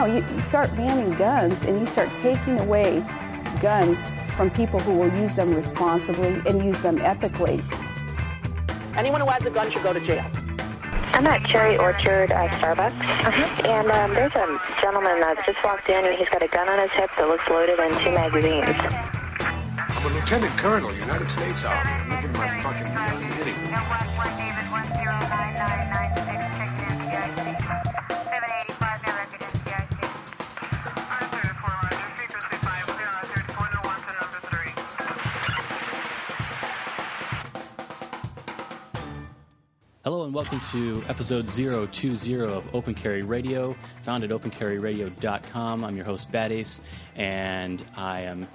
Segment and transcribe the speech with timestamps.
[0.00, 3.04] know, you, you start banning guns and you start taking away
[3.60, 7.60] guns from people who will use them responsibly and use them ethically.
[8.96, 10.24] Anyone who has a gun should go to jail.
[11.12, 13.68] I'm at Cherry Orchard uh, Starbucks, uh-huh.
[13.68, 16.78] and um, there's a gentleman that just walked in, and he's got a gun on
[16.80, 18.68] his hip that looks loaded and two magazines.
[19.76, 21.90] I'm a lieutenant colonel, United States Army.
[21.90, 22.86] I'm looking at my fucking
[23.36, 24.59] hitting.
[40.10, 45.84] Hello and welcome to episode 020 of Open Carry Radio, found at opencarryradio.com.
[45.84, 46.80] I'm your host, Bad Ace,
[47.14, 48.48] and I am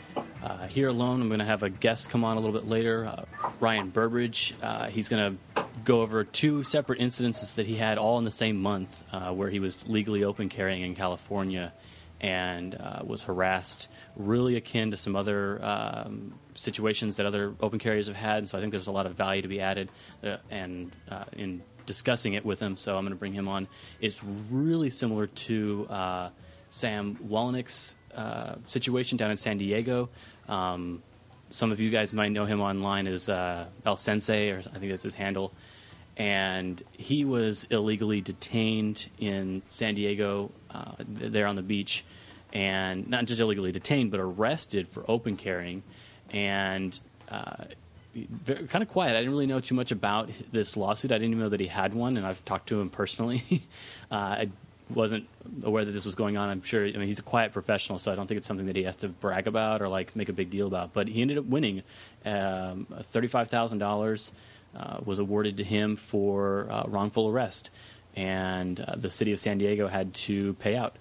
[0.43, 1.21] uh, here alone.
[1.21, 3.23] I'm going to have a guest come on a little bit later, uh,
[3.61, 4.53] Ryan Burbridge.
[4.61, 8.31] Uh, he's going to go over two separate incidences that he had all in the
[8.31, 11.71] same month uh, where he was legally open carrying in California
[12.19, 18.07] and uh, was harassed, really akin to some other um, situations that other open carriers
[18.07, 18.39] have had.
[18.39, 19.89] And so I think there's a lot of value to be added
[20.23, 22.75] uh, and uh, in discussing it with him.
[22.75, 23.67] So I'm going to bring him on.
[24.01, 26.29] It's really similar to uh,
[26.69, 30.09] Sam Wolanyk's uh, situation down in San Diego.
[30.47, 31.03] Um,
[31.49, 34.91] some of you guys might know him online as uh, El Sensei, or I think
[34.91, 35.53] that's his handle.
[36.17, 42.05] And he was illegally detained in San Diego, uh, there on the beach,
[42.53, 45.83] and not just illegally detained, but arrested for open carrying
[46.35, 47.63] and uh,
[48.13, 49.15] very, kind of quiet.
[49.15, 51.11] I didn't really know too much about this lawsuit.
[51.11, 53.41] I didn't even know that he had one, and I've talked to him personally.
[54.11, 54.49] uh, I
[54.89, 55.27] wasn't
[55.63, 56.49] aware that this was going on.
[56.49, 56.85] I'm sure.
[56.85, 58.97] I mean, he's a quiet professional, so I don't think it's something that he has
[58.97, 60.93] to brag about or like make a big deal about.
[60.93, 61.83] But he ended up winning.
[62.25, 64.31] Um, Thirty-five thousand uh, dollars
[65.03, 67.71] was awarded to him for uh, wrongful arrest,
[68.15, 70.95] and uh, the city of San Diego had to pay out.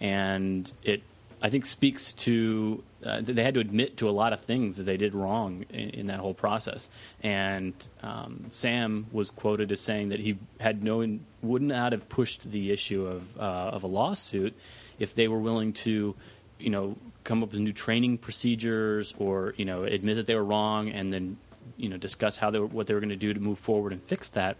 [0.00, 1.02] And it,
[1.40, 4.82] I think, speaks to uh, they had to admit to a lot of things that
[4.82, 6.90] they did wrong in, in that whole process.
[7.22, 12.50] And um, Sam was quoted as saying that he had no would not have pushed
[12.50, 14.56] the issue of uh, of a lawsuit
[14.98, 16.14] if they were willing to,
[16.58, 20.44] you know, come up with new training procedures or you know admit that they were
[20.44, 21.36] wrong and then
[21.76, 23.92] you know discuss how they were, what they were going to do to move forward
[23.92, 24.56] and fix that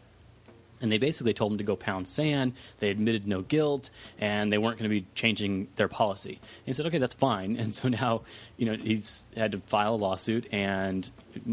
[0.80, 2.52] and they basically told him to go pound sand.
[2.78, 6.38] They admitted no guilt, and they weren't going to be changing their policy.
[6.40, 8.22] And he said, "Okay, that's fine." And so now,
[8.56, 11.10] you know, he's had to file a lawsuit, and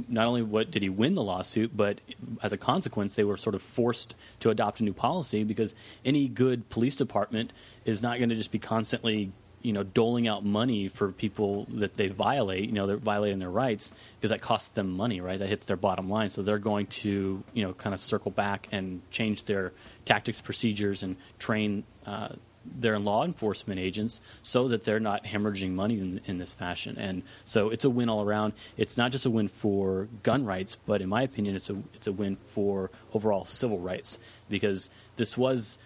[0.07, 1.99] not only what did he win the lawsuit, but
[2.41, 5.75] as a consequence, they were sort of forced to adopt a new policy because
[6.05, 7.51] any good police department
[7.83, 9.31] is not going to just be constantly
[9.65, 13.49] you know doling out money for people that they violate you know they're violating their
[13.49, 16.85] rights because that costs them money right that hits their bottom line so they're going
[16.85, 19.73] to you know kind of circle back and change their
[20.05, 22.29] tactics procedures and train uh,
[22.79, 26.97] their law enforcement agents so that they're not hemorrhaging money in, in, this fashion.
[26.97, 28.53] And so it's a win all around.
[28.75, 32.07] It's not just a win for gun rights, but in my opinion, it's a it's
[32.07, 34.17] a win for overall civil rights
[34.49, 35.77] because this was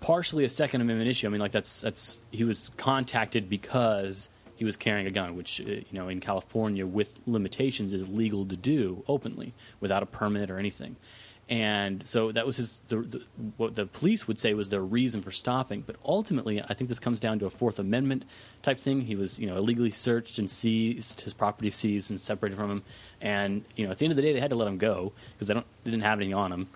[0.00, 1.26] partially a Second Amendment issue.
[1.26, 5.60] I mean, like that's that's he was contacted because he was carrying a gun, which
[5.60, 10.50] uh, you know in California with limitations is legal to do openly without a permit
[10.50, 10.96] or anything.
[11.48, 13.22] And so that was his the, the,
[13.56, 15.84] what the police would say was their reason for stopping.
[15.86, 18.24] But ultimately, I think this comes down to a Fourth Amendment
[18.62, 19.02] type thing.
[19.02, 22.82] He was you know illegally searched and seized, his property seized and separated from him.
[23.20, 25.12] And you know at the end of the day, they had to let him go
[25.34, 26.68] because they don't they didn't have anything on him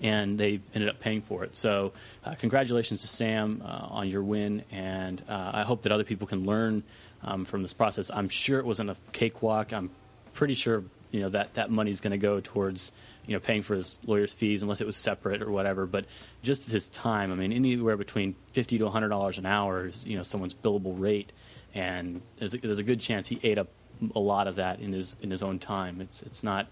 [0.00, 1.56] and they ended up paying for it.
[1.56, 1.92] So,
[2.24, 6.26] uh, congratulations to Sam uh, on your win, and uh, I hope that other people
[6.26, 6.82] can learn
[7.22, 8.10] um, from this process.
[8.12, 9.72] I'm sure it wasn't a cakewalk.
[9.72, 9.90] I'm
[10.32, 12.92] pretty sure you know that that money's going to go towards
[13.26, 15.86] you know paying for his lawyer's fees, unless it was separate or whatever.
[15.86, 16.04] But
[16.42, 17.32] just his time.
[17.32, 20.98] I mean, anywhere between fifty to hundred dollars an hour is you know someone's billable
[20.98, 21.32] rate,
[21.74, 23.68] and there's a, there's a good chance he ate up
[24.14, 26.00] a lot of that in his in his own time.
[26.00, 26.68] It's it's not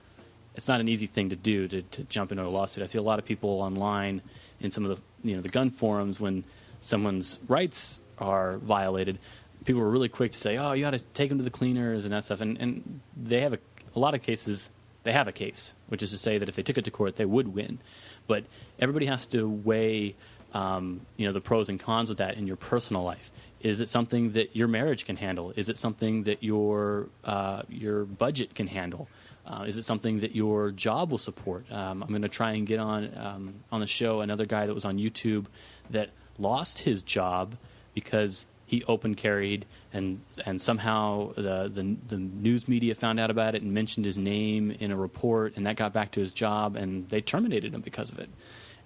[0.56, 2.82] it's not an easy thing to do to, to jump into a lawsuit.
[2.82, 4.22] I see a lot of people online
[4.60, 6.44] in some of the you know the gun forums when
[6.80, 9.18] someone's rights are violated.
[9.64, 12.04] People are really quick to say, "Oh, you got to take them to the cleaners
[12.04, 13.58] and that stuff," and and they have a,
[13.94, 14.70] a lot of cases.
[15.04, 17.14] They have a case, which is to say that if they took it to court,
[17.14, 17.78] they would win.
[18.26, 18.44] But
[18.80, 20.16] everybody has to weigh,
[20.52, 23.30] um, you know, the pros and cons with that in your personal life.
[23.60, 25.52] Is it something that your marriage can handle?
[25.54, 29.08] Is it something that your uh, your budget can handle?
[29.46, 31.70] Uh, is it something that your job will support?
[31.70, 34.74] Um, I'm going to try and get on um, on the show another guy that
[34.74, 35.46] was on YouTube
[35.90, 37.56] that lost his job
[37.94, 43.54] because he open carried and and somehow the, the, the news media found out about
[43.54, 46.74] it and mentioned his name in a report and that got back to his job
[46.74, 48.28] and they terminated him because of it.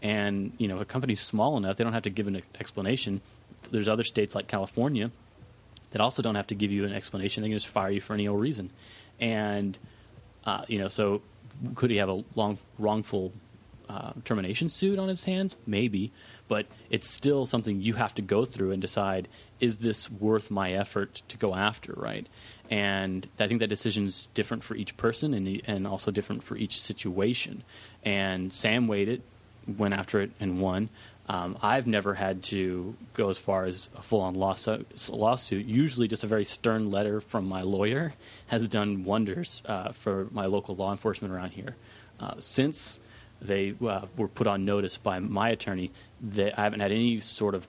[0.03, 3.23] And you know, if a company's small enough, they don't have to give an explanation.
[3.71, 5.11] there's other states like California
[5.93, 7.43] that also don't have to give you an explanation.
[7.43, 8.71] They can just fire you for any old reason.
[9.19, 9.79] And
[10.45, 11.23] uh, you know, so
[11.75, 13.33] could he have a long wrongful
[13.89, 15.57] uh, termination suit on his hands?
[15.67, 16.13] Maybe,
[16.49, 19.29] but it's still something you have to go through and decide:
[19.59, 21.93] is this worth my effort to go after?
[21.97, 22.27] Right?
[22.71, 26.81] And I think that decision's different for each person and and also different for each
[26.81, 27.65] situation.
[28.05, 29.23] And Sam weighed it,
[29.67, 30.89] went after it, and won.
[31.31, 35.65] Um, I've never had to go as far as a full-on lawsuit, lawsuit.
[35.65, 38.15] Usually, just a very stern letter from my lawyer
[38.49, 41.77] has done wonders uh, for my local law enforcement around here.
[42.19, 42.99] Uh, since
[43.41, 47.55] they uh, were put on notice by my attorney, that I haven't had any sort
[47.55, 47.69] of,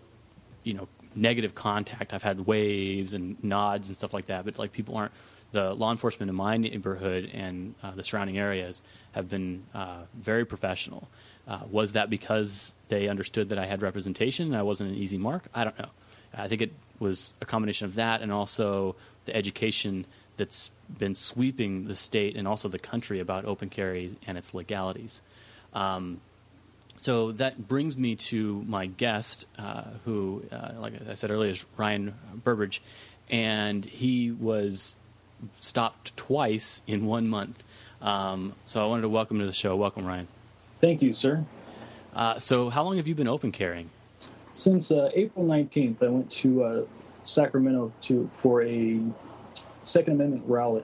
[0.63, 2.15] you know, negative contact.
[2.15, 5.11] I've had waves and nods and stuff like that, but like people aren't.
[5.51, 8.81] The law enforcement in my neighborhood and uh, the surrounding areas
[9.11, 11.09] have been uh, very professional.
[11.47, 15.17] Uh, was that because they understood that I had representation and I wasn't an easy
[15.17, 15.43] mark?
[15.53, 15.89] I don't know.
[16.33, 18.95] I think it was a combination of that and also
[19.25, 20.05] the education
[20.37, 25.21] that's been sweeping the state and also the country about open carry and its legalities.
[25.73, 26.21] Um,
[26.97, 31.65] so that brings me to my guest, uh, who, uh, like I said earlier, is
[31.75, 32.13] Ryan
[32.43, 32.81] Burbridge,
[33.29, 34.95] and he was
[35.59, 37.63] stopped twice in one month.
[38.01, 39.75] Um, so I wanted to welcome to the show.
[39.75, 40.27] Welcome, Ryan.
[40.81, 41.45] Thank you, sir.
[42.13, 43.89] Uh, so, how long have you been open carrying?
[44.51, 46.81] Since uh, April 19th, I went to uh,
[47.23, 48.99] Sacramento to for a
[49.83, 50.83] Second Amendment rally.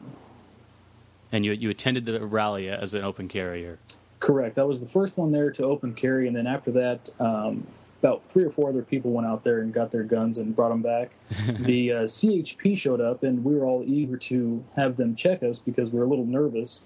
[1.32, 3.80] And you you attended the rally as an open carrier.
[4.20, 4.58] Correct.
[4.58, 7.68] I was the first one there to open carry, and then after that, um,
[8.02, 10.70] about three or four other people went out there and got their guns and brought
[10.70, 11.12] them back.
[11.60, 15.60] the uh, CHP showed up, and we were all eager to have them check us
[15.60, 16.82] because we were a little nervous.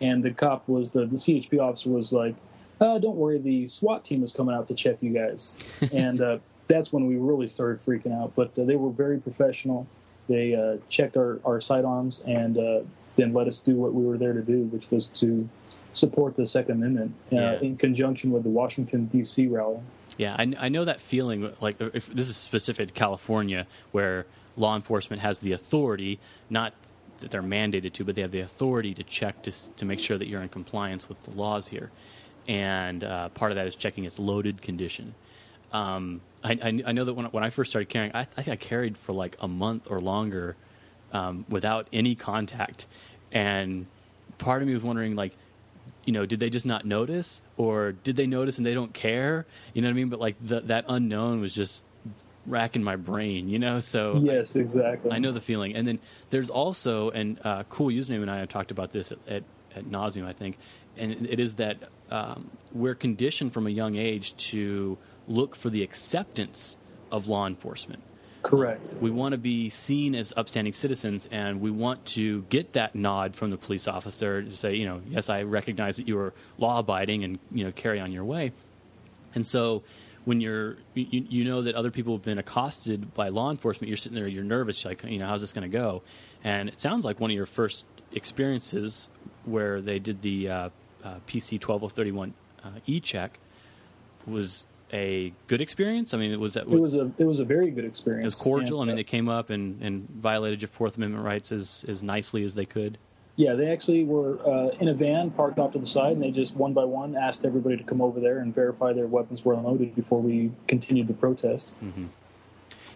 [0.00, 2.34] And the cop was the, the CHP officer was like,
[2.80, 5.54] uh, "Don't worry, the SWAT team is coming out to check you guys."
[5.92, 6.38] and uh,
[6.68, 8.32] that's when we really started freaking out.
[8.34, 9.86] But uh, they were very professional.
[10.28, 12.80] They uh, checked our, our sidearms and uh,
[13.16, 15.48] then let us do what we were there to do, which was to
[15.92, 17.60] support the Second Amendment uh, Yeah.
[17.60, 19.46] in conjunction with the Washington D.C.
[19.46, 19.78] rally.
[20.18, 21.52] Yeah, I, I know that feeling.
[21.60, 24.26] Like, if this is specific to California, where
[24.56, 26.18] law enforcement has the authority,
[26.50, 26.72] not
[27.18, 30.18] that they're mandated to, but they have the authority to check to to make sure
[30.18, 31.90] that you're in compliance with the laws here.
[32.48, 35.14] And uh, part of that is checking its loaded condition.
[35.72, 38.42] Um, I, I, I know that when, I- when I first started carrying, I, I
[38.42, 40.56] think I carried for like a month or longer
[41.12, 42.86] um, without any contact.
[43.32, 43.86] And
[44.38, 45.36] part of me was wondering, like,
[46.04, 49.44] you know, did they just not notice, or did they notice and they don't care?
[49.74, 50.08] You know what I mean?
[50.08, 51.84] But like the, that unknown was just
[52.46, 53.48] racking my brain.
[53.48, 55.10] You know, so Yes, exactly.
[55.10, 55.74] I know the feeling.
[55.74, 55.98] And then
[56.30, 59.42] there's also, and uh, Cool Username and I have talked about this at, at,
[59.74, 60.58] at nauseum, I think,
[60.96, 61.76] and it is that
[62.10, 64.98] um, we're conditioned from a young age to
[65.28, 66.76] look for the acceptance
[67.10, 68.02] of law enforcement.
[68.42, 68.92] Correct.
[69.00, 73.34] We want to be seen as upstanding citizens, and we want to get that nod
[73.34, 76.78] from the police officer to say, you know, yes, I recognize that you are law
[76.78, 78.52] abiding, and you know, carry on your way.
[79.34, 79.82] And so,
[80.26, 83.96] when you're, you, you know that other people have been accosted by law enforcement, you're
[83.96, 86.02] sitting there, you're nervous, like, you know, how's this going to go?
[86.44, 89.08] And it sounds like one of your first experiences
[89.44, 90.68] where they did the uh,
[91.06, 93.38] uh, PC 12031 uh, e check
[94.26, 96.14] was a good experience.
[96.14, 98.22] I mean, it was that It was a it was a very good experience.
[98.22, 98.80] it was cordial.
[98.80, 102.44] I mean, they came up and, and violated your Fourth Amendment rights as, as nicely
[102.44, 102.98] as they could.
[103.36, 106.30] Yeah, they actually were uh, in a van parked off to the side, and they
[106.30, 109.52] just one by one asked everybody to come over there and verify their weapons were
[109.54, 111.72] unloaded before we continued the protest.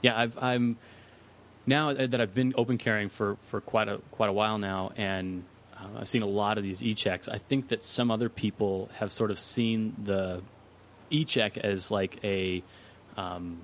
[0.00, 0.78] Yeah, I've, I'm
[1.66, 5.44] now that I've been open carrying for, for quite a quite a while now, and
[5.80, 7.28] uh, I've seen a lot of these e-checks.
[7.28, 10.42] I think that some other people have sort of seen the
[11.10, 12.62] e-check as like a
[13.16, 13.60] um,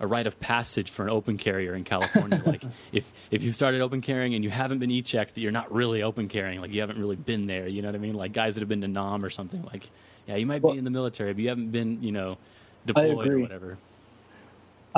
[0.00, 2.40] a rite of passage for an open carrier in California.
[2.46, 2.62] like
[2.92, 6.02] if if you started open carrying and you haven't been e-checked, that you're not really
[6.02, 6.60] open carrying.
[6.60, 7.66] Like you haven't really been there.
[7.66, 8.14] You know what I mean?
[8.14, 9.62] Like guys that have been to Nam or something.
[9.64, 9.90] Like
[10.26, 12.38] yeah, you might Well- be in the military, but you haven't been you know
[12.86, 13.78] deployed or whatever.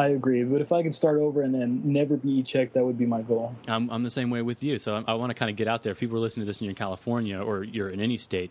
[0.00, 2.96] I agree, but if I could start over and then never be checked, that would
[2.96, 3.54] be my goal.
[3.68, 4.78] I'm, I'm the same way with you.
[4.78, 5.92] So I, I want to kind of get out there.
[5.92, 8.50] If people are listening to this and you're in California or you're in any state,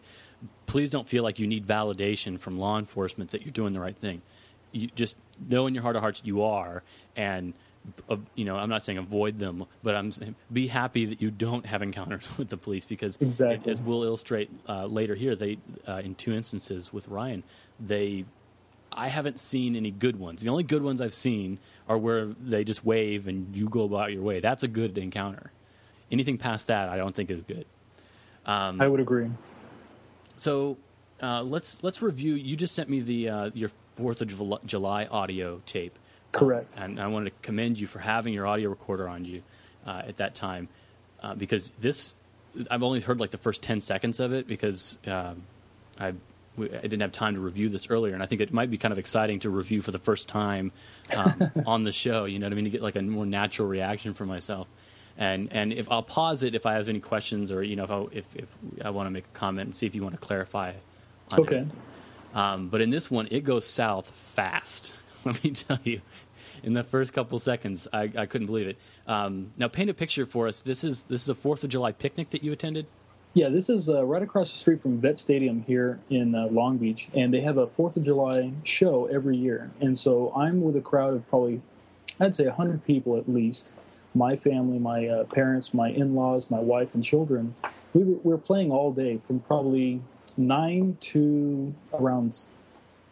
[0.67, 3.97] please don't feel like you need validation from law enforcement that you're doing the right
[3.97, 4.21] thing.
[4.71, 6.83] You just know in your heart of hearts you are,
[7.15, 7.55] and
[8.07, 11.31] uh, you know I'm not saying avoid them, but I'm saying be happy that you
[11.31, 13.71] don't have encounters with the police because, Exactly.
[13.71, 17.43] as we'll illustrate uh, later here, they uh, in two instances with Ryan,
[17.79, 18.25] they
[18.91, 20.41] I haven't seen any good ones.
[20.41, 24.11] The only good ones I've seen are where they just wave and you go about
[24.11, 24.39] your way.
[24.39, 25.51] That's a good encounter.
[26.11, 27.65] Anything past that, I don't think is good.
[28.81, 29.29] I would agree.
[30.37, 30.77] So
[31.21, 32.33] uh, let's let's review.
[32.33, 33.69] You just sent me the uh, your
[33.99, 35.99] Fourth of July audio tape
[36.31, 36.73] Correct.
[36.77, 39.43] and I wanted to commend you for having your audio recorder on you
[39.85, 40.69] uh, at that time
[41.21, 42.15] uh, because this
[42.71, 45.43] I've only heard like the first ten seconds of it because um,
[45.99, 46.13] I
[46.59, 48.77] we- I didn't have time to review this earlier, and I think it might be
[48.77, 50.71] kind of exciting to review for the first time
[51.15, 52.25] um, on the show.
[52.25, 52.65] You know what I mean?
[52.65, 54.67] To get like a more natural reaction from myself.
[55.17, 57.91] And and if I'll pause it if I have any questions or you know if
[57.91, 60.21] I, if, if I want to make a comment and see if you want to
[60.21, 60.73] clarify.
[61.31, 61.65] On Okay.
[62.33, 64.97] Um, but in this one, it goes south fast.
[65.25, 66.01] Let me tell you,
[66.63, 68.77] in the first couple seconds, I, I couldn't believe it.
[69.07, 70.61] Um, now, paint a picture for us.
[70.61, 72.85] This is this is a Fourth of July picnic that you attended.
[73.35, 76.77] Yeah, this is uh, right across the street from Vet Stadium here in uh, Long
[76.77, 79.69] Beach, and they have a Fourth of July show every year.
[79.81, 81.61] And so I'm with a crowd of probably,
[82.19, 83.71] I'd say, 100 people at least.
[84.15, 87.53] My family, my uh, parents, my in-laws, my wife, and children.
[87.93, 90.01] We were, we were playing all day from probably
[90.35, 92.35] nine to around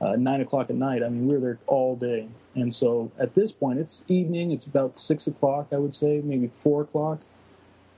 [0.02, 1.04] uh, nine o'clock at night.
[1.04, 2.28] I mean, we were there all day.
[2.56, 4.52] And so at this point, it's evening.
[4.52, 7.22] It's about six o'clock, I would say, maybe four o'clock.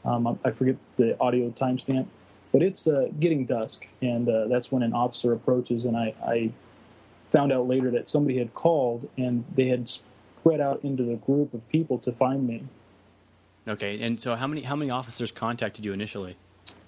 [0.06, 2.08] Um, I, forget the audio timestamp,
[2.52, 5.86] but it's uh, getting dusk, and uh, that's when an officer approaches.
[5.86, 6.52] And I, I
[7.32, 11.54] found out later that somebody had called, and they had spread out into the group
[11.54, 12.64] of people to find me.
[13.68, 16.38] Okay, and so how many how many officers contacted you initially?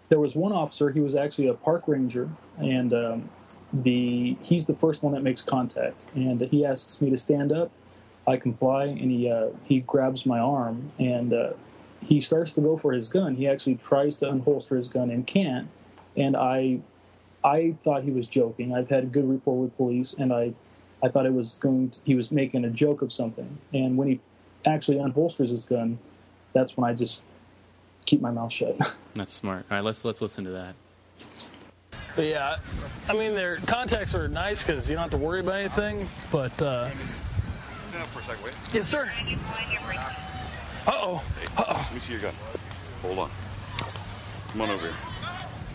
[0.09, 0.89] There was one officer.
[0.89, 3.29] He was actually a park ranger, and um,
[3.73, 7.71] the he's the first one that makes contact, and he asks me to stand up.
[8.27, 11.51] I comply, and he uh, he grabs my arm, and uh,
[12.01, 13.35] he starts to go for his gun.
[13.35, 15.67] He actually tries to unholster his gun and can't.
[16.17, 16.79] And I,
[17.43, 18.73] I thought he was joking.
[18.73, 20.53] I've had a good rapport with police, and I,
[21.03, 21.89] I thought it was going.
[21.91, 23.57] To, he was making a joke of something.
[23.73, 24.19] And when he
[24.65, 25.97] actually unholsters his gun,
[26.53, 27.23] that's when I just
[28.05, 28.77] keep my mouth shut.
[29.13, 29.65] That's smart.
[29.69, 30.75] All right, let's let's listen to that.
[32.15, 32.57] But yeah,
[33.07, 36.09] I mean, their contacts are nice because you don't have to worry about anything.
[36.31, 36.89] But uh,
[37.89, 38.53] Stand for a second, wait.
[38.73, 39.09] yes, sir.
[40.87, 41.23] Uh oh.
[41.57, 41.73] Uh oh.
[41.73, 42.33] Let me see your gun.
[43.01, 43.31] Hold on.
[44.49, 44.95] Come on over here.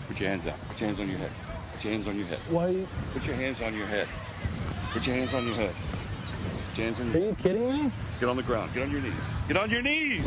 [0.07, 0.55] Put your hands out.
[0.69, 1.31] Put your hands on your head.
[1.73, 2.39] Put your hands on your head.
[2.49, 2.85] Why?
[3.13, 4.07] Put your hands on your head.
[4.91, 5.75] Put your hands on your head.
[6.69, 7.91] Put your hands on Are your you kidding me?
[8.19, 8.73] Get on the ground.
[8.73, 9.13] Get on your knees.
[9.47, 10.25] Get on your knees.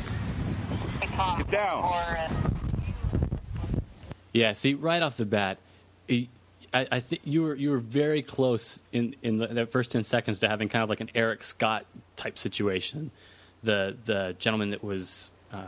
[1.00, 2.30] Get down.
[4.32, 5.58] Yeah, see, right off the bat,
[6.08, 6.28] I,
[6.72, 10.38] I think you were you were very close in in the, that first ten seconds
[10.40, 11.84] to having kind of like an Erik Scott
[12.16, 13.10] type situation.
[13.62, 15.64] The the gentleman that was uh,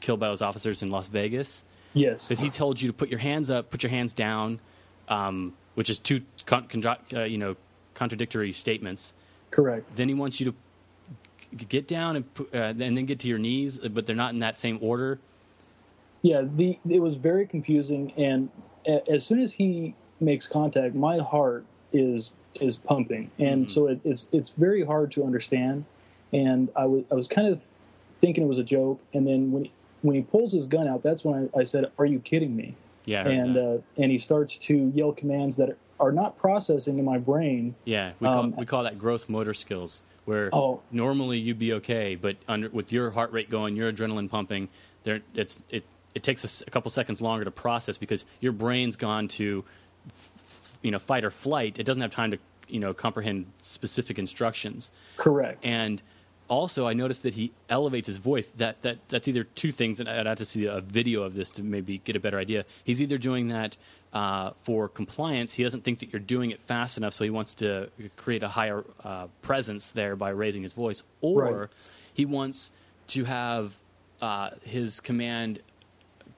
[0.00, 1.64] killed by those officers in Las Vegas,
[1.94, 2.28] yes.
[2.28, 4.60] because he told you to put your hands up, put your hands down,
[5.08, 7.56] um, which is two con- contra- uh, you know
[7.94, 9.14] contradictory statements.
[9.50, 9.94] Correct.
[9.96, 13.38] Then he wants you to g- get down and uh, and then get to your
[13.38, 15.20] knees, but they're not in that same order.
[16.22, 18.48] Yeah, the it was very confusing, and
[18.86, 24.00] a, as soon as he makes contact, my heart is is pumping, and so it,
[24.04, 25.84] it's it's very hard to understand.
[26.32, 27.66] And I was I was kind of
[28.20, 29.72] thinking it was a joke, and then when he,
[30.02, 32.74] when he pulls his gun out, that's when I, I said, "Are you kidding me?"
[33.04, 37.18] Yeah, And uh, and he starts to yell commands that are not processing in my
[37.18, 37.74] brain.
[37.84, 40.80] Yeah, we call, Um, we call that gross motor skills, where Oh.
[40.90, 44.68] normally you'd be okay, but under, with your heart rate going, your adrenaline pumping,
[45.02, 45.84] there it's it
[46.14, 49.64] it takes a couple seconds longer to process because your brain's gone to
[50.08, 51.78] f- you know fight or flight.
[51.78, 54.90] It doesn't have time to you know comprehend specific instructions.
[55.16, 55.64] Correct.
[55.66, 56.00] And
[56.52, 58.50] also, I noticed that he elevates his voice.
[58.52, 61.50] That that that's either two things, and I'd have to see a video of this
[61.52, 62.64] to maybe get a better idea.
[62.84, 63.76] He's either doing that
[64.12, 65.54] uh, for compliance.
[65.54, 68.48] He doesn't think that you're doing it fast enough, so he wants to create a
[68.48, 71.68] higher uh, presence there by raising his voice, or Right.
[72.12, 72.70] he wants
[73.08, 73.78] to have
[74.20, 75.60] uh, his command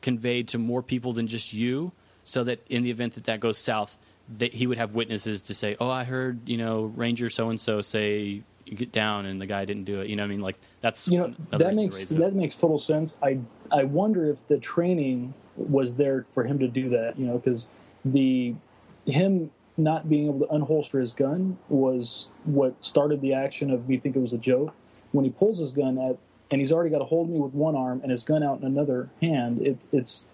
[0.00, 1.90] conveyed to more people than just you,
[2.22, 3.96] so that in the event that that goes south,
[4.38, 7.60] that he would have witnesses to say, "Oh, I heard you know Ranger so and
[7.60, 10.08] so say get down," and the guy didn't do it.
[10.08, 12.78] You know, what I mean, like that's you know that makes it that makes total
[12.78, 13.18] sense.
[13.22, 13.38] I
[13.70, 17.18] I wonder if the training was there for him to do that.
[17.18, 17.68] You know, because
[18.04, 18.54] the
[19.06, 23.98] him not being able to unholster his gun was what started the action of me
[23.98, 24.72] think it was a joke.
[25.12, 26.16] When he pulls his gun at
[26.50, 28.60] and he's already got a hold of me with one arm and his gun out
[28.60, 30.26] in another hand, it's it's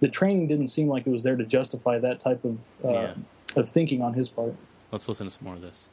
[0.00, 3.14] the training didn't seem like it was there to justify that type of uh, Yeah.
[3.56, 4.54] of thinking on his part.
[4.92, 5.88] Let's listen to some more of this.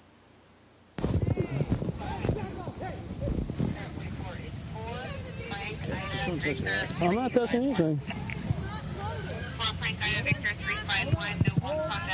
[7.02, 8.00] I'm not touching anything.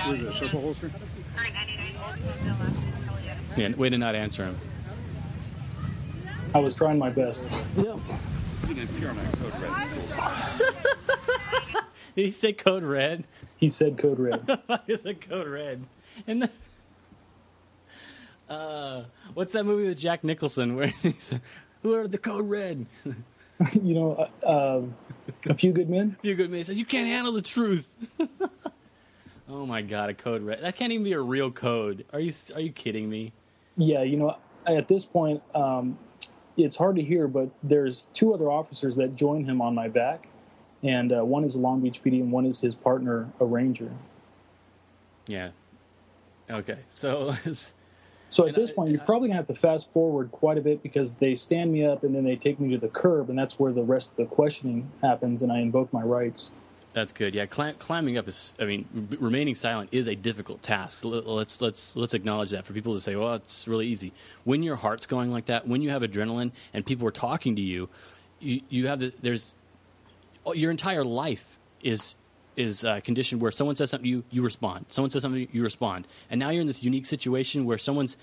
[0.08, 0.92] Is it a purple holster?
[3.56, 4.58] Yeah, way to not answer him.
[6.54, 7.48] I was trying my best.
[7.78, 8.00] Yep.
[8.68, 9.74] Didn't appear on that code red.
[12.16, 13.24] Did he say code red?
[13.58, 14.60] He said code red.
[14.66, 15.84] Why is it code red?
[16.28, 16.50] And the,
[18.50, 19.04] Uh,
[19.36, 21.34] what's that movie with Jack Nicholson where he's
[21.84, 22.86] who are the code red?
[23.74, 24.96] you know, uh, um,
[25.50, 26.16] a few good men.
[26.20, 27.96] A few good men says you can't handle the truth.
[29.50, 30.60] oh my god, a code red.
[30.60, 32.06] That can't even be a real code.
[32.14, 33.34] Are you are you kidding me?
[33.76, 35.98] Yeah, you know, at this point, um,
[36.58, 40.28] it's hard to hear, but there's two other officers that join him on my back,
[40.84, 43.92] and uh, one is a Long Beach PD and one is his partner, a ranger.
[45.28, 45.50] Yeah.
[46.50, 47.34] Okay, so.
[48.30, 51.16] So at this point, you're probably gonna have to fast forward quite a bit because
[51.16, 53.74] they stand me up and then they take me to the curb, and that's where
[53.74, 56.52] the rest of the questioning happens, and I invoke my rights.
[56.94, 57.36] That's good.
[57.36, 58.54] Yeah, Clim- climbing up is.
[58.60, 61.04] I mean, r- remaining silent is a difficult task.
[61.06, 64.12] L- Let's let's let's acknowledge that for people to say, "Well, it's really easy."
[64.44, 67.62] When your heart's going like that, when you have adrenaline and people are talking to
[67.62, 67.90] you,
[68.40, 69.54] you, you have the there's
[70.56, 72.16] your entire life is
[72.60, 74.86] is uh, conditioned where someone says something to you, you respond.
[74.90, 76.08] Someone says something, you respond.
[76.30, 78.18] And now you're in this unique situation where someone's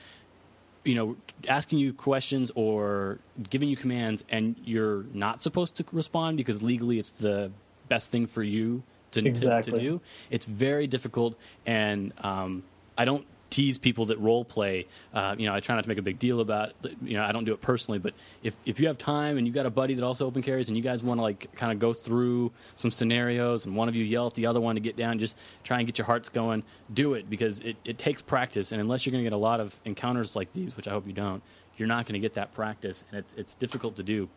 [0.84, 1.16] you know
[1.48, 3.18] asking you questions or
[3.50, 7.50] giving you commands and you're not supposed to respond because legally it's the
[7.88, 9.72] best thing for you to, to- Exactly.
[9.72, 10.00] to, do
[10.30, 12.62] it's very difficult and um,
[12.96, 15.98] i don't tease people that role play uh, you know i try not to make
[15.98, 16.72] a big deal about
[17.02, 18.12] you know i don't do it personally but
[18.42, 20.76] if, if you have time and you got a buddy that also open carries and
[20.76, 24.04] you guys want to like kind of go through some scenarios and one of you
[24.04, 26.62] yell at the other one to get down just try and get your hearts going
[26.94, 29.60] do it because it, it takes practice and unless you're going to get a lot
[29.60, 31.42] of encounters like these which i hope you don't
[31.76, 34.28] you're not going to get that practice and it's, it's difficult to do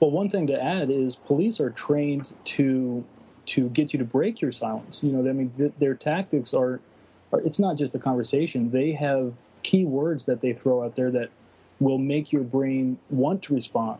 [0.00, 3.04] Well, one thing to add is police are trained to
[3.46, 5.02] to get you to break your silence.
[5.02, 6.80] You know, I mean, th- their tactics are.
[7.32, 8.70] It's not just a conversation.
[8.70, 11.30] They have key words that they throw out there that
[11.80, 13.98] will make your brain want to respond.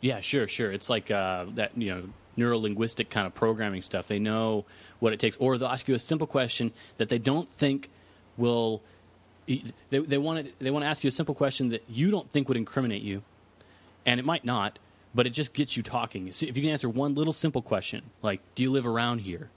[0.00, 0.72] Yeah, sure, sure.
[0.72, 2.02] It's like uh, that, you know,
[2.36, 4.06] neuro linguistic kind of programming stuff.
[4.06, 4.64] They know
[5.00, 7.90] what it takes, or they'll ask you a simple question that they don't think
[8.36, 8.82] will.
[9.46, 12.30] They they want to they want to ask you a simple question that you don't
[12.30, 13.22] think would incriminate you,
[14.06, 14.78] and it might not,
[15.14, 16.30] but it just gets you talking.
[16.32, 19.50] So if you can answer one little simple question, like "Do you live around here?"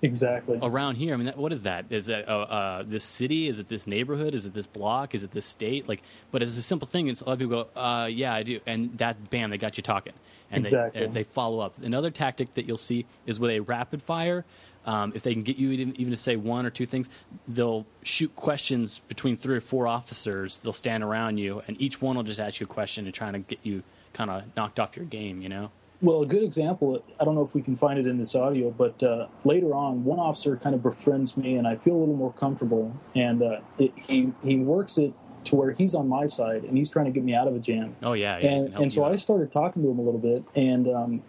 [0.00, 0.58] Exactly.
[0.62, 1.86] Around here, I mean, that, what is that?
[1.90, 3.48] Is that uh, uh, this city?
[3.48, 4.34] Is it this neighborhood?
[4.34, 5.14] Is it this block?
[5.14, 5.88] Is it this state?
[5.88, 7.08] Like, but it's a simple thing.
[7.08, 9.76] It's a lot of people go, uh, "Yeah, I do," and that bam, they got
[9.76, 10.12] you talking,
[10.50, 11.00] and Exactly.
[11.00, 11.78] they, they follow up.
[11.82, 14.44] Another tactic that you'll see is with a rapid fire.
[14.86, 17.08] Um, if they can get you even, even to say one or two things,
[17.46, 20.58] they'll shoot questions between three or four officers.
[20.58, 23.32] They'll stand around you, and each one will just ask you a question and trying
[23.32, 23.82] to get you
[24.12, 25.42] kind of knocked off your game.
[25.42, 25.70] You know?
[26.00, 28.70] Well, a good example, I don't know if we can find it in this audio,
[28.70, 32.14] but uh, later on, one officer kind of befriends me, and I feel a little
[32.14, 32.94] more comfortable.
[33.16, 35.12] And uh, it, he he works it
[35.44, 37.58] to where he's on my side, and he's trying to get me out of a
[37.58, 37.96] jam.
[38.02, 40.44] Oh yeah, yeah, and and so you I started talking to him a little bit,
[40.54, 41.22] and um,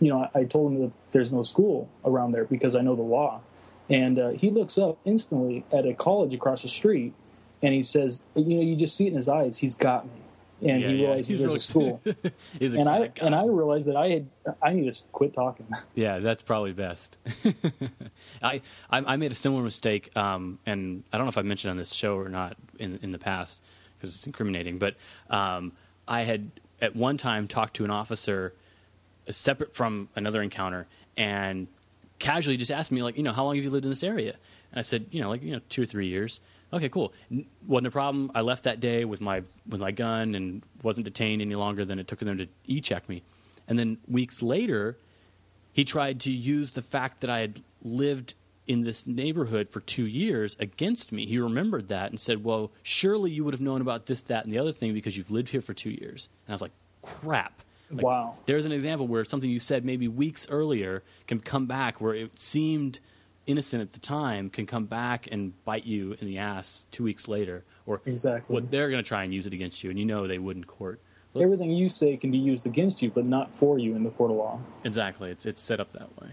[0.00, 2.96] you know, I, I told him that there's no school around there because I know
[2.96, 3.40] the law.
[3.90, 7.14] And uh, he looks up instantly at a college across the street,
[7.62, 9.58] and he says, "You know, you just see it in his eyes.
[9.58, 10.22] He's got me."
[10.60, 12.00] And Yeah, he yeah, realizes he's there's really- a school.
[12.60, 13.22] And I excited.
[13.26, 14.26] and I realized that I had
[14.62, 15.66] I need to quit talking.
[15.94, 17.16] Yeah, that's probably best.
[18.42, 21.70] I, I I made a similar mistake, um, and I don't know if I mentioned
[21.70, 23.60] on this show or not in in the past
[23.96, 24.78] because it's incriminating.
[24.78, 24.96] But
[25.30, 25.72] um,
[26.06, 28.52] I had at one time talked to an officer
[29.28, 31.66] uh, separate from another encounter, and
[32.18, 34.34] casually just asked me like, you know, how long have you lived in this area?
[34.72, 36.40] And I said, you know, like you know, two or three years.
[36.72, 37.12] Okay, cool.
[37.30, 38.30] N- Wasn't a problem.
[38.34, 41.98] I left that day with my with my gun and wasn't detained any longer than
[41.98, 43.22] it took them to e check me.
[43.66, 44.96] And then weeks later,
[45.72, 48.34] he tried to use the fact that I had lived
[48.66, 51.24] in this neighborhood for two years against me.
[51.26, 54.52] He remembered that and said, Well, surely you would have known about this, that, and
[54.52, 56.28] the other thing because you've lived here for two years.
[56.46, 57.62] And I was like, Crap.
[57.90, 58.34] Like, Wow.
[58.44, 62.38] There's an example where something you said maybe weeks earlier can come back where it
[62.38, 63.00] seemed
[63.48, 67.26] innocent at the time can come back and bite you in the ass two weeks
[67.26, 67.64] later.
[67.86, 68.52] Or Exactly.
[68.54, 70.56] what they're going to try and use it against you, and you know they would
[70.56, 71.00] in court.
[71.32, 74.10] So Everything you say can be used against you, but not for you in the
[74.10, 74.60] court of law.
[74.84, 75.30] Exactly.
[75.30, 76.28] It's it's set up that way.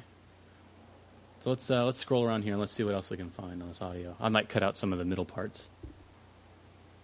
[1.40, 3.62] So let's uh, let's scroll around here and let's see what else we can find
[3.62, 4.16] on this audio.
[4.20, 5.70] I might cut out some of the middle parts.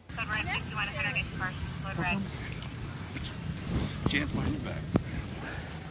[0.10, 1.56] Code red 61 108 first.
[1.86, 2.18] Code red.
[4.10, 5.01] Chance behind your back.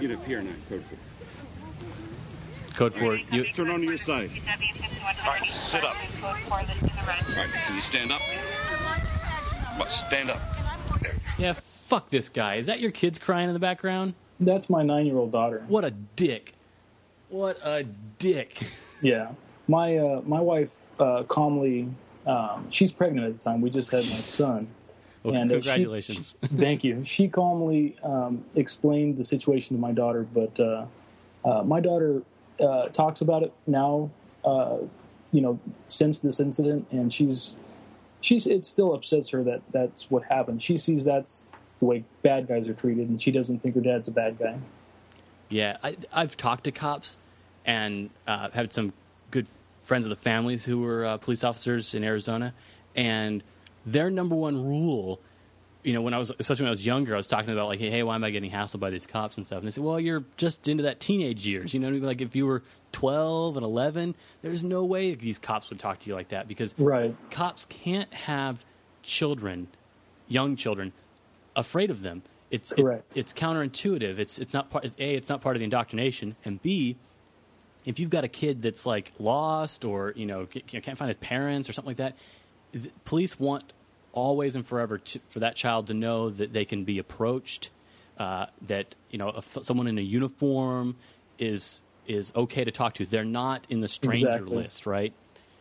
[0.00, 0.84] Get up here now, code.
[2.76, 3.44] Code for you.
[3.54, 4.30] Turn on your side.
[5.24, 5.96] All right, sit up.
[6.20, 7.24] Code 4, this is the red.
[7.28, 8.20] All right, can you stand up?
[9.78, 10.40] But stand up.
[11.00, 11.14] There.
[11.38, 12.56] Yeah, fuck this guy.
[12.56, 14.12] Is that your kids crying in the background?
[14.40, 15.64] That's my nine-year-old daughter.
[15.68, 16.52] What a dick.
[17.30, 17.84] What a
[18.18, 18.58] dick.
[19.02, 19.32] Yeah,
[19.68, 21.88] my uh, my wife uh, calmly.
[22.26, 23.60] Um, she's pregnant at the time.
[23.60, 24.68] We just had my son.
[25.22, 26.34] Well, And, uh, she- congratulations.
[26.44, 27.04] Thank you.
[27.04, 30.86] She calmly um, explained the situation to my daughter, but uh,
[31.44, 32.22] uh, my daughter
[32.60, 34.10] uh, talks about it now.
[34.44, 34.78] Uh,
[35.32, 37.56] you know, since this incident, and she's
[38.20, 40.62] she's it still upsets her that that's what happened.
[40.62, 41.46] She sees that's
[41.78, 44.56] the way bad guys are treated, and she doesn't think her dad's a bad guy.
[45.48, 47.16] Yeah, I, I've talked to cops
[47.64, 48.92] and uh, had some
[49.30, 49.46] good
[49.82, 52.54] friends of the families who were uh, police officers in Arizona,
[52.94, 53.42] and
[53.84, 55.20] their number one rule,
[55.86, 57.78] you know, when I was especially when I was younger, I was talking about like,
[57.78, 59.58] hey, hey, why am I getting hassled by these cops and stuff?
[59.60, 62.02] And they said, well, you're just into that teenage years, you know, what I mean?
[62.04, 66.08] like if you were twelve and eleven, there's no way these cops would talk to
[66.08, 67.14] you like that because Right.
[67.30, 68.64] cops can't have
[69.02, 69.68] children,
[70.28, 70.92] young children,
[71.54, 72.22] afraid of them.
[72.50, 74.18] It's it- it's counterintuitive.
[74.18, 74.84] It's it's not part.
[74.98, 76.96] A, it's not part of the indoctrination, and B,
[77.84, 81.68] if you've got a kid that's like lost or you know can't find his parents
[81.68, 82.16] or something like that,
[82.72, 83.72] is- police want
[84.16, 87.70] always and forever to, for that child to know that they can be approached,
[88.18, 90.96] uh, that you know someone in a uniform
[91.38, 93.06] is is okay to talk to.
[93.06, 94.56] They're not in the stranger Exactly.
[94.56, 95.12] list, right?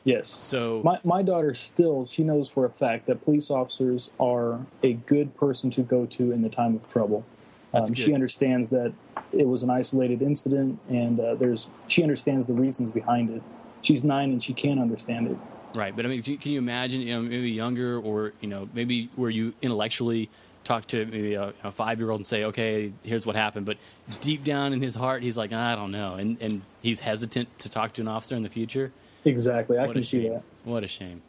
[0.06, 0.28] Yes.
[0.28, 4.94] So My my daughter still she knows for a fact that police officers are a
[4.94, 7.24] good person to go to in the time of trouble.
[7.72, 8.94] That's Um, she understands that
[9.34, 13.44] it was an isolated incident, and uh, there's she understands the reasons behind it.
[13.82, 15.38] She's nine and she can understand it.
[15.76, 18.48] Right, but I mean, can you- can you imagine, you know, maybe younger, or you
[18.48, 20.30] know, maybe where you intellectually
[20.64, 23.78] talk to maybe a, a five-year-old and say, "Okay, here's what happened," but
[24.22, 27.70] deep down in his heart, he's like, "I don't know," and and he's hesitant to
[27.70, 28.92] talk to an officer in the future.
[29.26, 30.34] Exactly, I What can see shame.
[30.34, 30.44] that.
[30.64, 31.22] What a shame.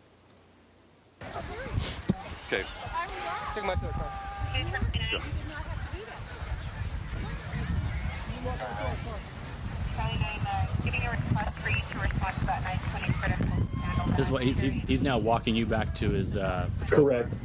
[1.22, 2.62] Okay.
[3.54, 4.12] Check my car.
[5.10, 5.20] Sure.
[14.16, 17.04] This is what he's he's, now walking you back to his uh, patrol.
[17.04, 17.36] Correct.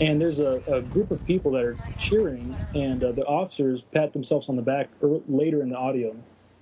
[0.00, 4.12] And there's a, a group of people that are cheering, and uh, the officers pat
[4.14, 6.16] themselves on the back er, later in the audio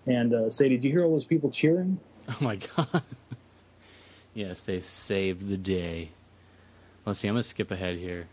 [0.06, 3.02] and uh, say, "Did you hear all those people cheering?" Oh my god.
[4.34, 6.10] yes, they saved the day.
[7.04, 7.28] Let's see.
[7.28, 8.28] I'm gonna skip ahead here.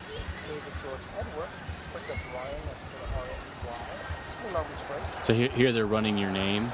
[0.00, 1.48] David George Edward.
[1.92, 2.60] What's up, Ryan?
[2.66, 4.52] That's R-A-Y.
[4.52, 5.24] Lovely spray.
[5.24, 6.70] So here, here they're running your name,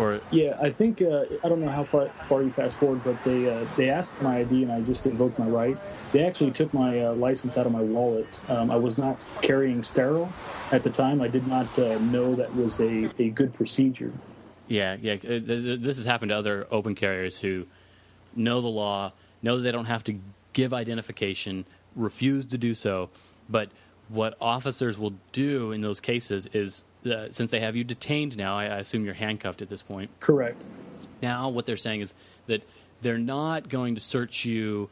[0.00, 3.22] or Yeah, I think uh, I don't know how far, far you fast forward, but
[3.24, 5.76] they uh, they asked for my ID and I just invoked my right.
[6.12, 8.40] They actually took my uh, license out of my wallet.
[8.48, 10.32] Um, I was not carrying sterile
[10.72, 11.20] at the time.
[11.20, 14.12] I did not uh, know that was a, a good procedure.
[14.68, 15.14] Yeah, yeah.
[15.14, 17.66] uh, th- th- This has happened to other open carriers who
[18.34, 20.18] know the law, know that they don't have to
[20.52, 21.64] give identification,
[21.96, 23.10] refuse to do so.
[23.48, 23.70] But
[24.08, 28.58] what officers will do in those cases is, uh, since they have you detained now,
[28.58, 30.10] I, I assume you're handcuffed at this point.
[30.20, 30.66] Correct.
[31.22, 32.14] Now, what they're saying is
[32.46, 32.62] that
[33.02, 34.88] they're not going to search you,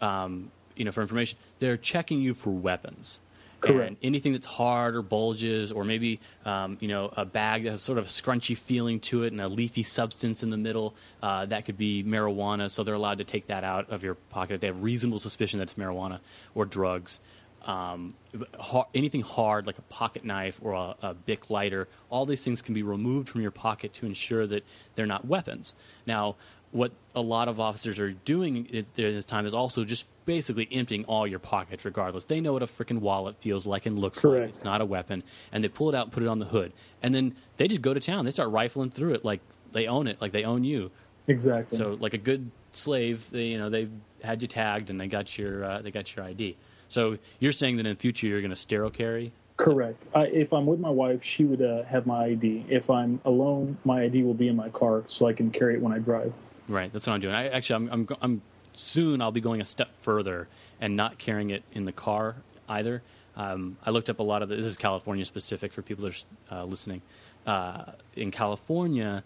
[0.00, 1.38] um, you know, for information.
[1.58, 3.20] They're checking you for weapons.
[3.60, 3.88] Correct.
[3.88, 7.82] And anything that's hard or bulges, or maybe um, you know a bag that has
[7.82, 11.44] sort of a scrunchy feeling to it and a leafy substance in the middle, uh,
[11.46, 12.70] that could be marijuana.
[12.70, 15.58] So they're allowed to take that out of your pocket if they have reasonable suspicion
[15.58, 16.20] that it's marijuana
[16.54, 17.18] or drugs.
[17.64, 18.14] Um,
[18.58, 22.62] har anything hard like a pocket knife or a, a Bic lighter, all these things
[22.62, 25.74] can be removed from your pocket to ensure that they're not weapons.
[26.06, 26.36] Now,
[26.70, 31.04] what a lot of officers are doing at this time is also just basically emptying
[31.06, 32.24] all your pockets regardless.
[32.24, 34.50] They know what a freaking wallet feels like and looks like.
[34.50, 35.22] It's not a weapon.
[35.50, 36.72] And they pull it out and put it on the hood.
[37.02, 38.24] And then they just go to town.
[38.24, 39.40] They start rifling through it like
[39.72, 40.90] they own it, like they own you.
[41.26, 41.78] Exactly.
[41.78, 43.88] So like a good slave, they, you know, they
[44.22, 46.56] had you tagged and they got your uh, they got your ID.
[46.88, 49.32] So you're saying that in the future you're going to sterile carry?
[49.56, 50.06] Correct.
[50.14, 52.66] I, if I'm with my wife, she would uh, have my ID.
[52.68, 55.82] If I'm alone, my ID will be in my car, so I can carry it
[55.82, 56.32] when I drive.
[56.68, 57.34] Right, that's what I'm doing.
[57.34, 58.42] I actually, I'm, I'm, I'm
[58.74, 59.20] soon.
[59.20, 60.48] I'll be going a step further
[60.80, 62.36] and not carrying it in the car
[62.68, 63.02] either.
[63.36, 66.24] Um, I looked up a lot of the, this is California specific for people that
[66.50, 67.02] are uh, listening.
[67.46, 67.84] Uh,
[68.16, 69.24] in California,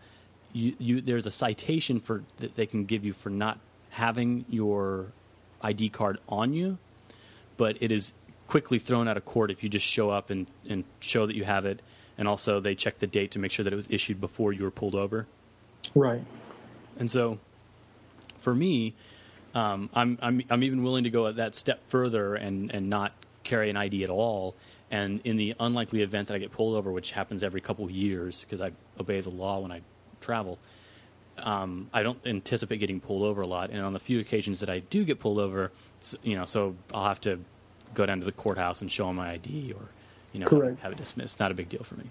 [0.52, 3.58] you, you, there's a citation for that they can give you for not
[3.90, 5.06] having your
[5.62, 6.78] ID card on you,
[7.56, 8.14] but it is
[8.46, 11.44] quickly thrown out of court if you just show up and, and show that you
[11.44, 11.80] have it.
[12.18, 14.64] And also, they check the date to make sure that it was issued before you
[14.64, 15.26] were pulled over.
[15.94, 16.22] Right.
[16.98, 17.38] And so,
[18.40, 18.94] for me,
[19.54, 23.12] um, I'm, I'm I'm even willing to go that step further and and not
[23.44, 24.54] carry an ID at all.
[24.90, 27.90] And in the unlikely event that I get pulled over, which happens every couple of
[27.90, 29.80] years because I obey the law when I
[30.20, 30.58] travel,
[31.38, 33.70] um, I don't anticipate getting pulled over a lot.
[33.70, 36.74] And on the few occasions that I do get pulled over, it's, you know, so
[36.92, 37.38] I'll have to
[37.94, 39.82] go down to the courthouse and show them my ID or
[40.32, 40.80] you know Correct.
[40.80, 41.38] have it dismissed.
[41.38, 42.04] Not a big deal for me.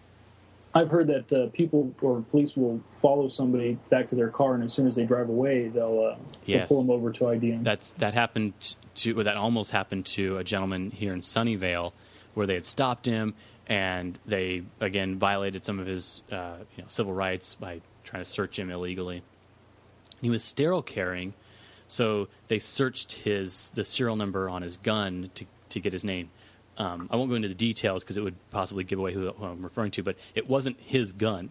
[0.74, 4.64] I've heard that uh, people or police will follow somebody back to their car, and
[4.64, 6.70] as soon as they drive away, they'll, uh, Yes.
[6.70, 7.64] they'll pull them over to ID them.
[7.64, 8.54] That's that happened
[8.96, 11.92] to well, that almost happened to a gentleman here in Sunnyvale,
[12.34, 13.34] where they had stopped him
[13.68, 18.30] and they again violated some of his uh, you know, civil rights by trying to
[18.30, 19.24] search him illegally.
[20.22, 21.34] He was sterile carrying,
[21.92, 26.30] so they searched his the serial number on his gun to to get his name.
[26.78, 29.46] Um, I won't go into the details because it would possibly give away who, who
[29.46, 31.50] I'm referring to, but it wasn't his gun.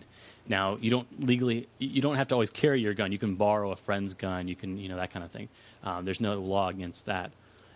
[0.48, 3.12] Now you don't legally, you don't have to always carry your gun.
[3.12, 4.48] You can borrow a friend's gun.
[4.48, 5.50] You can, you know, that kind of thing.
[5.84, 7.32] Um, there's no law against that.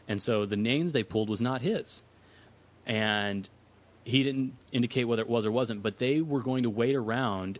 [0.08, 2.02] And so the name they pulled was not his,
[2.86, 3.46] and
[4.04, 5.82] he didn't indicate whether it was or wasn't.
[5.82, 7.58] But they were going to wait around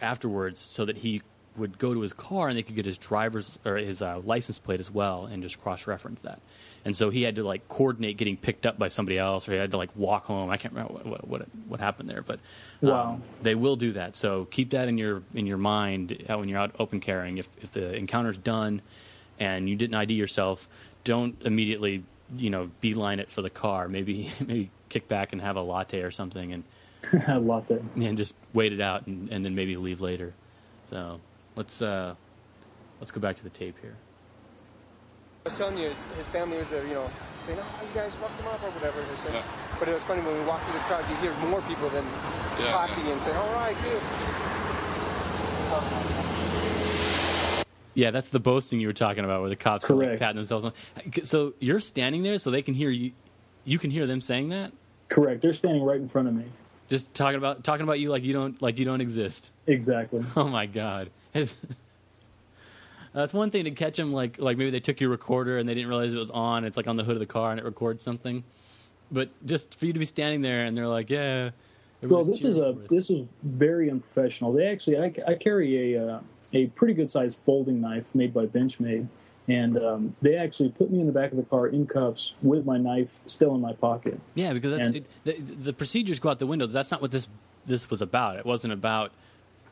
[0.00, 1.22] afterwards so that he
[1.58, 4.58] would go to his car and they could get his driver's or his uh, license
[4.58, 6.40] plate as well and just cross reference that.
[6.84, 9.58] And so he had to like coordinate getting picked up by somebody else, or he
[9.58, 10.48] had to like walk home.
[10.48, 12.38] I can't remember what what, what, what happened there, but
[12.82, 13.20] um, Wow.
[13.42, 14.14] they will do that.
[14.16, 17.38] So keep that in your in your mind uh, when you're out open carrying.
[17.38, 18.80] If if the encounter's done
[19.38, 20.68] and you didn't ID yourself,
[21.04, 22.04] don't immediately
[22.36, 23.88] you know beeline it for the car.
[23.88, 26.64] Maybe maybe kick back and have a latte or something and
[27.46, 27.78] Latte.
[27.96, 30.32] and just wait it out and, and then maybe leave later.
[30.90, 31.20] So
[31.58, 32.14] let's uh,
[33.00, 33.96] let's go back to the tape here.
[35.44, 37.10] I was telling you, his, his family was there, you know,
[37.46, 39.00] saying, oh, you guys roughed him up or whatever.
[39.00, 39.76] They said, Yeah.
[39.78, 42.04] But it was funny when we walked through the crowd, you hear more people than
[42.04, 43.12] Yeah, clapping yeah.
[43.12, 44.02] and saying, all right, good.
[47.94, 50.20] Yeah, that's the boasting you were talking about, where the cops are like Correct.
[50.20, 50.72] patting themselves on.
[51.24, 53.12] So you're standing there, so they can hear you.
[53.64, 54.72] You can hear them saying that.
[55.08, 55.40] Correct.
[55.40, 56.44] They're standing right in front of me.
[56.88, 59.52] Just talking about talking about you like you don't like you don't exist.
[59.66, 60.24] Exactly.
[60.36, 61.10] Oh my god.
[61.32, 61.54] That's
[63.34, 65.88] one thing to catch them like like maybe they took your recorder and they didn't
[65.88, 66.64] realize it was on.
[66.64, 68.44] It's like on the hood of the car and it records something.
[69.10, 71.50] But just for you to be standing there and they're like, yeah.
[72.02, 72.76] Well, this is a us.
[72.88, 74.52] this is very unprofessional.
[74.52, 76.20] They actually, I, I carry a uh,
[76.52, 79.08] a pretty good sized folding knife made by Benchmade,
[79.48, 82.64] and um, they actually put me in the back of the car in cuffs with
[82.64, 84.20] my knife still in my pocket.
[84.34, 86.66] Yeah, because that's And- it, the, the procedures go out the window.
[86.66, 87.26] That's not what this
[87.66, 88.36] this was about.
[88.36, 89.10] It wasn't about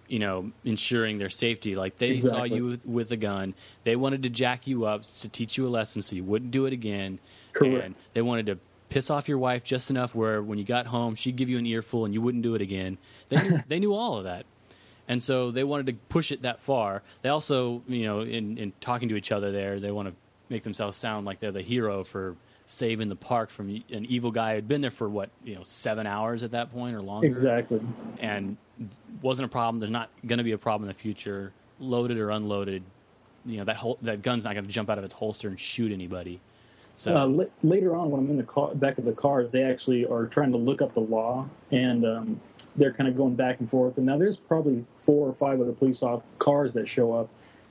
[0.09, 1.77] you know ensuring their safety.
[1.77, 3.55] Like they saw you with, with a gun.
[3.85, 6.67] They wanted to jack you up to teach you a lesson so you wouldn't do
[6.67, 7.19] it again.
[7.53, 7.85] Correct.
[7.85, 11.15] And they wanted to piss off your wife just enough where when you got home
[11.15, 12.99] she'd give you an earful and you wouldn't do it again.
[13.29, 14.47] They knew, they knew all of that.
[15.09, 17.03] And so they wanted to push it that far.
[17.23, 20.15] They also, you know, in, in talking to each other there, they want to
[20.49, 24.51] make themselves sound like they're the hero for saving the park from an evil guy
[24.51, 27.27] who had been there for what, you know, seven hours at that point or longer.
[27.27, 27.81] Exactly.
[28.19, 28.57] And
[29.23, 29.79] wasn't a problem.
[29.79, 32.83] There's not going to be a problem in the future, loaded or unloaded.
[33.45, 35.59] You know, that whole, that gun's not going to jump out of its holster and
[35.59, 36.41] shoot anybody.
[36.95, 39.63] So Uh, la- later on, when I'm in the car, back of the car, they
[39.63, 42.41] actually are trying to look up the law, and um,
[42.75, 43.99] they're kind of going back and forth.
[43.99, 47.29] And now there's probably four or five other police off cars that show up,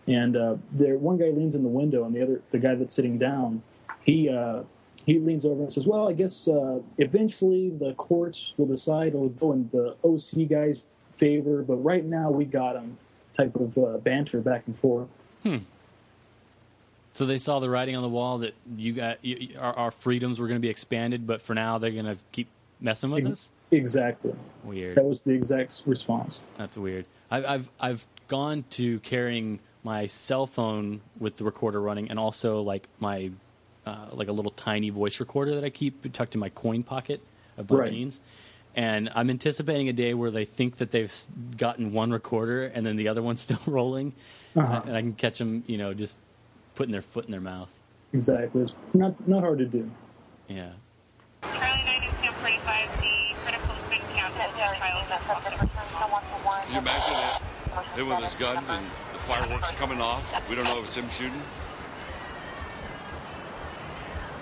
[0.07, 2.93] and uh, there one guy leans in the window, and the other, the guy that's
[2.93, 3.61] sitting down,
[4.03, 4.61] he uh,
[5.07, 9.29] he leans over and says, "Well, I guess uh, eventually the courts will decide it'll
[9.29, 12.97] go in the OC guy's favor, but right now we got him."
[13.33, 15.09] Type of uh, banter back and forth.
[15.43, 15.57] Hmm.
[17.11, 20.39] So they saw the writing on the wall that you got you- our, our freedoms
[20.39, 22.47] were going to be expanded, but for now they're going to keep
[22.81, 23.51] messing with Ex- us.
[23.71, 24.33] Exactly.
[24.63, 24.95] Weird.
[24.95, 26.43] That was the exact response.
[26.57, 27.05] That's weird.
[27.31, 32.61] I've I've I've gone to carrying my cell phone with the recorder running, and also
[32.61, 33.31] like my
[33.85, 37.21] uh, like a little tiny voice recorder that I keep tucked in my coin pocket
[37.57, 37.89] of my Right.
[37.91, 38.21] jeans.
[38.75, 41.13] And I'm anticipating a day where they think that they've
[41.57, 44.13] gotten one recorder and then the other one's still rolling,
[44.55, 44.81] Uh-huh.
[44.85, 46.19] and I can catch them, you know, just
[46.75, 47.77] putting their foot in their mouth.
[48.13, 48.61] Exactly.
[48.61, 49.89] It's not not hard to do.
[50.47, 50.71] Yeah.
[51.41, 55.21] Charlie 9245, the critical spin count has been filed as
[56.45, 56.61] well.
[56.65, 57.41] Can you imagine that?
[57.95, 60.23] Him with his gun and the fireworks coming off.
[60.49, 61.41] We don't know if it's him shooting.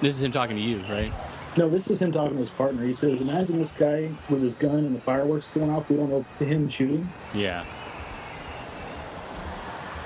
[0.01, 1.13] This is him talking to you, right?
[1.55, 2.83] No, this is him talking to his partner.
[2.83, 5.87] He says, "Imagine this guy with his gun and the fireworks going off.
[5.89, 7.63] We don't know if it's him shooting." Yeah.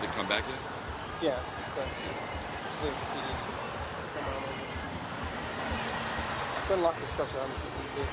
[0.02, 0.60] They come back yet?
[1.22, 1.88] Yeah, it's done.
[1.88, 3.38] It's been defeated.
[4.14, 4.52] Come on over.
[6.58, 8.08] I've unlocked the special arms that we did.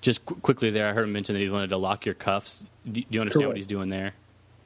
[0.00, 2.64] Just qu- quickly there, I heard him mention that he wanted to lock your cuffs.
[2.84, 4.14] Do, do you understand what he's doing there?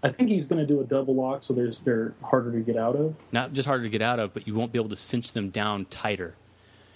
[0.04, 2.76] I think he's going to do a double lock, so there's they're harder to get
[2.76, 3.14] out of.
[3.32, 5.50] Not just harder to get out of, but you won't be able to cinch them
[5.50, 6.34] down tighter.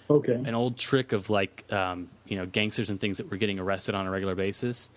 [0.09, 0.33] Okay.
[0.33, 3.95] An old trick of like um, you know gangsters and things that were getting arrested
[3.95, 4.89] on a regular basis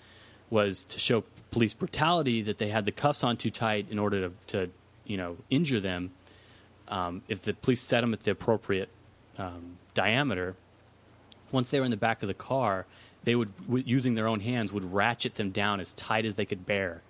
[0.51, 4.29] was to show police brutality that they had the cuffs on too tight in order
[4.29, 4.71] to, to
[5.07, 6.11] you know injure them.
[6.89, 8.91] um, if the police set them at the appropriate
[9.39, 10.55] um, diameter,
[11.51, 12.85] once they were in the back of the car,
[13.25, 16.45] they would, w- using their own hands, would ratchet them down as tight as they
[16.45, 17.01] could bear.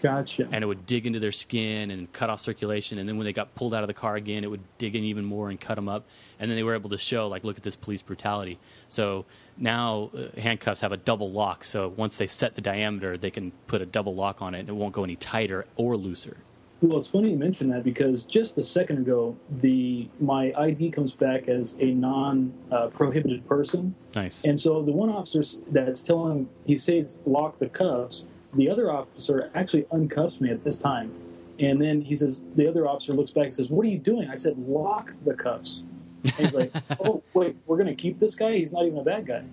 [0.00, 0.48] Gotcha.
[0.52, 2.98] And it would dig into their skin and cut off circulation.
[2.98, 5.04] And then when they got pulled out of the car again, it would dig in
[5.04, 6.04] even more and cut them up.
[6.38, 8.58] And then they were able to show, like, look at this police brutality.
[8.88, 9.24] So
[9.56, 11.64] now uh, handcuffs have a double lock.
[11.64, 14.68] So once they set the diameter, they can put a double lock on it and
[14.68, 16.36] it won't go any tighter or looser.
[16.80, 21.12] Well, it's funny you mention that because just a second ago, the my ID comes
[21.12, 24.44] back as a non-prohibited person, Nice.
[24.44, 28.24] and so the one officer that's telling him he says lock the cuffs.
[28.54, 31.12] The other officer actually uncuffs me at this time,
[31.58, 34.28] and then he says the other officer looks back and says, "What are you doing?"
[34.30, 35.84] I said, "Lock the cuffs."
[36.24, 38.54] And he's like, "Oh, wait, we're going to keep this guy?
[38.56, 39.44] He's not even a bad guy."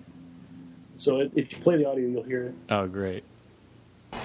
[0.96, 2.56] So if you play the audio, you'll hear it.
[2.70, 3.24] oh, great.
[4.14, 4.22] Okay,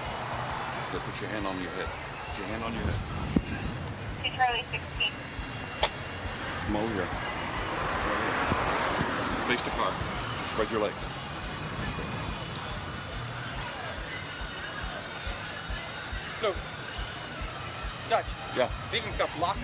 [1.05, 1.87] put your hand on your head.
[2.29, 2.99] Put your hand on your head.
[4.23, 5.11] To Charlie 16.
[6.67, 7.07] Come over here.
[9.47, 9.93] Face the car.
[10.53, 11.10] Spread your legs.
[16.41, 16.53] No.
[18.09, 18.25] Dutch.
[18.55, 18.69] Yeah.
[18.91, 19.29] Leave him cuff.
[19.39, 19.57] Lock.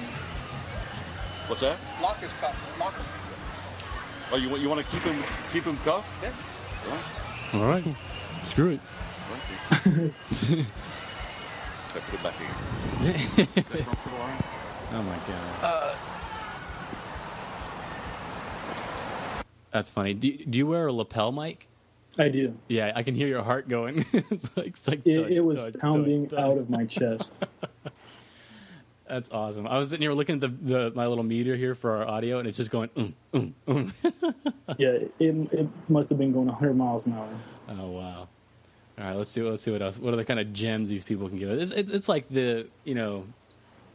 [1.48, 1.78] What's that?
[2.02, 2.58] Lock his cuffs.
[2.80, 3.06] Lock him.
[4.32, 6.08] Oh, you want you want to keep him keep him cuffed?
[6.22, 6.34] Yeah.
[6.88, 7.60] Yeah.
[7.60, 7.84] All right.
[8.46, 8.80] Screw it.
[9.32, 10.14] Right.
[11.90, 13.48] Okay, put it back again.
[13.58, 14.44] Okay, don't put it on.
[14.94, 15.64] Oh, my God.
[15.64, 15.96] Uh,
[19.72, 20.14] That's funny.
[20.14, 21.67] Do, do you wear a lapel mic?
[22.18, 22.58] I do.
[22.68, 24.06] Yeah, I can hear your heart going.
[24.14, 27.44] it's like, it's like It, it was pounding out of my chest.
[29.08, 29.68] That's awesome.
[29.68, 32.40] I was sitting here looking at the, the my little meter here for our audio,
[32.40, 32.90] and it's just going.
[32.90, 34.34] Mm, mm, mm.
[34.78, 37.30] yeah, it, it must have been going 100 miles an hour.
[37.70, 38.28] Oh wow!
[38.98, 39.42] All right, let's see.
[39.42, 39.98] Let's see what else.
[39.98, 41.62] What are the kind of gems these people can give us?
[41.62, 43.26] It's, it's, it's like the you know.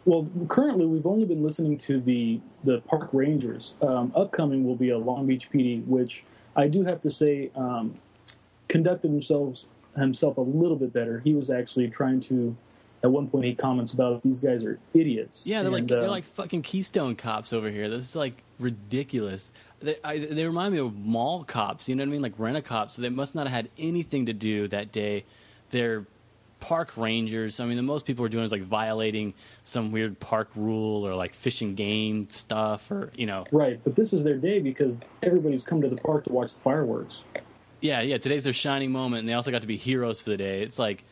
[0.07, 3.77] Well, currently we've only been listening to the the park rangers.
[3.83, 6.25] Um, upcoming will be a Long Beach PD, which
[6.57, 7.99] I do have to say um,
[8.73, 11.21] conducted themselves himself a little bit better.
[11.21, 12.57] He was actually trying to,
[13.05, 15.47] at one point, he comments about these guys are idiots.
[15.47, 17.91] Yeah, they're like And, they're uh, like fucking Keystone cops over here.
[17.91, 19.53] This is like ridiculous.
[19.81, 21.87] They, I, they remind me of mall cops.
[21.87, 22.23] You know what I mean?
[22.23, 22.95] Like rent a cops.
[22.95, 25.25] So they must not have had anything to do that day.
[25.69, 26.07] They're
[26.61, 27.61] park rangers.
[27.61, 31.15] I mean, the most people are doing is like violating some weird park rule or
[31.15, 33.45] like fishing game stuff or you know.
[33.53, 33.81] right.
[33.85, 37.25] But this is their day because everybody's come to the park to watch the fireworks.
[37.83, 38.17] Yeah, yeah.
[38.17, 40.63] Today's their shining moment, and they also got to be heroes for the day.
[40.63, 41.05] It's like,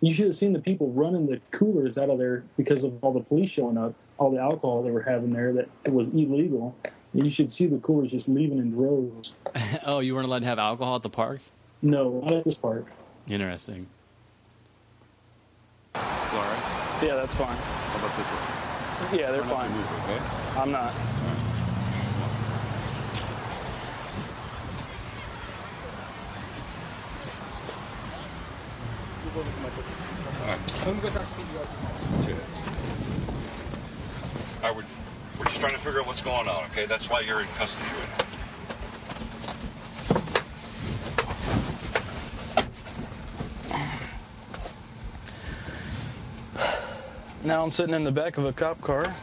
[0.00, 3.12] You should have seen the people running the coolers out of there because of all
[3.12, 6.74] the police showing up, all the alcohol they were having there that was illegal.
[7.14, 9.34] You should see the coolers just leaving in droves.
[9.86, 11.40] oh, you weren't allowed to have alcohol at the park.
[11.80, 12.86] No, not at this park.
[13.28, 13.86] Interesting.
[15.94, 17.00] All right.
[17.04, 17.56] yeah, that's fine.
[17.56, 19.18] How about this one?
[19.20, 19.76] Yeah, they're Try not to fine.
[19.76, 20.60] move, okay?
[20.60, 20.92] I'm not.
[30.84, 30.94] Right.
[30.94, 31.68] Let me go down speed you up.
[32.12, 32.36] That's it.
[34.62, 34.84] We're,
[35.38, 36.86] we're just trying to figure out what's going on, okay?
[36.86, 38.24] That's why you're in custody right now.
[47.42, 49.14] Now I'm sitting in the back of a cop car.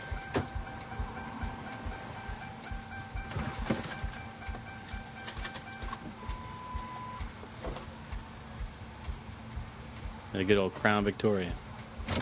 [10.42, 11.54] A good old Crown Victoria.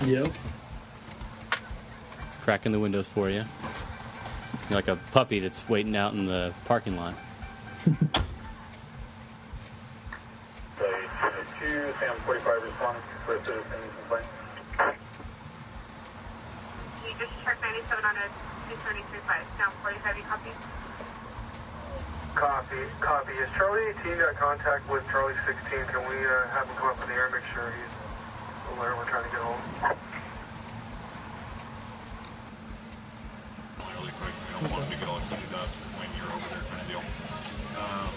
[0.04, 0.34] Yep.
[2.28, 3.46] It's cracking the windows for you.
[4.70, 7.14] You're like a puppy that's waiting out in the parking lot.
[7.86, 7.96] Two,
[12.00, 13.64] Sam 45 responding for a citizen
[14.02, 14.26] complaint.
[17.06, 18.28] You just checked 97 on a
[18.68, 19.58] 233.5.
[19.58, 20.50] Sound 45, you copy?
[22.36, 23.32] Copy, copy.
[23.32, 25.86] Is Charlie 18 got contact with Charlie 16?
[25.88, 28.00] Can we uh, have him come up in the air, make sure he's
[28.80, 29.60] aware we're trying to get hold?
[34.00, 34.32] really quick.
[34.32, 35.68] We don't want to get all cleaned up
[36.00, 37.04] when you're over there kind of deal.
[37.76, 38.08] Um,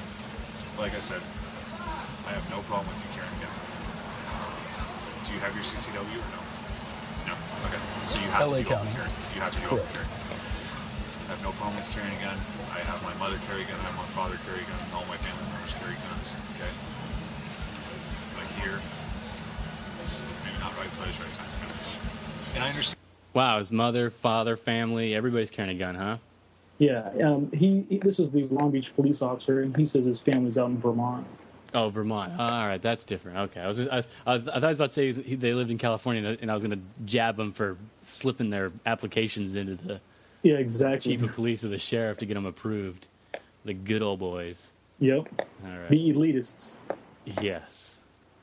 [0.78, 1.18] like I said,
[2.22, 3.54] I have no problem with you carrying a gun.
[4.38, 4.54] Um,
[5.26, 6.40] do you have your CCW or no?
[7.26, 7.34] No.
[7.66, 7.82] Okay.
[8.14, 8.90] So you have LA to County.
[8.92, 9.10] carry.
[9.34, 10.06] You have to be open carry.
[10.06, 12.38] I have no problem with carrying a gun.
[12.72, 13.78] I have my mother carry a gun.
[13.80, 14.78] I have my father carry a gun.
[14.94, 16.28] All my family members carry guns.
[16.56, 16.70] Okay.
[18.36, 18.80] But here,
[20.44, 21.70] maybe not right place, right time.
[22.54, 22.98] And I understand.
[23.34, 26.18] Wow, his mother, father, family, everybody's carrying a gun, huh?
[26.78, 27.08] Yeah.
[27.24, 27.98] Um, he, he.
[27.98, 31.26] This is the Long Beach police officer, and he says his family's out in Vermont.
[31.74, 32.38] Oh, Vermont.
[32.38, 33.38] All right, that's different.
[33.38, 35.70] Okay, I was I, I, I thought I was about to say he- they lived
[35.70, 40.00] in California, and I was going to jab them for slipping their applications into the
[40.42, 41.12] Yeah, exactly.
[41.16, 43.06] chief of police or the sheriff to get them approved.
[43.64, 44.72] The good old boys.
[44.98, 45.28] Yep.
[45.64, 45.88] All right.
[45.88, 46.72] The elitists.
[47.40, 47.98] Yes.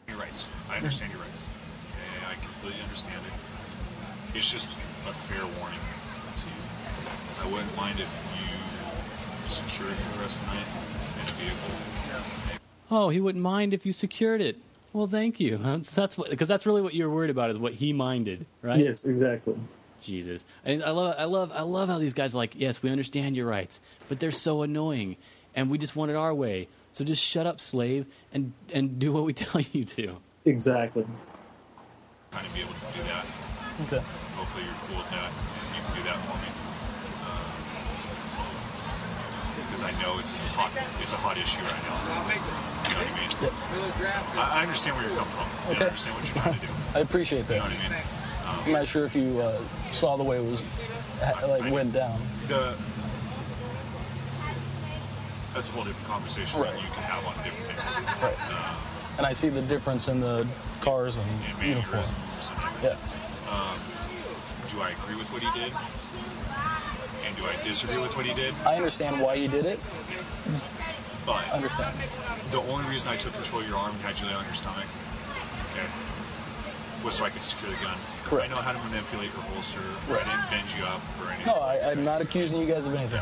[0.07, 0.47] Your rights.
[0.69, 1.43] I understand your rights.
[1.89, 4.37] Okay, I completely understand it.
[4.37, 4.67] It's just
[5.07, 7.41] a fair warning to you.
[7.43, 10.67] I wouldn't mind if you secured me the rest of the night
[11.21, 11.75] in a vehicle.
[12.91, 14.57] Oh, he wouldn't mind if you secured it.
[14.93, 15.57] Well, thank you.
[15.57, 18.79] That's, that's what because that's really what you're worried about is what he minded, right?
[18.79, 19.55] Yes, exactly.
[20.01, 22.89] Jesus, and I love, I love, I love how these guys are like, yes, we
[22.89, 25.17] understand your rights, but they're so annoying,
[25.55, 26.69] and we just want it our way.
[26.93, 30.17] So just shut up, slave, and and do what we tell you to.
[30.45, 31.05] Exactly.
[32.31, 33.25] Kind of be able to do that.
[33.87, 34.03] Okay.
[34.35, 35.31] Hopefully you're cool with that
[35.75, 36.49] you can do that for me.
[39.79, 40.71] Because I know it's a hot,
[41.01, 41.95] it's a hot issue right now.
[42.83, 43.31] You know what I mean?
[43.39, 44.35] Yes.
[44.35, 45.47] I, I understand where you're coming from.
[45.67, 45.85] and Okay.
[45.85, 46.73] I understand what you're trying to do.
[46.95, 47.53] I appreciate that.
[47.53, 47.93] You know what I mean?
[48.45, 49.61] Um, I'm not sure if you uh,
[49.93, 50.59] saw the way it was
[51.23, 52.19] ha- like went down.
[52.49, 52.75] the
[55.53, 56.73] that's a whole different conversation Right.
[56.73, 57.75] that you can have on a different day.
[58.21, 58.37] Right.
[58.51, 58.75] Uh,
[59.17, 60.45] And I see the difference in the
[60.81, 62.03] cars and and uniform.
[62.03, 62.51] mannerisms.
[62.51, 62.97] and- Yeah.
[63.49, 63.79] Um,
[64.71, 65.71] do I agree with what he did?
[67.29, 68.55] And do I disagree with what he did?
[68.65, 69.79] I understand why you did it.
[71.27, 71.95] But I understand.
[72.51, 74.55] the only reason I took control of your arm and had you lay on your
[74.55, 74.85] stomach,
[75.73, 75.85] okay,
[77.05, 77.99] was so I could secure the gun.
[78.25, 78.49] Correct.
[78.51, 79.77] I know how to manipulate your holster.
[80.11, 80.25] Right.
[80.25, 81.45] I didn't bend you up or anything.
[81.53, 83.21] No, I, I'm not accusing you guys of anything.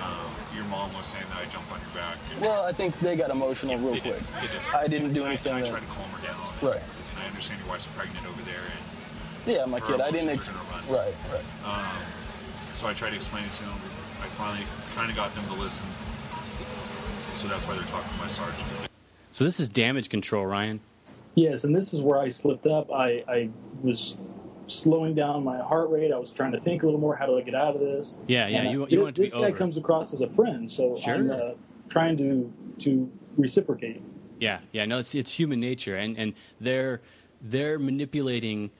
[0.00, 2.16] Um, your mom was saying that I jumped on your back.
[2.32, 4.14] And Well, I think they got emotional real They did.
[4.16, 4.22] quick.
[4.40, 4.62] They did.
[4.74, 5.52] I didn't do I- anything.
[5.52, 6.40] I, that- tried to calm her down.
[6.62, 6.80] Right.
[6.80, 10.00] And I understand your wife's pregnant over there, and Yeah, my kid.
[10.00, 10.30] I didn't.
[10.30, 10.56] Ex- run.
[10.88, 11.44] right, right.
[11.68, 11.84] Um,
[12.82, 13.80] so I tried to explain it to them.
[14.20, 14.66] I finally
[14.96, 15.86] kind of got them to listen.
[17.40, 18.88] So that's why they're talking to my sergeant.
[19.30, 20.80] So this is damage control, Ryan.
[21.36, 22.90] Yes, and this is where I slipped up.
[22.92, 23.50] I, I
[23.82, 24.18] was
[24.66, 26.12] slowing down my heart rate.
[26.12, 27.14] I was trying to think a little more.
[27.14, 28.16] How do I get out of this?
[28.26, 28.62] Yeah, yeah.
[28.62, 29.56] And, You, you want it to be this guy over.
[29.56, 31.14] comes across as a friend, so Sure.
[31.14, 31.50] I'm uh,
[31.88, 34.02] trying to to reciprocate.
[34.40, 37.00] Yeah, yeah, no, it's it's human nature, and and they're
[37.40, 38.70] they're manipulating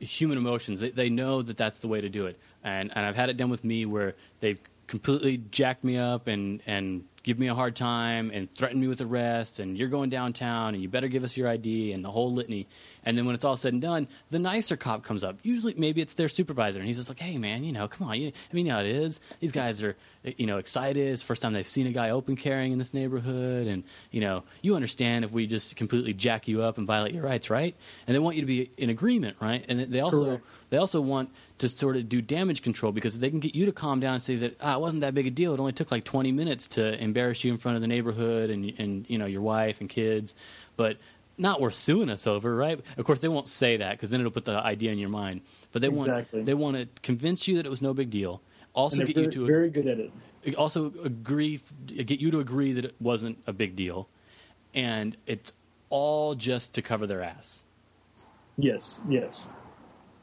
[0.00, 0.80] human emotions.
[0.80, 3.36] They they know that that's the way to do it, and and I've had it
[3.36, 7.76] done with me where they've completely jacked me up and and give me a hard
[7.76, 11.36] time and threaten me with arrest and you're going downtown and you better give us
[11.36, 12.66] your ID and the whole litany.
[13.04, 15.38] And then when it's all said and done, the nicer cop comes up.
[15.42, 18.20] Usually, maybe it's their supervisor, and he's just like, "Hey, man, you know, come on.
[18.20, 19.20] You, I mean, you know how it is.
[19.40, 21.08] These guys are, you know, excited.
[21.08, 24.20] It's the first time they've seen a guy open carrying in this neighborhood, and you
[24.20, 27.74] know, you understand if we just completely jack you up and violate your rights, right?
[28.06, 29.64] And they want you to be in agreement, right?
[29.68, 30.46] And they also Correct.
[30.70, 31.30] they also want
[31.60, 34.22] to sort of do damage control because they can get you to calm down and
[34.22, 35.52] say that ah, it wasn't that big a deal.
[35.54, 38.72] It only took like 20 minutes to embarrass you in front of the neighborhood and
[38.78, 40.34] and you know your wife and kids,
[40.76, 40.96] but
[41.36, 42.80] not worth suing us over, right?
[42.96, 45.42] Of course, they won't say that because then it'll put the idea in your mind.
[45.72, 46.40] But they Exactly.
[46.40, 48.40] want they want to convince you that it was no big deal.
[48.72, 50.12] Also, get they're you to very good at it.
[50.56, 54.08] also agree get you to agree that it wasn't a big deal,
[54.74, 55.52] and it's
[55.90, 57.64] all just to cover their ass.
[58.56, 59.46] Yes, yes.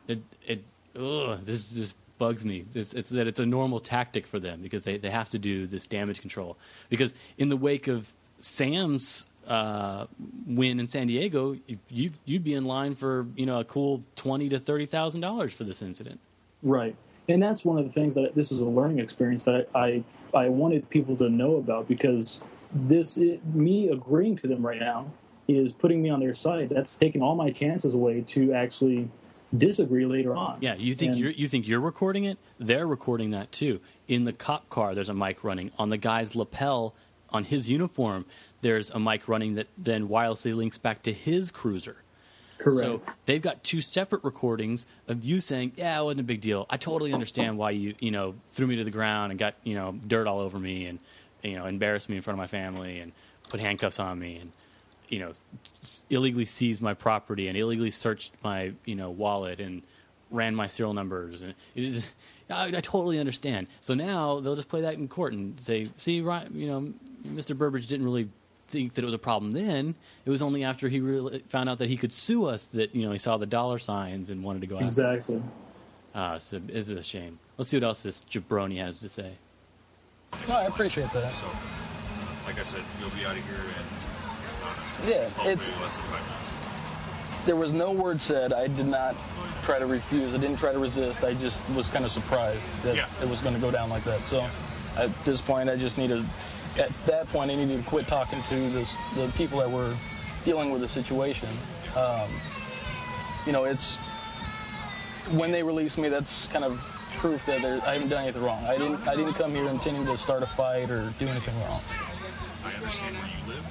[0.07, 0.63] It it
[0.95, 2.65] ugh, this this bugs me.
[2.73, 5.67] It's, it's that it's a normal tactic for them because they, they have to do
[5.67, 6.57] this damage control.
[6.89, 10.07] Because in the wake of Sam's uh,
[10.45, 11.57] win in San Diego,
[11.89, 15.53] you you'd be in line for you know a cool twenty to thirty thousand dollars
[15.53, 16.19] for this incident.
[16.63, 16.95] Right.
[17.29, 20.49] And that's one of the things that this is a learning experience that I I
[20.49, 25.09] wanted people to know about because this it, me agreeing to them right now
[25.47, 26.69] is putting me on their side.
[26.69, 29.09] That's taking all my chances away to actually
[29.55, 30.57] disagree later on.
[30.61, 32.37] Yeah, you think And- you're you think you're recording it?
[32.59, 33.79] They're recording that too.
[34.07, 35.71] In the cop car, there's a mic running.
[35.77, 36.93] On the guy's lapel
[37.29, 38.25] on his uniform,
[38.61, 41.97] there's a mic running that then wirelessly links back to his cruiser.
[42.57, 42.79] Correct.
[42.79, 46.65] So they've got two separate recordings of you saying, "Yeah, it wasn't a big deal.
[46.69, 49.75] I totally understand why you, you know, threw me to the ground and got, you
[49.75, 50.97] know, dirt all over me and,
[51.43, 53.11] you know, embarrassed me in front of my family and
[53.49, 54.51] put handcuffs on me and,
[55.09, 55.33] you know,
[56.09, 59.83] illegally seized my property and illegally searched my, you know, wallet and
[60.29, 62.09] ran my serial numbers and it is."
[62.49, 63.67] I, I totally understand.
[63.81, 66.93] So now they'll just play that in court and say, "See, Ryan, you know,
[67.27, 67.57] Mr.
[67.57, 68.29] Burbridge didn't really
[68.67, 69.95] think that it was a problem then.
[70.25, 73.05] It was only after he really found out that he could sue us that you
[73.05, 74.85] know he saw the dollar signs and wanted to go after.
[74.85, 74.97] us.
[74.97, 75.41] Exactly.
[76.15, 77.39] Ah, it's a, it's a shame.
[77.57, 79.33] Let's see what else this jabroni has to say.
[80.47, 81.31] No, I appreciate that.
[81.35, 81.45] So,
[82.45, 83.96] like I said, you'll be out of here in uh,
[85.05, 87.45] Yeah, hopefully it's less than five minutes.
[87.45, 88.53] there was no word said.
[88.53, 89.15] I did not
[89.63, 90.33] try to refuse.
[90.33, 91.23] I didn't try to resist.
[91.23, 93.07] I just was kind of surprised that Yeah.
[93.21, 94.25] it was going to go down like that.
[94.25, 94.49] So
[94.95, 96.25] at this point, I just needed.
[96.77, 99.97] At that point, I needed to quit talking to this, the people that were
[100.45, 101.49] dealing with the situation.
[101.95, 102.29] Um,
[103.45, 103.95] you know, it's
[105.31, 106.09] when they release me.
[106.09, 106.79] That's kind of
[107.17, 108.63] proof that I haven't done anything wrong.
[108.65, 111.81] I didn't I didn't come here intending to start a fight or do anything wrong.
[112.63, 113.65] I understand where you live.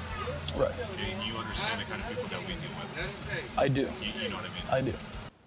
[0.56, 0.70] Right.
[0.92, 3.58] Okay, and you understand the kind of people that we deal with.
[3.58, 3.82] I do.
[3.82, 4.88] You, you know what I mean?
[4.88, 4.94] I do.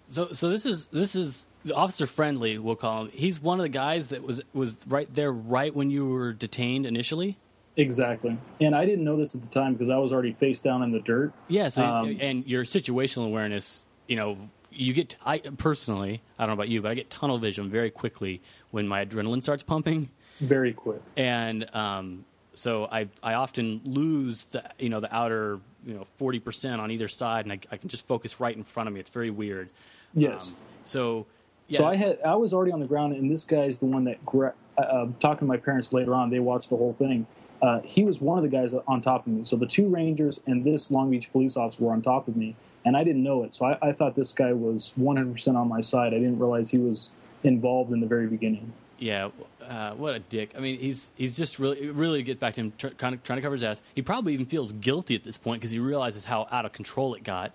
[0.08, 2.58] So, so this is this is Officer Friendly.
[2.58, 3.10] We'll call him.
[3.12, 6.86] He's one of the guys that was was right there, right when you were detained
[6.86, 7.38] initially.
[7.76, 8.36] Exactly.
[8.60, 10.90] And I didn't know this at the time because I was already face down in
[10.90, 11.32] the dirt.
[11.48, 11.68] Yeah.
[11.68, 14.36] So, Um, and your situational awareness, you know,
[14.70, 15.16] you get.
[15.24, 18.86] I personally, I don't know about you, but I get tunnel vision very quickly when
[18.88, 20.10] my adrenaline starts pumping.
[20.40, 21.02] Very quick.
[21.16, 22.24] and um,
[22.60, 26.90] so I I often lose the you know the outer you know forty percent on
[26.90, 29.00] either side, and I, I can just focus right in front of me.
[29.00, 29.70] It's very weird.
[30.12, 30.52] Yes.
[30.52, 31.26] Um, so
[31.68, 34.04] yeah, So I had I was already on the ground, and this guy's the one
[34.04, 36.28] that gra- uh, uh, talking to my parents later on.
[36.28, 37.26] They watched the whole thing.
[37.62, 39.44] Uh, he was one of the guys on top of me.
[39.44, 42.56] So the two Rangers and this Long Beach police officer were on top of me,
[42.84, 43.54] and I didn't know it.
[43.54, 46.12] So I, I thought this guy was 100 percent on my side.
[46.12, 47.10] I didn't realize he was
[47.42, 48.70] involved in the very beginning.
[49.00, 49.30] Yeah.
[49.66, 50.52] Uh, what a dick!
[50.56, 53.38] I mean, he's he's just really really gets back to him tr- trying to trying
[53.38, 53.82] to cover his ass.
[53.94, 57.14] He probably even feels guilty at this point because he realizes how out of control
[57.14, 57.52] it got.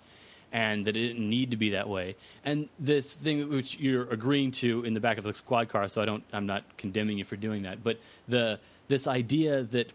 [0.51, 2.15] And that it didn't need to be that way.
[2.45, 6.01] And this thing which you're agreeing to in the back of the squad car, so
[6.01, 7.83] I don't, I'm not condemning you for doing that.
[7.83, 9.91] But the this idea that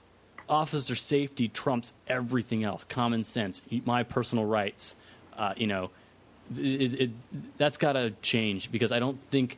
[0.50, 4.96] officer safety trumps everything else, common sense, my personal rights,
[5.38, 5.90] uh, you know,
[6.58, 7.10] it, it,
[7.56, 9.56] that's got to change because I don't think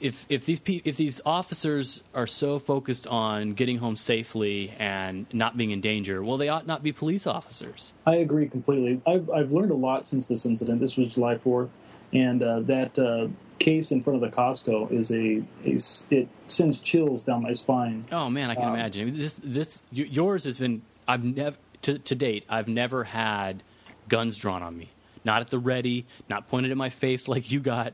[0.00, 5.26] if if these pe- if these officers are so focused on getting home safely and
[5.32, 7.92] not being in danger, well, they ought not be police officers.
[8.06, 9.00] I agree completely.
[9.06, 10.80] I've, I've learned a lot since this incident.
[10.80, 11.70] This was July 4th,
[12.12, 15.78] and uh, that uh, case in front of the Costco is a, a
[16.14, 18.04] it sends chills down my spine.
[18.12, 19.02] Oh man, I can Um, imagine.
[19.02, 20.82] I mean, this this yours has been.
[21.08, 22.44] I've never to to date.
[22.48, 23.62] I've never had
[24.08, 24.90] guns drawn on me.
[25.24, 26.06] Not at the ready.
[26.28, 27.92] Not pointed at my face like you got.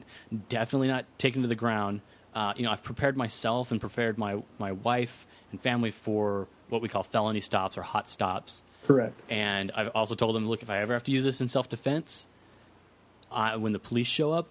[0.48, 2.00] Definitely not taken to the ground.
[2.34, 6.82] Uh, you know, I've prepared myself and prepared my my wife and family for what
[6.82, 8.62] we call felony stops or hot stops.
[8.86, 9.22] Correct.
[9.30, 11.68] And I've also told them, look, if I ever have to use this in self
[11.68, 12.26] defense,
[13.30, 14.48] I, when the police show up,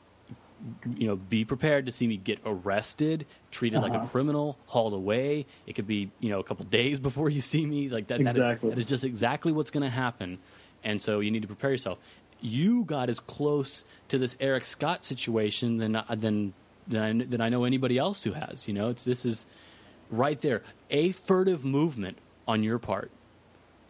[0.96, 4.08] you know, be prepared to see me get arrested, treated like a Uh-huh.
[4.08, 5.46] criminal, hauled away.
[5.68, 7.90] It could be, you know, a couple days before you see me.
[7.90, 8.20] Like that.
[8.20, 8.70] Exactly.
[8.72, 10.40] That is, that is just exactly what's going to happen.
[10.84, 12.00] And so you need to prepare yourself.
[12.42, 16.54] You got as close to this Erik Scott situation than than
[16.88, 18.68] than I, than I know anybody else who has.
[18.68, 19.46] You know, it's this is
[20.10, 20.62] right there.
[20.90, 22.18] A furtive movement
[22.48, 23.12] on your part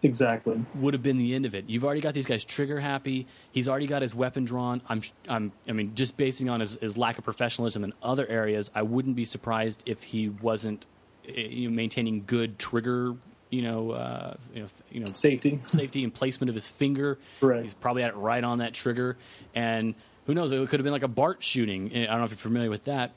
[0.04, 0.64] Exactly.
[0.76, 1.66] would have been the end of it.
[1.68, 3.28] You've already got these guys trigger happy.
[3.52, 4.82] He's already got his weapon drawn.
[4.90, 8.70] I'm, I'm, I mean, just basing on his, his lack of professionalism in other areas,
[8.76, 10.86] I wouldn't be surprised if he wasn't
[11.28, 13.16] eh, you know, maintaining good trigger,
[13.50, 15.60] you know, uh, you know, you know, Safety.
[15.66, 17.18] safety and placement of his finger.
[17.40, 17.64] Correct.
[17.64, 19.18] He's probably had it right on that trigger,
[19.56, 19.96] and
[20.26, 20.52] who knows?
[20.52, 21.92] It could have been like a BART shooting.
[21.96, 23.12] I don't know if you're familiar with that.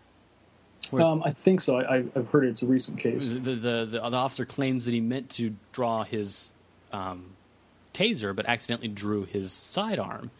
[0.93, 1.76] Um, I think so.
[1.76, 3.28] I, I- I've heard it's a recent case.
[3.28, 6.53] the, the, the, the officer claims that he meant to draw his
[6.93, 7.33] um,
[7.95, 10.31] taser, but accidentally drew his sidearm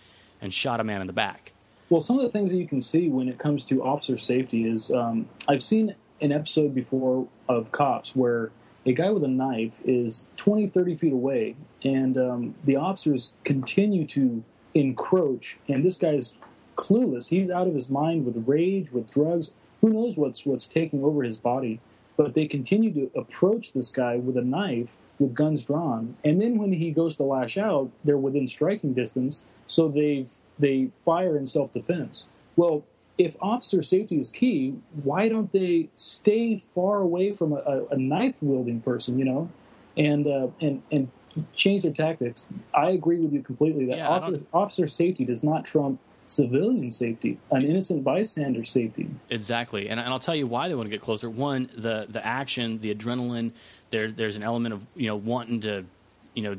[0.41, 1.53] and shot a man in the back.
[1.89, 4.67] Well, some of the things that you can see when it comes to officer safety
[4.69, 8.51] is um, I've seen an episode before of Cops where
[8.87, 14.07] a guy with a knife is 20, 30 feet away, and um, the officers continue
[14.07, 14.43] to
[14.75, 16.35] encroach, and this guy's
[16.77, 17.29] clueless.
[17.29, 19.53] He's out of his mind with rage, with drugs.
[19.81, 21.81] Who knows what's what's taking over his body?
[22.17, 26.59] But they continue to approach this guy with a knife, with guns drawn, and then
[26.59, 30.27] when he goes to lash out, they're within striking distance, so they
[30.59, 32.27] they fire in self defense.
[32.57, 32.85] Well,
[33.21, 38.37] if officer safety is key, why don't they stay far away from a, a, knife
[38.41, 39.19] wielding person?
[39.19, 39.51] You know,
[39.99, 41.11] and uh, and and
[41.55, 42.49] change their tactics.
[42.73, 47.39] I agree with you completely that Yeah, officer, officer safety does not trump civilian safety,
[47.51, 49.11] an innocent bystander safety.
[49.29, 51.29] Exactly, and, and I'll tell you why they want to get closer.
[51.29, 53.53] One, the the action, the adrenaline.
[53.91, 55.85] There, there's an element of you know wanting to,
[56.33, 56.57] you know,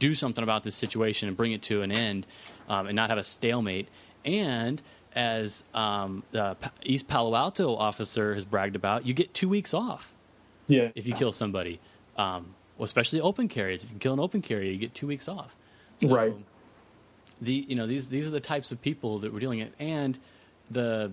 [0.00, 2.26] do something about this situation and bring it to an end,
[2.68, 3.86] um, and not have a stalemate.
[4.24, 4.82] And
[5.14, 10.12] as um, the East Palo Alto officer has bragged about, you get two weeks off.
[10.66, 10.90] Yeah.
[10.94, 11.80] if you kill somebody,
[12.16, 13.82] um, well, especially open carriers.
[13.82, 15.56] If you kill an open carrier, you get two weeks off.
[15.98, 16.34] So Right.
[17.42, 20.18] The you know these these are the types of people that we're dealing with, and
[20.70, 21.10] the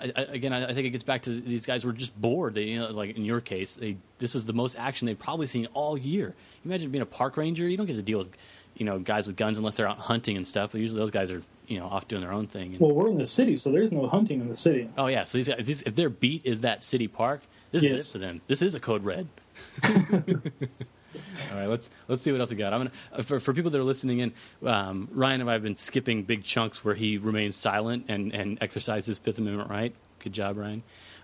[0.00, 2.54] I, I, again, I, I think it gets back to these guys were just bored.
[2.54, 5.46] They, you know, like in your case, they this is the most action they've probably
[5.46, 6.28] seen all year.
[6.62, 8.36] You imagine being a park ranger, you don't get to deal with
[8.76, 10.72] you know guys with guns unless they're out hunting and stuff.
[10.72, 12.72] But usually those guys are you know off doing their own thing.
[12.72, 14.90] And, Well, we're in the city, so there's no hunting in the city.
[14.98, 18.08] oh yeah, so these guys, these, if their beat is that city park, this is
[18.08, 18.40] it for them.
[18.48, 19.28] This is a code red.
[21.50, 22.72] All right, let's let's see what else we got.
[22.72, 24.32] I'm gonna uh, for for people that are listening in.
[24.66, 28.58] Um, Ryan and I have been skipping big chunks where he remains silent and and
[28.60, 29.94] exercises Fifth Amendment right.
[30.18, 30.82] good job, Ryan.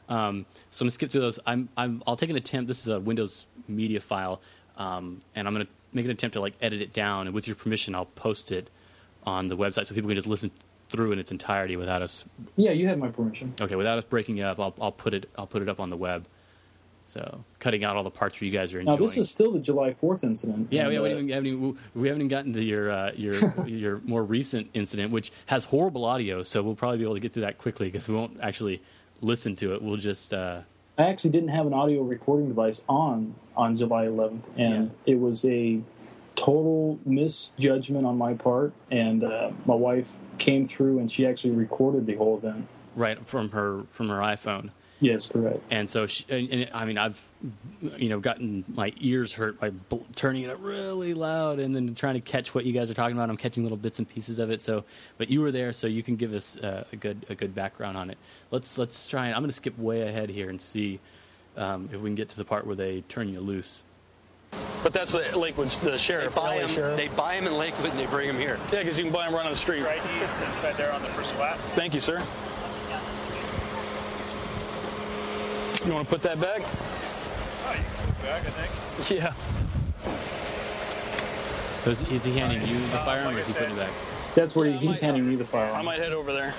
[0.08, 1.38] Um, so I'm gonna skip through those.
[1.46, 2.68] I'm, I'm I'll take an attempt.
[2.68, 4.40] This is a Windows media file,
[4.76, 7.26] um, and I'm gonna make an attempt to like edit it down.
[7.26, 8.70] And with your permission, I'll post it
[9.26, 10.50] on the website so people can just listen
[10.88, 12.24] through in its entirety without us.
[12.56, 13.54] Yeah, you have my permission.
[13.60, 15.90] Okay, without us breaking it up, I'll, I'll put it I'll put it up on
[15.90, 16.26] the web.
[17.08, 18.98] So cutting out all the parts where you guys are enjoying.
[18.98, 20.68] Now this is still the July Fourth incident.
[20.70, 23.34] Yeah, we haven't, uh, even, haven't even, we haven't even gotten to your uh, your
[23.66, 26.42] your more recent incident, which has horrible audio.
[26.42, 28.82] So we'll probably be able to get through that quickly because we won't actually
[29.20, 29.82] listen to it.
[29.82, 30.62] We'll just uh,
[30.98, 35.44] I actually didn't have an audio recording device on on July 11th, and it was
[35.46, 35.80] a
[36.36, 38.72] total misjudgment on my part.
[38.90, 42.68] And uh, my wife came through, and she actually recorded the whole event.
[42.94, 44.70] right from her from her iPhone.
[44.98, 45.62] Yes, correct.
[45.70, 47.22] And so, she, and, and I mean, I've
[47.98, 51.94] you know gotten my ears hurt by bl- turning it up really loud and then
[51.94, 53.28] trying to catch what you guys are talking about.
[53.28, 54.62] I'm catching little bits and pieces of it.
[54.62, 54.84] So,
[55.18, 57.98] but you were there, so you can give us uh, a good a good background
[57.98, 58.16] on it.
[58.50, 60.98] Let's let's try and I'm going to skip way ahead here and see
[61.58, 63.82] um, if we can get to the part where they turn you loose.
[64.82, 66.34] But that's the Lakewood, the sheriff.
[66.34, 66.74] They buy LA him.
[66.74, 66.96] sheriff.
[66.96, 68.58] They buy him in Lakewood and they bring him here.
[68.72, 69.82] Yeah, because you can buy them right on the street.
[69.82, 71.58] Right, he's inside there on the first lap.
[71.74, 72.24] Thank you, sir.
[75.84, 76.62] You want to put that back?
[76.62, 79.10] Oh, you can put it back, I think.
[79.10, 79.34] Yeah.
[81.78, 83.92] So is, is he handing you the firearm, or is he putting it back?
[84.34, 85.76] That's where he's handing me the firearm.
[85.76, 86.54] I might head over there.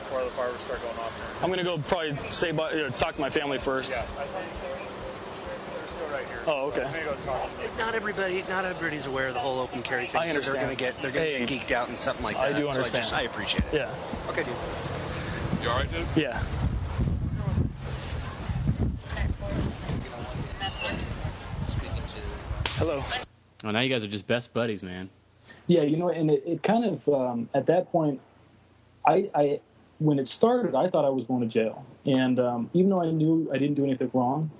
[0.00, 1.24] Before the fireworks start going off here.
[1.40, 3.88] I'm gonna go probably say bye, uh, talk to my family first.
[3.88, 6.40] Yeah, I think they're still right here.
[6.46, 6.82] Oh, okay.
[6.84, 7.70] I'm gonna go talk to them.
[7.78, 10.16] Not everybody, not everybody's aware of the whole open carry thing.
[10.20, 10.56] I So understand.
[10.56, 12.42] they're gonna get, they're gonna Hey, get geeked out and something like that.
[12.44, 12.58] I that.
[12.58, 13.02] do So I, understand.
[13.04, 13.74] just, I appreciate it.
[13.74, 13.94] Yeah.
[14.28, 14.54] Okay, dude.
[15.62, 16.06] You all right, dude?
[16.16, 16.42] Yeah.
[22.76, 23.02] Hello.
[23.64, 25.08] Oh, now you guys are just best buddies, man.
[25.66, 28.20] Yeah, you know, and it, it kind of um, at that point,
[29.06, 29.60] I, I
[29.98, 33.10] when it started, I thought I was going to jail, and um, even though I
[33.10, 34.50] knew I didn't do anything wrong,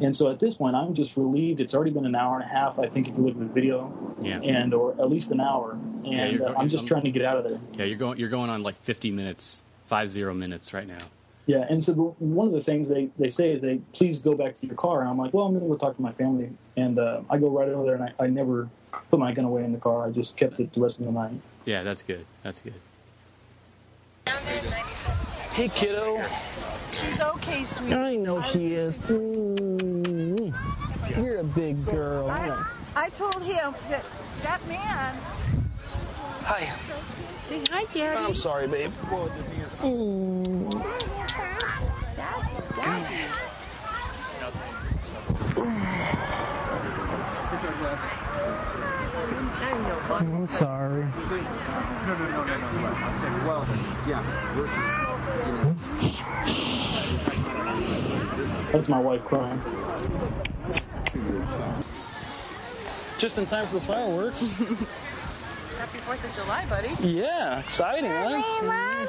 [0.00, 1.60] and so at this point, I'm just relieved.
[1.60, 3.46] It's already been an hour and a half, I think, if you look at the
[3.46, 4.40] video, Yeah.
[4.40, 7.10] and or at least an hour, and Yeah, you're uh, I'm just I'm- trying to
[7.10, 7.58] get out of there.
[7.74, 10.98] Yeah, you're going you're going on like 50 minutes, five zero minutes right now.
[11.46, 14.34] Yeah, and so the, one of the things they, they say is they please go
[14.34, 16.12] back to your car, and I'm like, well, I'm going to go talk to my
[16.12, 18.68] family, and uh, I go right over there, and I, I never
[19.10, 20.06] put my gun away in the car.
[20.06, 21.32] I just kept it the rest of the night.
[21.64, 22.26] Yeah, that's good.
[22.42, 22.74] That's good.
[25.52, 26.22] Hey, kiddo.
[27.00, 27.94] She's okay, sweetie.
[27.94, 28.98] I know she is.
[28.98, 29.87] Mm.
[31.16, 32.30] You're a big girl.
[32.30, 32.64] I,
[32.96, 34.04] I told him that
[34.42, 35.14] that man.
[36.42, 36.72] Hi.
[37.48, 38.26] Say hi, Daddy.
[38.26, 38.92] I'm sorry, babe.
[50.10, 51.06] I'm sorry.
[58.72, 59.60] That's my wife crying.
[63.18, 64.40] Just in time for the fireworks.
[65.78, 66.94] Happy Fourth of July, buddy.
[67.00, 69.06] yeah, exciting, huh?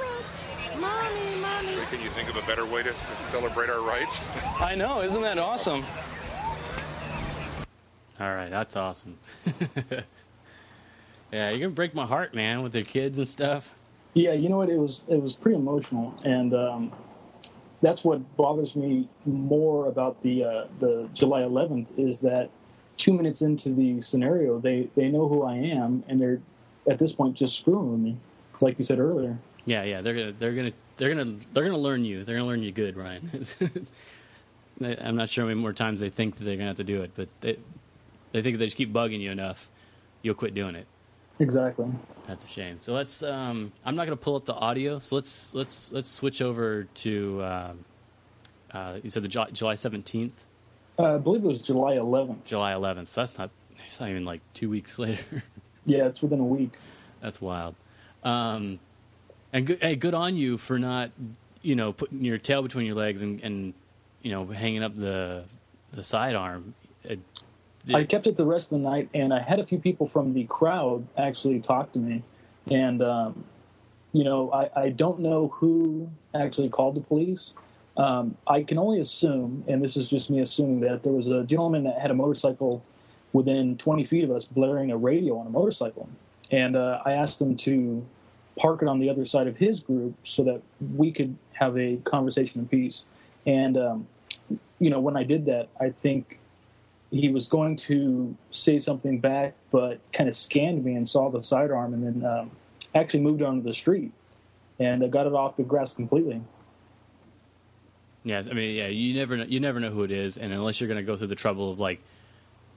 [0.80, 1.76] Mommy, mommy.
[1.90, 4.18] Can you think of a better way to, to celebrate our rights?
[4.60, 5.86] I know, isn't that awesome?
[8.20, 9.18] All right, that's awesome.
[11.32, 13.76] yeah, you're gonna break my heart, man, with their kids and stuff.
[14.14, 14.70] Yeah, you know what?
[14.70, 16.92] It was it was pretty emotional, and um,
[17.82, 22.50] that's what bothers me more about the uh, the July 11th is that
[22.98, 26.42] two minutes into the scenario, they they know who I am, and they're
[26.90, 28.18] at this point just screwing with me,
[28.62, 29.38] like you said earlier.
[29.66, 32.24] Yeah, yeah, they're gonna they're gonna they're gonna they're gonna learn you.
[32.24, 33.30] They're gonna learn you good, Ryan.
[35.02, 37.02] I'm not sure how many more times they think that they're gonna have to do
[37.02, 37.58] it, but they
[38.32, 39.70] they think if they just keep bugging you enough,
[40.22, 40.88] you'll quit doing it.
[41.40, 41.88] Exactly.
[42.28, 42.78] That's a shame.
[42.82, 43.24] So let's.
[43.24, 45.00] Um, I'm not going to pull up the audio.
[45.00, 47.44] So let's let's let's switch over to.
[47.44, 47.86] Um,
[48.72, 50.32] uh, you said the Ju- July 17th,
[51.00, 52.46] Uh, I believe it was July 11th.
[52.46, 53.08] July 11th.
[53.08, 53.50] So that's not.
[53.86, 55.24] It's not even like two weeks later.
[55.86, 56.74] Yeah, it's within a week.
[57.22, 57.74] that's wild.
[58.24, 58.80] Um,
[59.54, 61.10] and good, hey, good on you for not,
[61.64, 63.74] you know, putting your tail between your legs and, and
[64.22, 65.46] you know, hanging up the
[65.94, 66.76] the sidearm.
[67.90, 70.08] It, I kept it the rest of the night, and I had a few people
[70.08, 72.24] from the crowd actually talk to me.
[72.70, 73.44] And, um,
[74.14, 77.54] you know, I, I don't know who actually called the police.
[77.98, 81.44] Um, I can only assume, and this is just me assuming, that there was a
[81.44, 82.84] gentleman that had a motorcycle
[83.34, 86.10] within 20 feet of us blaring a radio on a motorcycle.
[86.52, 88.06] And uh, I asked him to
[88.58, 90.62] park it on the other side of his group so that
[90.96, 93.04] we could have a conversation in peace.
[93.46, 94.08] And, um,
[94.80, 96.40] you know, when I did that, I think
[97.12, 101.44] he was going to say something back, but kind of scanned me and saw the
[101.44, 102.52] sidearm, and then um,
[102.96, 104.12] actually moved onto the street
[104.80, 106.42] and uh, got it off the grass completely.
[108.24, 110.80] Yes, I mean, yeah, you never know, you never know who it is, and unless
[110.80, 112.00] you're going to go through the trouble of like,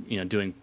[0.06, 0.54] you know, doing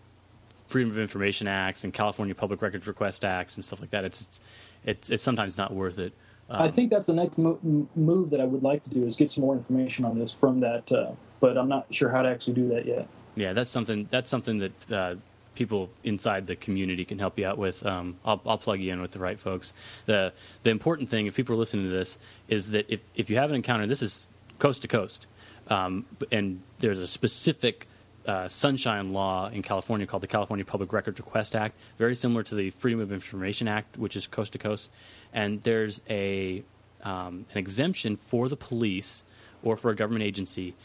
[0.67, 4.21] Freedom of Information Acts and California Public Records Request Acts and stuff like that, it's
[4.21, 4.39] it's
[4.85, 6.13] it's, it's sometimes not worth it.
[6.49, 7.59] Um, I think that's the next mo-
[7.95, 10.59] move that I would like to do is get some more information on this from
[10.61, 13.07] that, uh, but I'm not sure how to actually do that yet.
[13.39, 14.07] Yeah, that's something.
[14.09, 15.15] That's something that uh,
[15.55, 17.85] people inside the community can help you out with.
[17.85, 19.73] Um, I'll, I'll plug you in with the right folks.
[20.05, 20.33] the
[20.63, 22.19] The important thing, if people are listening to this,
[22.49, 24.27] is that if if you have an encounter, this is
[24.59, 25.27] coast to coast,
[25.69, 27.87] um, and there's a specific
[28.25, 32.55] uh, sunshine law in California called the California Public Records Request Act, very similar to
[32.55, 34.91] the Freedom of Information Act, which is coast to coast.
[35.31, 36.61] And there's a
[37.03, 39.23] um, an exemption for the police
[39.63, 40.75] or for a government agency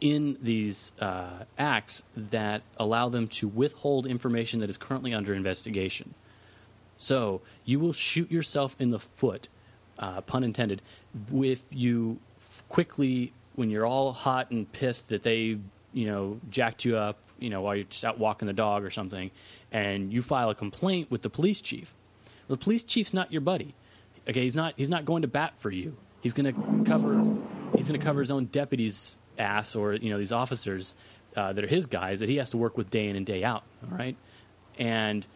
[0.00, 6.14] in these uh, acts that allow them to withhold information that is currently under investigation.
[6.96, 9.48] So you will shoot yourself in the foot,
[9.98, 10.82] uh, pun intended,
[11.32, 12.18] if you
[12.68, 15.58] quickly, when you're all hot and pissed that they,
[15.92, 18.90] you know, jacked you up, you know, while you're just out walking the dog or
[18.90, 19.30] something,
[19.70, 21.94] and you file a complaint with the police chief.
[22.48, 23.74] Well, the police chief's not your buddy.
[24.28, 24.74] Okay, he's not.
[24.76, 25.96] He's not going to bat for you.
[26.20, 27.14] He's going to cover.
[27.76, 30.94] He's going to cover his own deputy's ass, or you know, these officers
[31.36, 33.44] uh, that are his guys that he has to work with day in and day
[33.44, 33.64] out.
[33.84, 34.16] All right,
[34.78, 35.26] and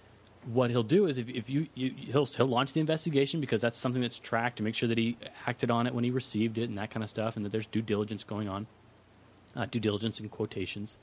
[0.47, 3.77] what he'll do is if, if you, you he'll he'll launch the investigation because that's
[3.77, 6.69] something that's tracked to make sure that he acted on it when he received it
[6.69, 8.67] and that kind of stuff, and that there's due diligence going on,
[9.57, 10.99] uh, due diligence in quotations.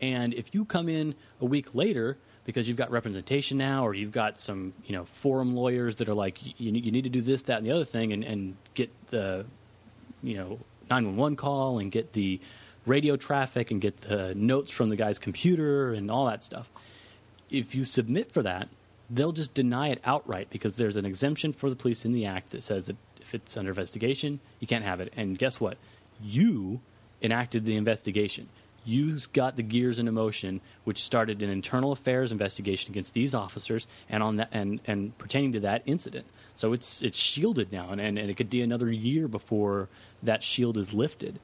[0.00, 4.12] And if you come in a week later because you've got representation now, or you've
[4.12, 7.42] got some you know forum lawyers that are like you, you need to do this,
[7.44, 9.44] that, and the other thing, and, and get the
[10.22, 10.58] you know
[10.90, 12.40] 911 call and get the
[12.86, 16.70] radio traffic and get the notes from the guy's computer and all that stuff.
[17.50, 18.68] If you submit for that,
[19.10, 22.50] they'll just deny it outright because there's an exemption for the police in the act
[22.50, 25.12] that says that if it's under investigation, you can't have it.
[25.16, 25.78] And guess what?
[26.22, 26.80] You
[27.20, 28.48] enacted the investigation.
[28.84, 33.88] You got the gears into motion, which started an internal affairs investigation against these officers
[34.08, 36.26] and on that and, and pertaining to that incident.
[36.56, 39.88] So it's it's shielded now, and, and, and it could be another year before
[40.22, 41.38] that shield is lifted.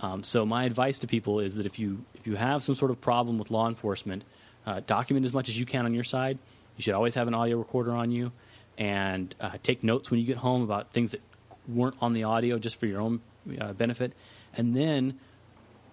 [0.00, 2.90] Um, so my advice to people is that if you if you have some sort
[2.90, 4.22] of problem with law enforcement,
[4.66, 6.38] uh, document as much as you can on your side.
[6.76, 8.32] You should always have an audio recorder on you,
[8.78, 11.20] and uh, take notes when you get home about things that
[11.68, 13.20] weren't on the audio just for your own
[13.60, 14.12] uh, benefit,
[14.56, 15.18] and then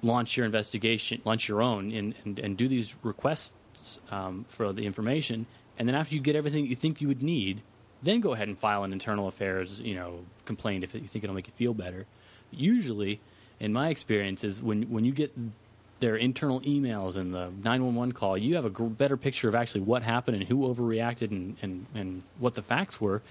[0.02, 4.86] launch your investigation, launch your own, and, and, and do these requests um, for the
[4.86, 5.46] information.
[5.78, 7.62] And then after you get everything you think you would need,
[8.02, 11.36] then go ahead and file an internal affairs, you know, complaint if you think it'll
[11.36, 12.06] make you feel better.
[12.52, 13.20] Usually,
[13.60, 15.34] in my experience, is when when you get
[16.00, 20.04] their internal emails and the 911 call, you have a better picture of actually what
[20.04, 23.22] happened and who overreacted and, and, and what the facts were,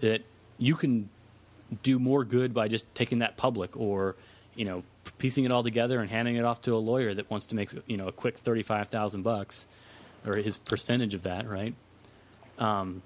[0.00, 0.22] that
[0.58, 1.08] you can
[1.82, 4.16] do more good by just taking that public or,
[4.54, 4.82] you know,
[5.18, 7.70] piecing it all together and handing it off to a lawyer that wants to make,
[7.86, 9.66] you know, a quick 35,000 bucks
[10.26, 11.74] or his percentage of that, right?
[12.58, 13.02] Um,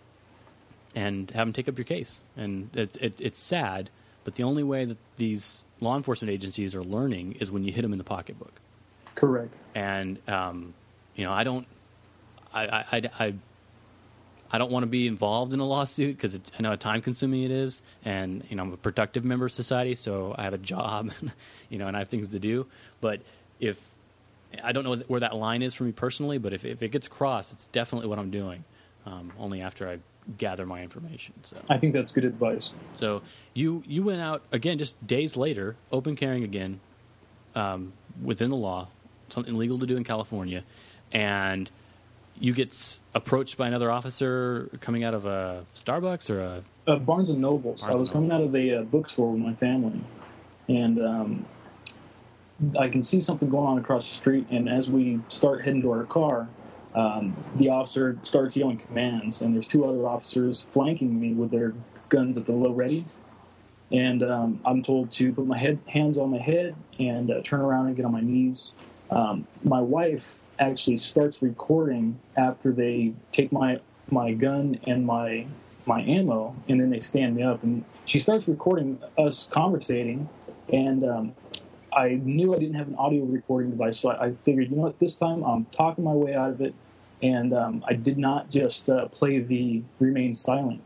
[0.99, 2.23] and have them take up your case.
[2.37, 3.89] And it, it, it's sad,
[4.25, 7.83] but the only way that these law enforcement agencies are learning is when you hit
[7.83, 8.61] them in the pocketbook.
[9.15, 9.55] Correct.
[9.77, 10.75] And um,
[11.15, 11.69] you know, I don't,
[12.53, 13.35] I, I, I,
[14.51, 17.45] I, don't want to be involved in a lawsuit because I know how time consuming
[17.45, 20.59] it is, and you know, I'm a productive member of society, so I have a
[20.59, 21.31] job, and,
[21.69, 22.67] you know, and I have things to do.
[23.01, 23.21] But
[23.61, 23.89] if
[24.65, 27.07] I don't know where that line is for me personally, but if, if it gets
[27.07, 28.65] crossed, it's definitely what I'm doing.
[29.07, 29.99] Um, only after I
[30.37, 31.35] gather my information.
[31.43, 32.75] So I think that's good advice.
[32.95, 33.23] so
[33.55, 36.81] you you went out again just days later, open carrying again,
[37.55, 38.89] um, within the law,
[39.31, 40.65] something illegal to do in California,
[41.13, 41.71] and
[42.41, 47.31] you get approached by another officer coming out of a Starbucks or a Uh, Barnes
[47.31, 47.83] and Nobles.
[47.85, 50.01] I was coming out of a uh, bookstore with my family,
[50.69, 51.45] and um,
[52.79, 54.47] I can see something going on across the street.
[54.51, 56.49] And as we start heading to our car,
[56.99, 61.73] um, the officer starts yelling commands, and there's two other officers flanking me with their
[62.09, 63.05] guns at the low ready.
[63.93, 67.61] And um, I'm told to put my head, hands on my head and uh, turn
[67.61, 68.73] around and get on my knees.
[69.11, 73.81] Um, my wife actually starts recording after they take my
[74.11, 75.47] my gun and my
[75.87, 80.29] my ammo, and then they stand me up, and she starts recording us conversating.
[80.73, 81.33] And um,
[81.93, 84.83] I knew I didn't have an audio recording device, so I, I figured, you know
[84.83, 86.75] what, this time I'm talking my way out of it,
[87.23, 90.81] and um, I did not just uh, play the remain silent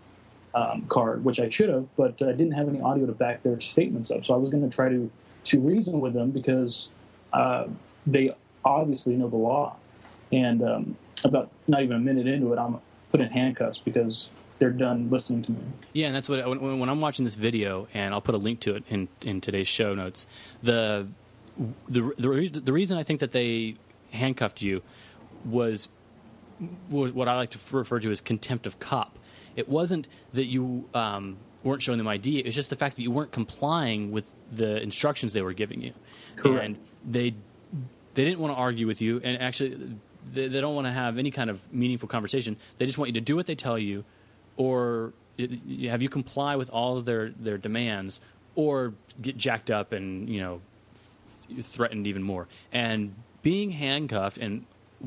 [0.54, 3.60] um, card, which I should have, but I didn't have any audio to back their
[3.60, 4.24] statements up.
[4.24, 5.10] So I was going to try to
[5.44, 6.88] to reason with them because
[7.32, 7.66] uh,
[8.06, 9.76] they obviously know the law.
[10.30, 12.78] And um, about not even a minute into it, I'm
[13.10, 15.58] put in handcuffs because they're done listening to me.
[15.92, 18.60] Yeah, and that's what when, when I'm watching this video, and I'll put a link
[18.60, 20.26] to it in in today's show notes.
[20.62, 21.08] The
[21.88, 23.76] the the, the reason I think that they
[24.12, 24.82] handcuffed you
[25.44, 25.88] was,
[26.90, 29.18] was what I like to refer to as contempt of cop.
[29.56, 33.02] It wasn't that you um, weren't showing them ID; it was just the fact that
[33.02, 35.92] you weren't complying with the instructions they were giving you,
[36.36, 36.64] Correct.
[36.64, 36.76] and
[37.08, 37.34] they
[38.14, 39.96] they didn't want to argue with you, and actually
[40.32, 42.56] they, they don't want to have any kind of meaningful conversation.
[42.78, 44.04] They just want you to do what they tell you,
[44.56, 45.48] or y-
[45.88, 48.20] have you comply with all of their their demands,
[48.54, 50.60] or get jacked up and you know
[51.60, 52.48] threatened even more.
[52.72, 54.64] And being handcuffed and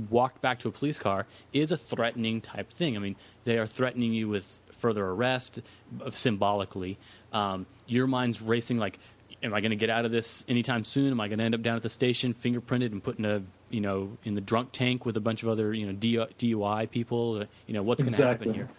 [0.10, 2.96] walked back to a police car is a threatening type thing.
[2.96, 5.60] I mean, they are threatening you with further arrest
[6.04, 6.98] uh, symbolically.
[7.34, 9.00] Um, your mind's racing like,
[9.43, 11.12] am I going to get out of this anytime soon?
[11.12, 13.41] Am I going to end up down at the station, fingerprinted and put in a
[13.70, 17.41] you know in the drunk tank with a bunch of other you know DUI people?
[17.41, 18.48] Uh, You know what's going to Exactly.
[18.48, 18.70] happen here?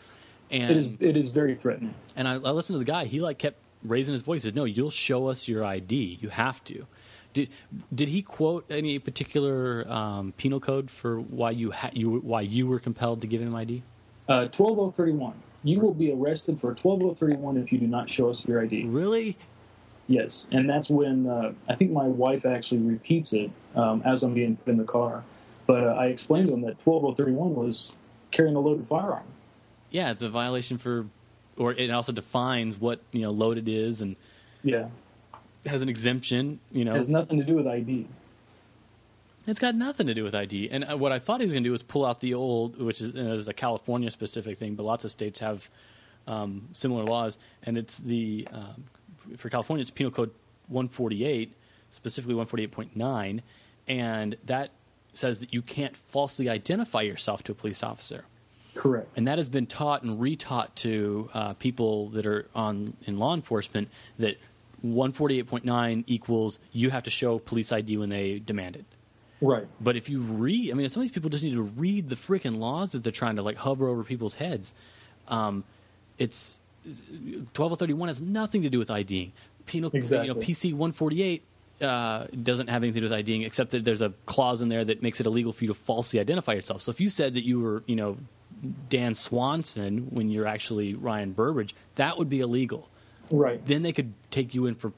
[0.51, 1.95] And it is it is very threatening.
[2.14, 3.05] and I, I listened to the guy.
[3.07, 4.43] He like kept raising his voice.
[4.43, 6.19] He said, "No, you'll show us your ID.
[6.21, 6.87] You have to."
[7.37, 7.51] Did
[7.95, 12.66] did he quote any particular um, penal code for why you ha- you why you
[12.66, 13.82] were compelled to give him ID?
[14.26, 15.34] Uh, 12031.
[15.62, 18.84] You will be arrested for 12031 if you do not show us your ID.
[18.84, 19.37] Really?
[20.09, 24.32] Yes, and that's when uh, I think my wife actually repeats it um, as I'm
[24.32, 25.22] being put in the car.
[25.66, 27.93] But uh, I explained to him that 12031 was
[28.30, 29.24] carrying a loaded firearm.
[29.91, 31.07] Yeah, it's a violation for,
[31.59, 34.16] or it also defines what you know loaded is and
[34.62, 34.87] Yeah,
[35.67, 36.61] has an exemption.
[36.73, 38.07] You know, it has nothing to do with ID.
[39.47, 40.71] It's got nothing to do with ID.
[40.71, 42.81] And uh, what I thought he was going to do was pull out the old,
[42.81, 45.69] which is, uh, is a California specific thing, but lots of states have
[46.27, 47.39] um, similar laws.
[47.62, 48.85] And it's the, um,
[49.37, 50.31] for California, it's Penal Code
[50.67, 51.53] 148,
[51.93, 53.41] specifically 148.9.
[53.87, 54.71] And that
[55.12, 58.25] says that you can't falsely identify yourself to a police officer.
[58.75, 59.09] Correct.
[59.17, 63.33] And that has been taught and retaught to uh, people that are on in law
[63.33, 63.89] enforcement
[64.19, 64.39] that
[64.85, 68.85] 148.9 equals you have to show police ID when they demand it.
[69.41, 69.66] Right.
[69.81, 72.16] But if you read, I mean, some of these people just need to read the
[72.16, 74.72] freaking laws that they're trying to like hover over people's heads.
[75.29, 75.64] Um,
[76.18, 79.33] it's 1231 has nothing to do with IDing.
[79.66, 80.29] Penal, Exactly.
[80.29, 81.43] you know, PC 148
[81.83, 84.85] uh, doesn't have anything to do with IDing, except that there's a clause in there
[84.85, 86.81] that makes it illegal for you to falsely identify yourself.
[86.81, 88.16] So if you said that you were, you know,
[88.89, 92.89] Dan Swanson when you're actually Ryan Burbridge, that would be illegal.
[93.31, 93.64] Right.
[93.64, 94.93] Then they could take you in for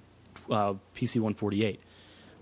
[0.51, 1.81] uh, PC 148.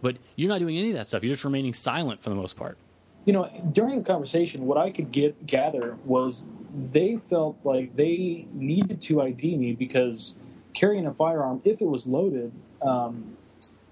[0.02, 1.22] But you're not doing any of that stuff.
[1.22, 2.76] You're just remaining silent for the most part.
[3.24, 6.48] You know, during the conversation, what I could get gather was
[6.92, 10.36] they felt like they needed to ID me because
[10.74, 13.36] carrying a firearm, if it was loaded, um,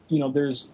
[0.09, 0.69] you know, there's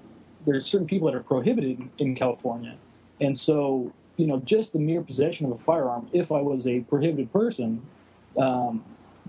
[0.47, 2.77] there's certain people that are prohibited in California,
[3.21, 6.81] and so you know, just the mere possession of a firearm, if I was a
[6.81, 7.81] prohibited person,
[8.37, 8.85] um,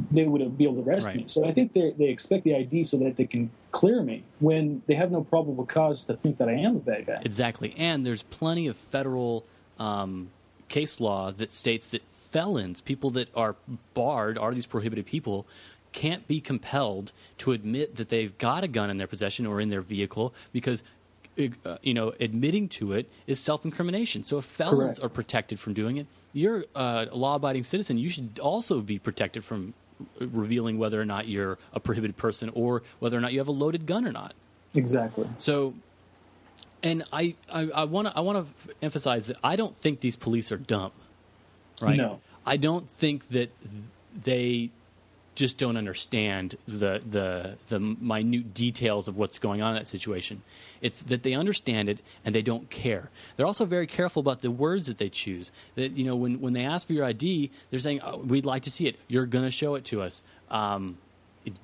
[0.09, 1.17] they would be able to arrest Right.
[1.17, 1.23] me.
[1.27, 4.81] So I think they they expect the ID so that they can clear me when
[4.87, 7.21] they have no probable cause to think that I am a bad guy.
[7.23, 7.73] Exactly.
[7.77, 9.45] And there's plenty of federal
[9.79, 10.29] um,
[10.69, 13.55] case law that states that felons, people that are
[13.93, 15.45] barred, are these prohibited people,
[15.91, 19.69] can't be compelled to admit that they've got a gun in their possession or in
[19.69, 20.83] their vehicle because.
[21.39, 24.23] uh, You know, admitting to it is self-incrimination.
[24.25, 24.99] So if felons Correct.
[25.03, 27.97] are protected from doing it, you're a law-abiding citizen.
[27.97, 29.73] You should also be protected from
[30.19, 33.51] revealing whether or not you're a prohibited person or whether or not you have a
[33.53, 34.33] loaded gun or not.
[34.73, 35.27] Exactly.
[35.37, 35.73] So,
[36.83, 40.51] and I I want to I want to emphasize that I don't think these police
[40.51, 40.91] are dumb,
[41.81, 41.97] right?
[41.97, 42.19] No.
[42.45, 43.51] I don't think that
[44.23, 44.71] they
[45.41, 50.43] just don't understand the the the minute details of what's going on in that situation.
[50.81, 53.09] It's that they understand it and they don't care.
[53.35, 55.51] They're also very careful about the words that they choose.
[55.73, 58.61] That you know when when they ask for your ID, they're saying oh, we'd like
[58.63, 58.97] to see it.
[59.07, 60.23] You're going to show it to us.
[60.51, 60.99] Um,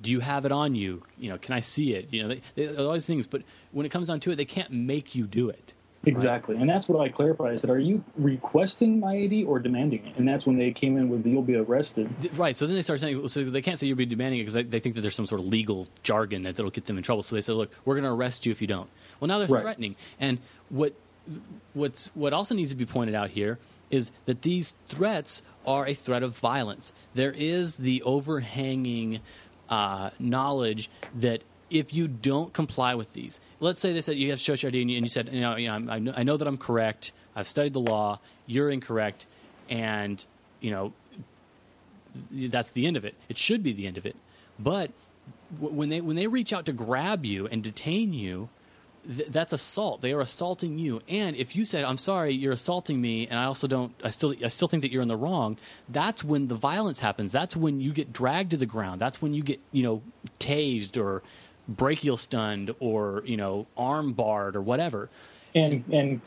[0.02, 1.04] do you have it on you?
[1.16, 2.12] You know, can I see it?
[2.12, 3.28] You know, they, they, all these things.
[3.28, 5.72] But when it comes down to it, they can't make you do it.
[6.08, 7.52] Exactly, and that's what I clarified.
[7.52, 10.96] I said, "Are you requesting my ID or demanding it?" And that's when they came
[10.96, 12.56] in with, "You'll be arrested." Right.
[12.56, 14.62] So then they start saying, so they can't say you'll be demanding it because they,
[14.62, 17.22] they think that there's some sort of legal jargon that, that'll get them in trouble.
[17.22, 18.88] So they said, look, we're going to arrest you if you don't.
[19.20, 19.60] Well, now they're Right.
[19.62, 19.96] threatening.
[20.18, 20.38] And
[20.70, 20.94] what
[21.74, 23.58] what's what also needs to be pointed out here
[23.90, 26.92] is that these threats are a threat of violence.
[27.14, 29.20] There is the overhanging
[29.68, 34.38] uh, knowledge that if you don't comply with these, let's say they said you have
[34.38, 36.12] to show your ID and you, and you said, you know, you know, I know,
[36.16, 37.12] I know that I'm correct.
[37.36, 38.20] I've studied the law.
[38.46, 39.26] You're incorrect,
[39.68, 40.24] and
[40.60, 40.92] you know
[42.30, 43.14] that's the end of it.
[43.28, 44.16] It should be the end of it.
[44.58, 44.90] But
[45.58, 48.48] when they when they reach out to grab you and detain you,
[49.06, 50.00] th- that's assault.
[50.00, 51.02] They are assaulting you.
[51.08, 54.34] And if you said, "I'm sorry, you're assaulting me," and I also don't, I still,
[54.44, 55.58] I still think that you're in the wrong.
[55.88, 57.32] That's when the violence happens.
[57.32, 59.00] That's when you get dragged to the ground.
[59.00, 60.02] That's when you get, you know,
[60.40, 61.22] tased or
[61.68, 65.10] brachial stunned or you know, arm barred or whatever.
[65.54, 66.20] and and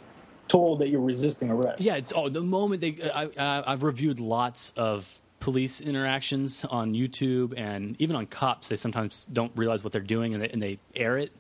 [0.48, 1.82] told that you're resisting arrest.
[1.82, 2.98] Yeah, it's oh the moment they.
[3.14, 8.68] I, I, I've reviewed lots of police interactions on YouTube and even on cops.
[8.68, 11.32] They sometimes don't realize what they're doing and they, and they air it.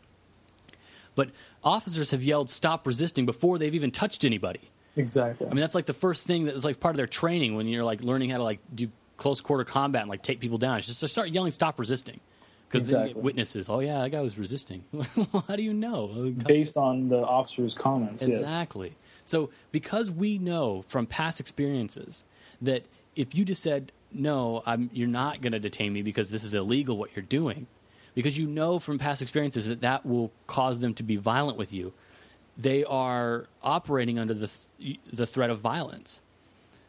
[1.13, 1.29] But
[1.63, 4.61] officers have yelled "Stop resisting" before they've even touched anybody.
[4.95, 5.47] Exactly.
[5.47, 7.83] I mean, that's like the first thing that's like part of their training when you're
[7.83, 10.77] like learning how to like do close quarter combat and like take people down.
[10.77, 12.19] It's just to start yelling "Stop resisting."
[12.71, 13.21] Because Exactly.
[13.21, 13.69] witnesses.
[13.69, 14.85] Oh yeah, that guy was resisting.
[15.47, 16.33] how do you know?
[16.47, 18.25] Based on the officer's comments.
[18.25, 18.39] Yes.
[18.39, 18.95] Exactly.
[19.25, 22.23] So because we know from past experiences
[22.61, 26.43] that if you just said no, I'm, you're not going to detain me because this
[26.43, 27.67] is illegal what you're doing,
[28.13, 31.71] because you know from past experiences that that will cause them to be violent with
[31.71, 31.93] you,
[32.57, 34.49] they are operating under the
[34.79, 36.21] th- the threat of violence.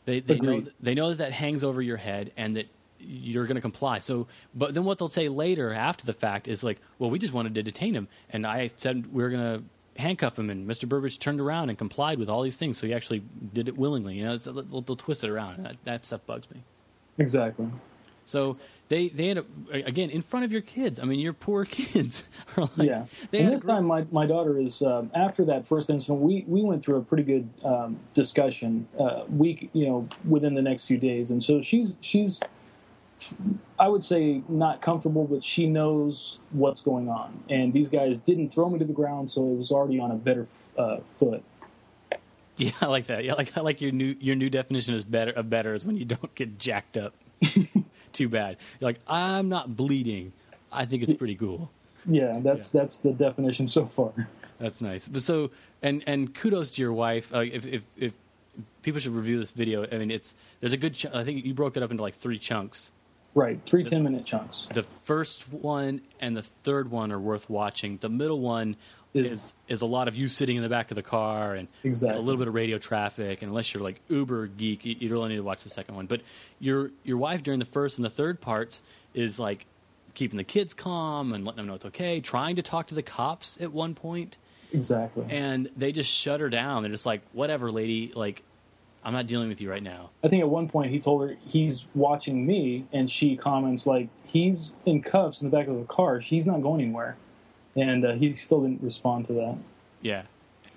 [0.05, 2.67] They they know they know that that hangs over your head and that
[3.05, 3.99] you're going to comply.
[3.99, 7.33] So, but then what they'll say later after the fact is like, well, we just
[7.33, 10.89] wanted to detain him, and I said we are going to handcuff him, and Mr.
[10.89, 13.23] Burbridge turned around and complied with all these things, so he actually
[13.53, 14.17] did it willingly.
[14.17, 16.63] You know, it's, they'll, they'll twist it around, that, that stuff bugs me.
[17.19, 17.69] Exactly.
[18.25, 18.57] So
[18.89, 21.01] they they end up again in front of your kids.
[21.01, 22.25] I mean, your poor kids
[22.57, 23.07] are like, yeah.
[23.31, 26.21] They and this time, my, my daughter is um, after that first incident.
[26.21, 30.63] We we went through a pretty good um, discussion uh, week, you know, within the
[30.63, 32.41] next few days, and so she's she's,
[33.79, 37.43] I would say, not comfortable, but she knows what's going on.
[37.49, 40.15] And these guys didn't throw me to the ground, so it was already on a
[40.15, 40.47] better
[40.79, 41.43] uh, foot.
[42.57, 43.25] Yeah, I like that.
[43.25, 45.97] Yeah, like I like your new your new definition is better of better is when
[45.97, 47.15] you don't get jacked up
[48.13, 48.59] too bad.
[48.79, 50.33] You're like I'm not bleeding.
[50.71, 51.71] I think it's pretty cool.
[52.07, 54.13] Yeah, that's that's the definition so far.
[54.59, 55.09] That's nice.
[55.09, 55.51] But so
[55.83, 57.35] and and kudos to your wife.
[57.35, 58.13] Uh, if, if if
[58.83, 60.95] people should review this video, I mean it's there's a good.
[60.95, 62.91] Ch- I think you broke it up into like three chunks.
[63.35, 64.69] Right, three ten minute chunks.
[64.73, 67.97] The first one and the third one are worth watching.
[67.97, 68.77] The middle one
[69.15, 72.19] is is, a lot of you sitting in the back of the car and Exactly.
[72.19, 73.43] a little bit of radio traffic.
[73.43, 76.07] And unless you're like uber geek, you, you really need to watch the second one.
[76.07, 76.23] But
[76.61, 78.83] your your wife during the first and the third parts
[79.15, 79.67] is like
[80.15, 82.21] keeping the kids calm and letting them know it's okay.
[82.21, 84.37] Trying to talk to the cops at one point,
[84.73, 85.25] Exactly.
[85.31, 86.83] and they just shut her down.
[86.83, 88.13] They're just like, "Whatever, lady.
[88.15, 88.43] Like,
[89.05, 91.37] I'm not dealing with you right now." I think at one point he told her
[91.47, 95.85] he's watching me, and she comments like he's in cuffs in the back of the
[95.85, 96.19] car.
[96.19, 97.17] He's not going anywhere,
[97.77, 99.59] and uh, he still didn't respond to that.
[100.01, 100.23] Yeah.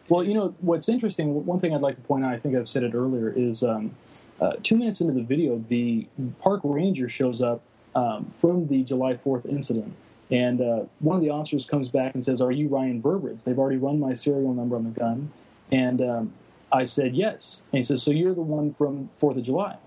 [0.07, 1.45] Well, you know what's interesting.
[1.45, 3.95] One thing I'd like to point out, I think I've said it earlier, is um,
[4.39, 6.07] uh, two minutes into the video, the
[6.39, 7.61] park ranger shows up
[7.95, 9.93] um, from the July Fourth incident,
[10.29, 13.57] and uh, one of the officers comes back and says, "Are you Ryan Burbridge?" They've
[13.57, 15.31] already run my serial number on the gun,
[15.71, 16.33] and um,
[16.71, 17.61] I said yes.
[17.71, 19.77] And he says, "So you're the one from Fourth of July?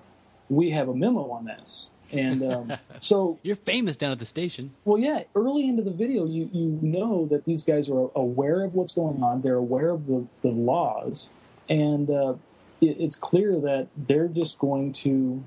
[0.48, 4.74] We have a memo on this." And um, so you're famous down at the station.
[4.84, 5.24] Well, yeah.
[5.34, 9.22] Early into the video, you you know that these guys are aware of what's going
[9.22, 9.42] on.
[9.42, 11.32] They're aware of the the laws,
[11.68, 12.34] and uh,
[12.80, 15.42] it, it's clear that they're just going to,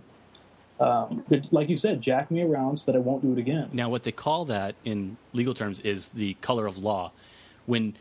[0.80, 3.70] um, like you said, jack me around so that I won't do it again.
[3.74, 7.12] Now, what they call that in legal terms is the color of law.
[7.66, 7.96] When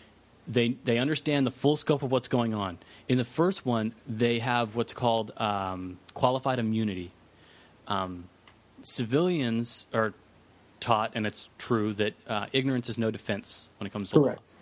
[0.47, 2.79] they they understand the full scope of what's going on.
[3.11, 7.11] In the first one, they have what's called um, qualified immunity.
[7.89, 8.29] Um,
[8.83, 10.15] civilians are
[10.79, 14.27] taught, and it's true that uh, ignorance is no defense when it comes to law.
[14.27, 14.53] Correct.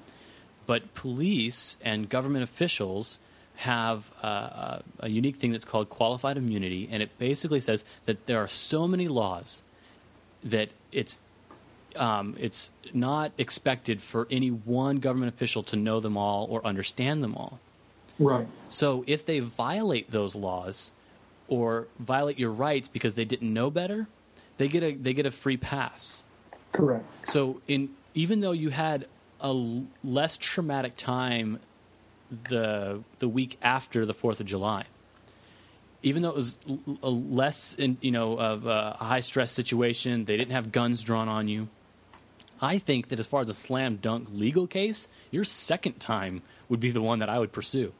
[0.64, 3.20] But police and government officials
[3.57, 8.24] have uh, a, a unique thing that's called qualified immunity, and it basically says that
[8.24, 9.61] there are so many laws
[10.42, 11.18] that it's
[11.96, 17.22] um, it's not expected for any one government official to know them all or understand
[17.22, 17.61] them all.
[18.18, 18.48] Right.
[18.68, 20.92] So if they violate those laws
[21.46, 24.08] or violate your rights because they didn't know better,
[24.56, 26.22] they get a they get a free pass.
[26.72, 27.04] Correct.
[27.28, 29.06] So in even though you had
[29.40, 31.60] a l- less traumatic time
[32.48, 34.84] the the week after the Fourth of July,
[36.02, 40.24] even though it was l- a less in, you know of a high stress situation,
[40.24, 41.68] they didn't have guns drawn on you.
[42.60, 46.80] I think that as far as a slam dunk legal case, your second time would
[46.80, 47.92] be the one that I would pursue.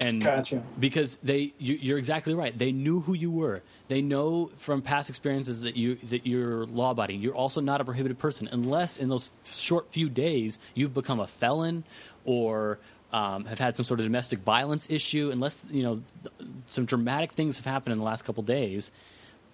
[0.00, 0.62] And Gotcha.
[0.78, 2.56] because they, you, you're exactly right.
[2.56, 3.62] They knew who you were.
[3.88, 7.20] They know from past experiences that you that you're law abiding.
[7.20, 11.26] You're also not a prohibited person, unless in those short few days you've become a
[11.26, 11.84] felon
[12.24, 12.78] or
[13.12, 15.30] um, have had some sort of domestic violence issue.
[15.30, 18.90] Unless you know th- some dramatic things have happened in the last couple days,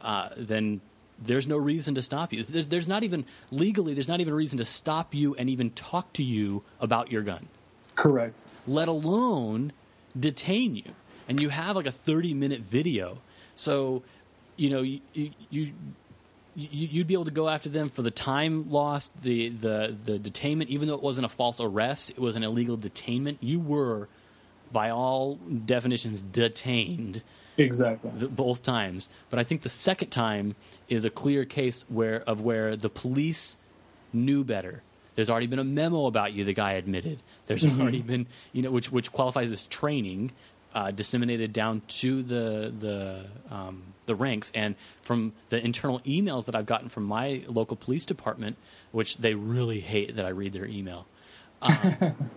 [0.03, 0.81] uh, then
[1.19, 2.43] there's no reason to stop you.
[2.45, 3.95] There, there's not even legally.
[3.95, 7.23] There's not even a reason to stop you and even talk to you about your
[7.23, 7.49] gun.
[7.95, 8.43] Correct.
[8.67, 9.73] Let alone
[10.19, 10.85] detain you.
[11.29, 13.19] And you have like a 30 minute video,
[13.55, 14.03] so
[14.57, 15.01] you know you.
[15.12, 15.73] you, you you-
[16.59, 20.69] You'd be able to go after them for the time lost, the, the the detainment.
[20.69, 23.37] Even though it wasn't a false arrest, it was an illegal detainment.
[23.41, 24.09] You were,
[24.73, 27.23] by all definitions, detained
[27.59, 28.27] Exactly.
[28.29, 29.11] both times.
[29.29, 30.57] But I think the second time
[30.89, 33.59] is a clear case where of where the police
[34.14, 34.83] knew better.
[35.17, 36.45] There's already been a memo about you.
[36.45, 37.19] The guy admitted.
[37.47, 37.81] There's Mhm.
[37.81, 40.31] already been you know which which qualifies as training,
[40.75, 46.55] uh, disseminated down to the the um, the ranks and from the internal emails that
[46.55, 48.57] I've gotten from my local police department,
[48.93, 51.07] which they really hate that I read their email.
[51.62, 52.14] Um,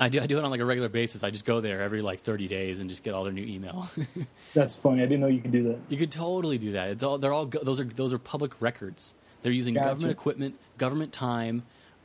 [0.00, 1.22] I do I do it on like a regular basis.
[1.22, 3.88] I just go there every like 30 days and just get all their new email.
[4.54, 5.02] That's funny.
[5.02, 5.78] I didn't know you could do that.
[5.90, 6.88] You could totally do that.
[6.88, 9.14] It's all, they're all those are those are public records.
[9.42, 9.88] They're using Gotcha.
[9.88, 11.62] government equipment, government time,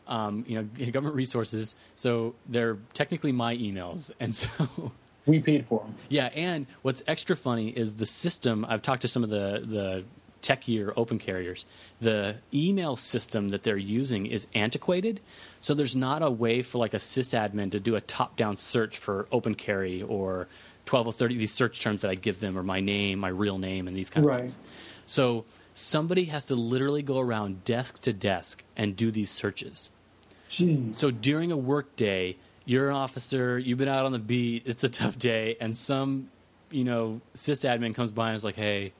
[0.07, 1.75] um, you know, government resources.
[1.95, 4.49] So they're technically my emails, and so
[5.25, 5.95] We paid for them.
[6.09, 6.29] yeah.
[6.35, 8.65] And what's extra funny is the system.
[8.69, 10.03] I've talked to some of the the
[10.41, 11.65] techier open carriers.
[12.01, 15.19] The email system that they're using is antiquated,
[15.61, 18.97] so there's not a way for like a sysadmin to do a top down search
[18.99, 20.45] for open carry or
[20.85, 23.57] 12 or 30 these search terms that I give them or my name, my real
[23.57, 24.39] name, and these kind of Right.
[24.41, 24.59] things.
[25.07, 29.89] So somebody has to literally go around desk to desk and do these searches.
[30.49, 30.95] Jeez.
[30.95, 34.83] So during a work day, you're an officer, you've been out on the beat, it's
[34.83, 36.29] a tough day, and some,
[36.71, 38.93] you know, sysadmin comes by and is like, hey,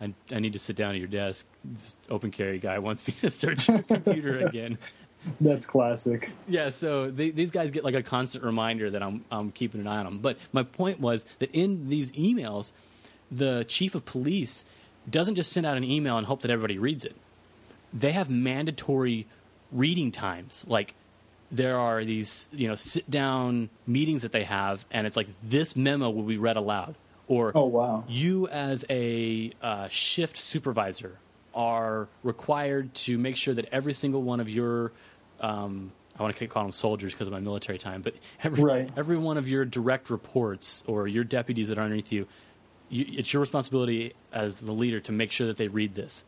[0.00, 1.46] I, I need to sit down at your desk.
[1.64, 4.78] This open carry guy wants me to search your computer again.
[5.40, 6.30] That's classic.
[6.46, 9.86] Yeah, so they, these guys get like a constant reminder that I'm, I'm keeping an
[9.86, 10.18] eye on them.
[10.18, 12.72] But my point was that in these emails,
[13.30, 14.64] the chief of police
[15.10, 17.16] doesn't just send out an email and hope that everybody reads it.
[17.92, 19.26] They have mandatory
[19.72, 20.64] reading times.
[20.68, 20.94] Like
[21.50, 25.74] there are these, you know, sit down meetings that they have, and it's like this
[25.76, 26.94] memo will be read aloud.
[27.26, 28.04] Or Oh wow.
[28.08, 31.18] you as a uh, shift supervisor
[31.54, 34.92] are required to make sure that every single one of your
[35.40, 38.90] um, I want to call them soldiers because of my military time, but every, Right.
[38.96, 42.26] every one of your direct reports or your deputies that are underneath you,
[42.88, 46.24] you, it's your responsibility as the leader to make sure that they read this.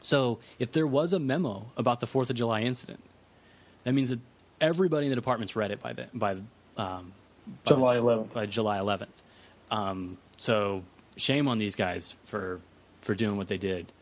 [0.00, 3.00] So if there was a memo about the Fourth of July incident,
[3.84, 4.20] that means that
[4.60, 6.36] everybody in the department's read it by the by
[6.76, 7.12] um,
[7.64, 8.32] by July 11th.
[8.34, 9.08] By July 11th.
[9.70, 10.82] Um, so
[11.16, 12.60] shame on these guys for
[13.00, 13.92] for doing what they did.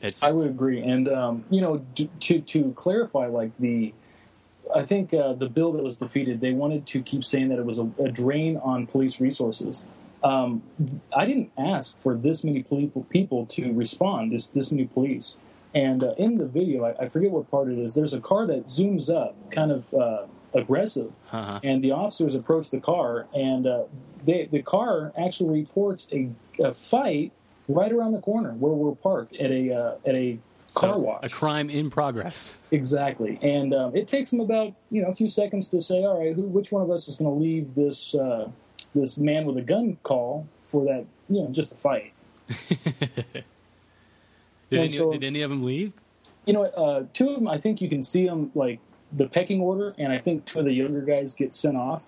[0.00, 3.92] It's I would agree, and um, you know, d- to to clarify, like the,
[4.72, 7.64] I think uh, the bill that was defeated, they wanted to keep saying that it
[7.64, 9.84] was a, a drain on police resources.
[10.22, 10.62] Um,
[11.14, 12.64] I didn't ask for this many
[13.10, 14.32] people to respond.
[14.32, 15.36] This this many police,
[15.74, 17.94] and uh, in the video, I, I forget what part it is.
[17.94, 21.60] There's a car that zooms up, kind of uh, aggressive, uh-huh.
[21.62, 23.84] and the officers approach the car, and uh,
[24.24, 26.30] they, the car actually reports a,
[26.62, 27.32] a fight
[27.68, 30.38] right around the corner where we're parked at a uh, at a
[30.74, 31.20] car so, wash.
[31.22, 32.56] a crime in progress.
[32.70, 36.18] Exactly, and um, it takes them about you know a few seconds to say, all
[36.18, 38.48] right, who, which one of us is going to leave this uh,
[38.94, 42.12] this man with a gun call for that you know just a fight.
[44.70, 45.94] Did, any, so- did any of them leave?
[46.44, 48.80] You know, uh, two of them, I think you can see them like
[49.12, 52.04] the pecking order, and I think two of the younger guys get sent off.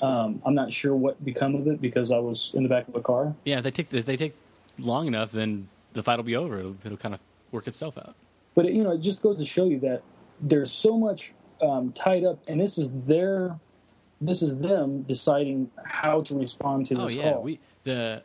[0.00, 2.94] Um, I'm not sure what become of it because I was in the back of
[2.94, 3.34] a car.
[3.44, 4.34] Yeah, if they take if they take
[4.78, 6.58] long enough, then the fight will be over.
[6.58, 7.20] It'll, it'll kind of
[7.52, 8.14] work itself out.
[8.54, 10.02] But it, you know, it just goes to show you that
[10.40, 13.58] there's so much um, tied up, and this is their,
[14.20, 17.42] this is them deciding how to respond to Oh this yeah, call.
[17.42, 18.22] we the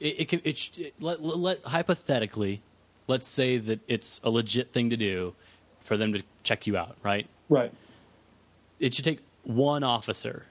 [0.00, 2.62] it, it can it, sh- it let, let, let hypothetically,
[3.06, 5.34] let's say that it's a legit thing to do
[5.80, 7.28] for them to check you out, right?
[7.48, 7.72] right.
[8.80, 10.44] It should take one officer,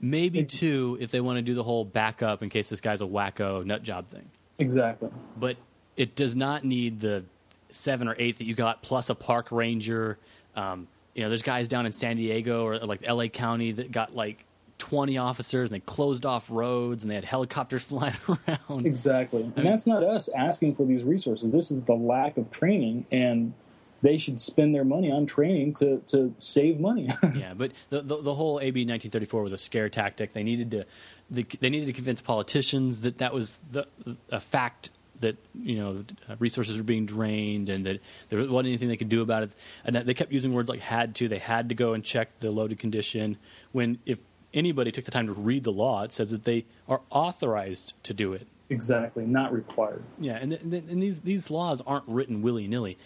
[0.00, 3.06] maybe two, if they want to do the whole backup in case this guy's a
[3.06, 4.28] wacko nut job thing.
[4.58, 5.10] Exactly.
[5.36, 5.56] But
[5.96, 7.24] it does not need the
[7.70, 10.18] seven or eight that you got plus a park ranger.
[10.56, 13.28] Um, you know, there's guys down in San Diego or like L.A.
[13.28, 14.46] County that got like
[14.78, 18.86] 20 officers and they closed off roads and they had helicopters flying around.
[18.86, 19.42] Exactly.
[19.56, 21.50] And that's not us asking for these resources.
[21.50, 23.54] This is the lack of training, and
[24.02, 27.08] they should spend their money on training to, to save money.
[27.34, 30.32] yeah, but the, the the whole AB 1934 was a scare tactic.
[30.32, 30.84] They needed to
[31.30, 33.86] they, they needed to convince politicians that that was the
[34.30, 34.90] a fact
[35.24, 39.08] that you know uh, resources were being drained and that there wasn't anything they could
[39.08, 39.50] do about it.
[39.84, 41.28] And that they kept using words like had to.
[41.28, 43.36] They had to go and check the loaded condition.
[43.72, 44.18] When if
[44.52, 48.14] anybody took the time to read the law, it said that they are authorized to
[48.14, 48.46] do it.
[48.70, 50.04] Exactly, not required.
[50.18, 52.96] Yeah, and, th- and these these laws aren't written willy nilly.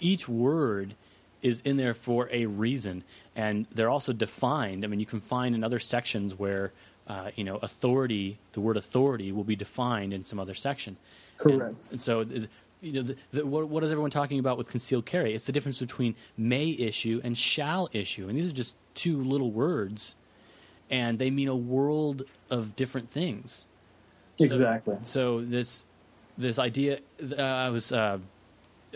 [0.00, 0.94] Each word
[1.40, 3.04] is in there for a reason,
[3.36, 4.84] and they're also defined.
[4.84, 6.72] I mean, you can find in other sections where
[7.06, 10.96] uh, you know authority, the word authority, will be defined in some other section.
[11.38, 11.84] Correct.
[11.84, 12.20] And, and so,
[12.80, 15.34] you know, the, the, what, what is everyone talking about with concealed carry?
[15.34, 19.50] It's the difference between may issue and shall issue, and these are just two little
[19.50, 20.16] words,
[20.90, 23.66] and they mean a world of different things.
[24.38, 24.96] So- Exactly.
[25.02, 25.84] So this
[26.36, 27.00] this idea,
[27.36, 28.18] uh, I was uh,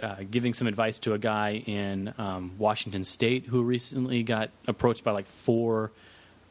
[0.01, 5.03] uh, giving some advice to a guy in um, Washington State who recently got approached
[5.03, 5.91] by like four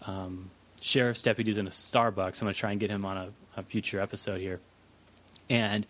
[0.06, 0.50] um,
[0.82, 2.42] sheriff's deputies in a Starbucks.
[2.42, 4.60] I'm going to try and get him on a, a future episode here,
[5.52, 5.86] and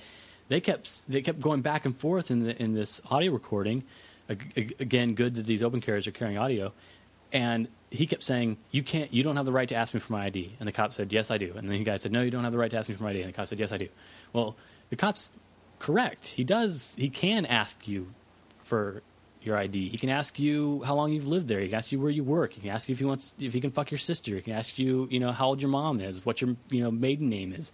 [0.49, 3.83] they kept they kept going back and forth in the, in this audio recording.
[4.29, 6.73] Ag- ag- Again, good that these open carriers are carrying audio,
[7.31, 10.11] and he kept saying, "You can't, you don't have the right to ask me for
[10.13, 12.21] my ID." And the cop said, "Yes, I do." And then the guy said, "No,
[12.21, 13.59] you don't have the right to ask me for my ID." And the cop said,
[13.59, 13.87] "Yes, I do."
[14.33, 14.57] Well,
[14.89, 15.31] the cop's
[15.79, 16.27] correct.
[16.27, 16.95] He does.
[16.97, 18.07] He can ask you
[18.57, 19.03] for
[19.43, 19.89] your ID.
[19.89, 21.59] He can ask you how long you've lived there.
[21.59, 22.53] He can ask you where you work.
[22.53, 24.35] He can ask you if he wants, if he can fuck your sister.
[24.35, 26.91] He can ask you, you know, how old your mom is, what your, you know,
[26.91, 27.71] maiden name is.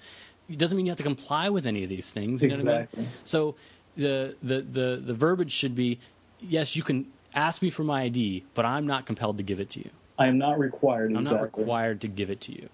[0.50, 2.42] It doesn't mean you have to comply with any of these things.
[2.42, 2.82] You know what I mean?
[2.82, 3.08] Exactly.
[3.24, 3.56] So
[3.96, 6.00] the, the the the verbiage should be,
[6.42, 9.70] yes, you can ask me for my ID, but I'm not compelled to give it
[9.72, 9.90] to you.
[10.18, 11.12] I am not required.
[11.12, 11.38] I'm exactly.
[11.38, 12.70] not required to give it to you.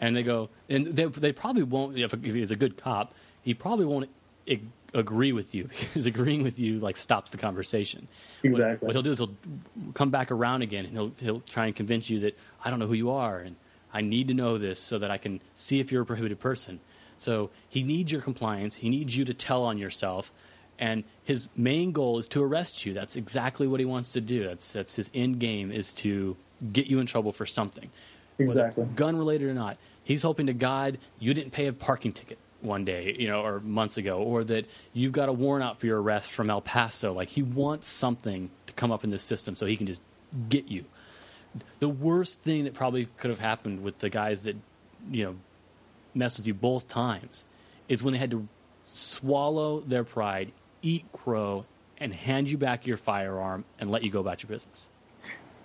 [0.00, 1.96] And they go, and they, they probably won't.
[1.96, 4.10] If, if he's a good cop, he probably won't
[4.48, 8.08] ag- agree with you because agreeing with you like stops the conversation.
[8.42, 8.86] Exactly.
[8.86, 11.74] What, what he'll do is he'll come back around again, and he'll he'll try and
[11.74, 13.56] convince you that I don't know who you are, and
[13.94, 16.80] I need to know this so that I can see if you're a prohibited person.
[17.16, 18.74] So he needs your compliance.
[18.74, 20.32] He needs you to tell on yourself.
[20.78, 22.92] And his main goal is to arrest you.
[22.92, 24.44] That's exactly what he wants to do.
[24.44, 26.36] That's that's his end game is to
[26.72, 27.90] get you in trouble for something.
[28.40, 28.84] Exactly.
[28.96, 29.76] Gun related or not.
[30.02, 33.60] He's hoping to God you didn't pay a parking ticket one day, you know, or
[33.60, 37.12] months ago, or that you've got a warrant out for your arrest from El Paso.
[37.12, 40.02] Like he wants something to come up in this system so he can just
[40.48, 40.84] get you.
[41.78, 44.56] The worst thing that probably could have happened with the guys that,
[45.10, 45.36] you know,
[46.14, 47.44] mess with you both times
[47.88, 48.48] is when they had to
[48.92, 50.52] swallow their pride,
[50.82, 51.64] eat crow,
[51.98, 54.88] and hand you back your firearm and let you go about your business.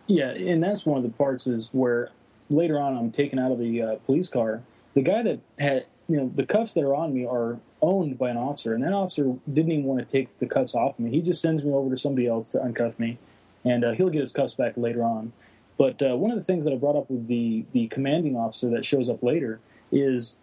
[0.07, 2.09] Yeah, and that's one of the parts is where
[2.49, 4.61] later on I'm taken out of the uh, police car.
[4.95, 8.29] The guy that had, you know, the cuffs that are on me are owned by
[8.29, 11.11] an officer, and that officer didn't even want to take the cuffs off me.
[11.11, 13.19] He just sends me over to somebody else to uncuff me,
[13.63, 15.31] and uh, he'll get his cuffs back later on.
[15.79, 18.69] But uh, one of the things that I brought up with the the commanding officer
[18.69, 19.61] that shows up later
[19.91, 20.35] is,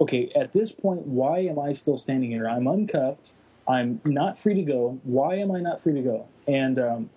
[0.00, 2.48] okay, at this point, why am I still standing here?
[2.48, 3.32] I'm uncuffed.
[3.68, 4.98] I'm not free to go.
[5.04, 6.26] Why am I not free to go?
[6.48, 7.10] And um,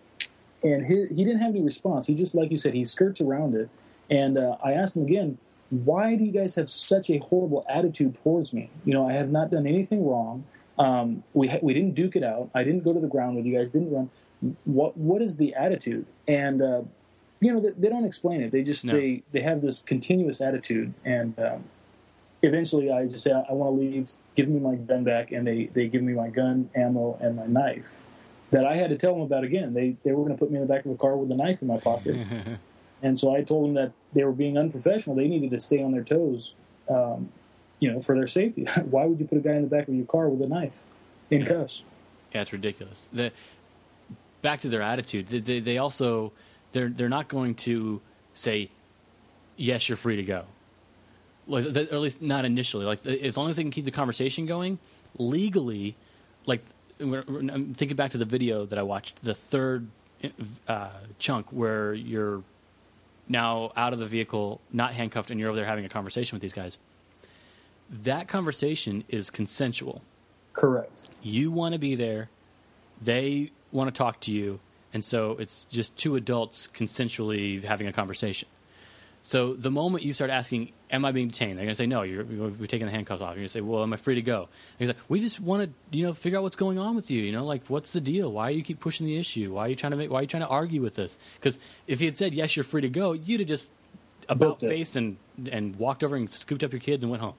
[0.62, 2.06] and he, he didn't have any response.
[2.06, 3.70] He just, like you said, he skirts around it.
[4.10, 5.38] And uh, I asked him again,
[5.70, 8.70] why do you guys have such a horrible attitude towards me?
[8.84, 10.44] You know, I have not done anything wrong.
[10.78, 12.52] Um, we ha- we didn't duke it out.
[12.54, 13.72] I didn't go to the ground with you guys.
[13.72, 14.10] Didn't run.
[14.66, 16.06] What what is the attitude?
[16.28, 16.82] And uh,
[17.42, 18.52] you know, they, they don't explain it.
[18.52, 18.94] They just No.
[18.94, 20.94] they they have this continuous attitude.
[21.04, 21.64] And um,
[22.42, 24.10] eventually, I just say, I, I want to leave.
[24.36, 25.32] Give me my gun back.
[25.32, 28.06] And they they give me my gun, ammo, and my knife.
[28.52, 29.74] That I had to tell them about again.
[29.74, 31.36] They they were going to put me in the back of a car with a
[31.36, 32.16] knife in my pocket.
[33.04, 35.16] And so I told them that they were being unprofessional.
[35.16, 36.54] They needed to stay on their toes,
[36.88, 37.32] um,
[37.80, 38.68] you know, for their safety.
[38.92, 40.78] Why would you put a guy in the back of your car with a knife
[41.32, 41.82] in cuffs?
[42.34, 43.10] Yeah, it's ridiculous.
[43.12, 43.32] The,
[44.44, 46.32] back to their attitude, they, they, they also
[46.72, 48.02] they're they're not going to
[48.34, 48.70] say,
[49.58, 50.46] "Yes, you're free to go,"
[51.48, 52.86] like, or at least not initially.
[52.86, 54.80] Like as long as they can keep the conversation going
[55.18, 55.96] legally,
[56.46, 56.64] like
[57.00, 59.88] I'm thinking back to the video that I watched, the third
[60.68, 60.90] uh,
[61.20, 62.44] chunk where you're
[63.28, 66.42] now out of the vehicle, not handcuffed, and you're over there having a conversation with
[66.42, 66.78] these guys.
[68.04, 70.02] That conversation is consensual
[70.54, 71.10] Correct.
[71.22, 72.30] you want to be there
[73.02, 74.60] they want to talk to you
[74.94, 78.48] and so it's just two adults consensually having a conversation.
[79.24, 81.58] So the moment you start asking am i being detained?
[81.58, 83.30] they're going to say no you're, we're taking the handcuffs off.
[83.30, 84.42] You're going to say well am i free to go?
[84.42, 87.12] And he's like we just want to you know figure out what's going on with
[87.12, 88.32] you you know like what's the deal?
[88.32, 89.54] Why do you keep pushing the issue?
[89.54, 91.18] Why are you trying to make why are you trying to argue with this?
[91.36, 93.72] Because if he had said yes you're free to go you'd have just
[94.28, 95.18] about faced and
[95.52, 97.36] and walked over and scooped up your kids and went home.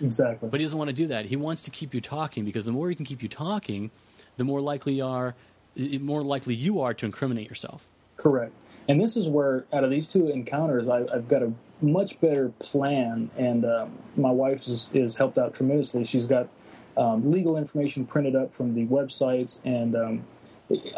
[0.00, 0.48] Exactly.
[0.48, 1.26] but he doesn't want to do that.
[1.26, 3.90] He wants to keep you talking because the more he can keep you talking,
[4.36, 5.34] the more likely you are,
[5.76, 7.88] more likely you are to incriminate yourself.
[8.16, 8.54] Correct.
[8.88, 12.50] And this is where, out of these two encounters, I, I've got a much better
[12.58, 16.04] plan, and um, my wife is helped out tremendously.
[16.04, 16.48] She's got
[16.96, 20.24] um, legal information printed up from the websites, and um,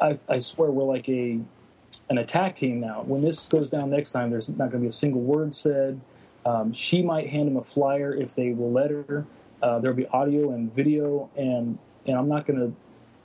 [0.00, 1.40] I, I swear we're like a
[2.10, 3.02] an attack team now.
[3.02, 6.00] When this goes down next time, there's not going to be a single word said.
[6.44, 9.26] Um, she might hand him a flyer if they will let her.
[9.62, 12.74] Uh, there'll be audio and video, and and I'm not going to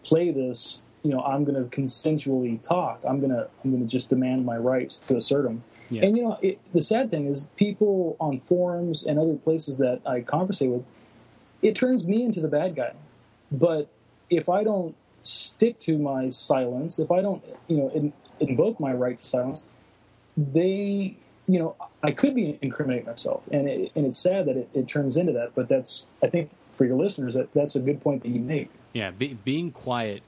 [0.07, 0.81] play this.
[1.03, 3.03] You know, I'm going to consensually talk.
[3.07, 5.63] I'm gonna I'm gonna just demand my rights to assert them.
[5.89, 6.05] Yeah.
[6.05, 10.01] And you know, it, the sad thing is, people on forums and other places that
[10.05, 10.83] I conversate with,
[11.61, 12.93] it turns me into the bad guy.
[13.51, 13.89] But
[14.29, 18.93] if I don't stick to my silence, if I don't, you know, in, invoke my
[18.93, 19.65] right to silence,
[20.37, 21.17] they,
[21.47, 24.87] you know, I could be incriminating myself, and it, and it's sad that it, it
[24.87, 25.55] turns into that.
[25.55, 28.69] But that's, I think, for your listeners, that that's a good point that you make.
[28.93, 30.23] Yeah, be, being quiet,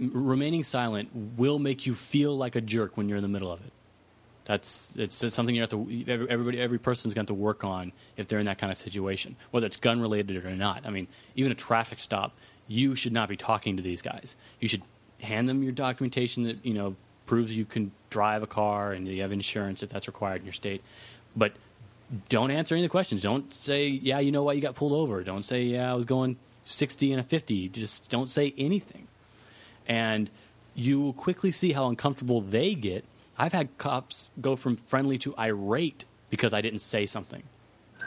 [0.00, 3.60] remaining silent will make you feel like a jerk when you're in the middle of
[3.60, 3.72] it.
[4.46, 8.26] That's it's, it's something you have to everybody every person's going to work on if
[8.26, 10.84] they're in that kind of situation, whether it's gun related or not.
[10.86, 11.06] I mean,
[11.36, 12.32] even a traffic stop,
[12.66, 14.34] you should not be talking to these guys.
[14.58, 14.82] You should
[15.20, 16.96] hand them your documentation that you know
[17.26, 20.52] proves you can drive a car and you have insurance if that's required in your
[20.52, 20.82] state.
[21.36, 21.52] But
[22.28, 23.22] don't answer any of the questions.
[23.22, 26.06] Don't say, "Yeah, you know why you got pulled over." Don't say, "Yeah, I was
[26.06, 29.06] going 60 and a 50." Just don't say anything.
[29.90, 30.30] And
[30.74, 33.04] you will quickly see how uncomfortable they get.
[33.36, 37.42] I've had cops go from friendly to irate because I didn't say something.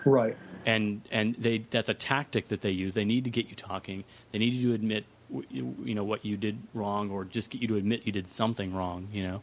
[0.05, 0.37] Right.
[0.65, 2.93] And and they that's a tactic that they use.
[2.93, 4.05] They need to get you talking.
[4.31, 5.05] They need you to admit
[5.49, 8.73] you know what you did wrong, or just get you to admit you did something
[8.73, 9.07] wrong.
[9.11, 9.41] You know.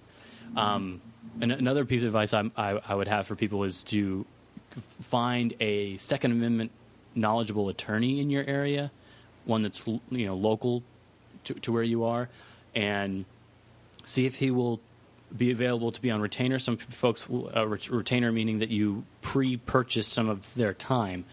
[0.56, 1.00] Um,
[1.40, 4.24] and another piece of advice I, I, I would have for people is to
[5.00, 6.72] find a Second Amendment
[7.14, 8.90] knowledgeable attorney in your area,
[9.44, 10.82] one that's you know local
[11.44, 12.28] to, to where you are,
[12.74, 13.24] and
[14.04, 14.80] see if he will
[15.36, 16.58] be available to be on retainer.
[16.58, 21.24] Some folks, will- uh, ret- retainer meaning that you pre-purchase some of their time.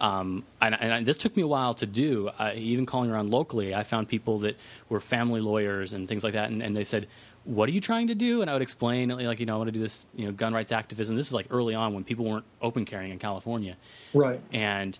[0.00, 2.28] Um, and, and this took me a while to do.
[2.38, 4.56] Uh, even calling around locally, I found people that
[4.88, 7.06] were family lawyers and things like that, and, and they said,
[7.44, 9.68] "What are you trying to do?" And I would explain, like, you know, I want
[9.68, 11.14] to do this, you know, gun rights activism.
[11.16, 13.76] This is like early on when people weren't open carrying in California,
[14.14, 14.40] Right.
[14.52, 14.98] and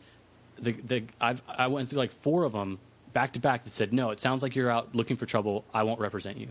[0.61, 2.79] the the I've, I went through like four of them
[3.15, 5.65] back to back that said, "No, it sounds like you're out looking for trouble.
[5.73, 6.49] I won't represent you."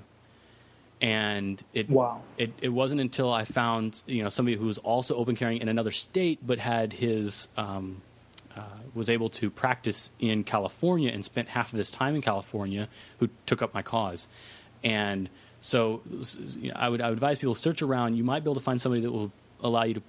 [1.02, 2.22] And it wow.
[2.38, 5.70] it, it wasn't until I found you know somebody who was also open carrying in
[5.70, 8.02] another state but had his um,
[8.56, 8.62] uh,
[8.96, 12.88] was able to practice in California and spent half of his time in California
[13.20, 14.28] who took up my cause.
[14.84, 15.30] And
[15.62, 16.02] so
[16.58, 18.16] you know, I would I would advise people search around.
[18.16, 19.32] You might be able to find somebody that will
[19.62, 20.02] allow you to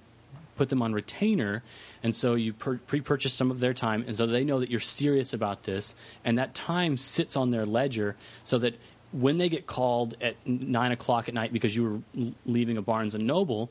[0.55, 1.63] put them on retainer,
[2.03, 4.79] and so you per- pre-purchase some of their time, and so they know that you're
[4.79, 8.75] serious about this, and that time sits on their ledger, so that
[9.11, 13.15] when they get called at nine o'clock at night because you were leaving a Barnes
[13.15, 13.69] and Noble,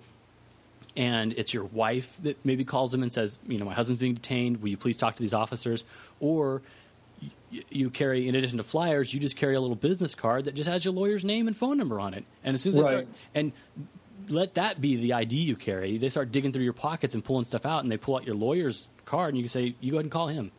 [0.96, 4.14] and it's your wife that maybe calls them and says, you know, my husband's being
[4.14, 4.62] detained.
[4.62, 5.82] Will you please talk to these officers?
[6.20, 6.62] Or
[7.68, 10.68] you carry, in addition to flyers, you just carry a little business card that just
[10.68, 12.24] has your lawyer's name and phone number on it.
[12.44, 12.88] And as soon as they Right.
[12.90, 13.52] start, and
[14.28, 15.98] let that be the ID you carry.
[15.98, 18.34] They start digging through your pockets and pulling stuff out, and they pull out your
[18.34, 20.52] lawyer's card, and you can say, you go ahead and call him.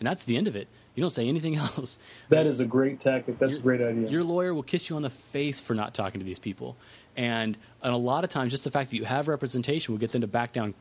[0.00, 0.68] And that's the end of it.
[0.94, 1.98] You don't say anything else.
[2.28, 3.38] That is a great tactic.
[3.38, 4.08] That's a great idea.
[4.08, 6.76] Your lawyer will kiss you on the face for not talking to these people.
[7.16, 10.12] And, and a lot of times, just the fact that you have representation will get
[10.12, 10.74] them to back down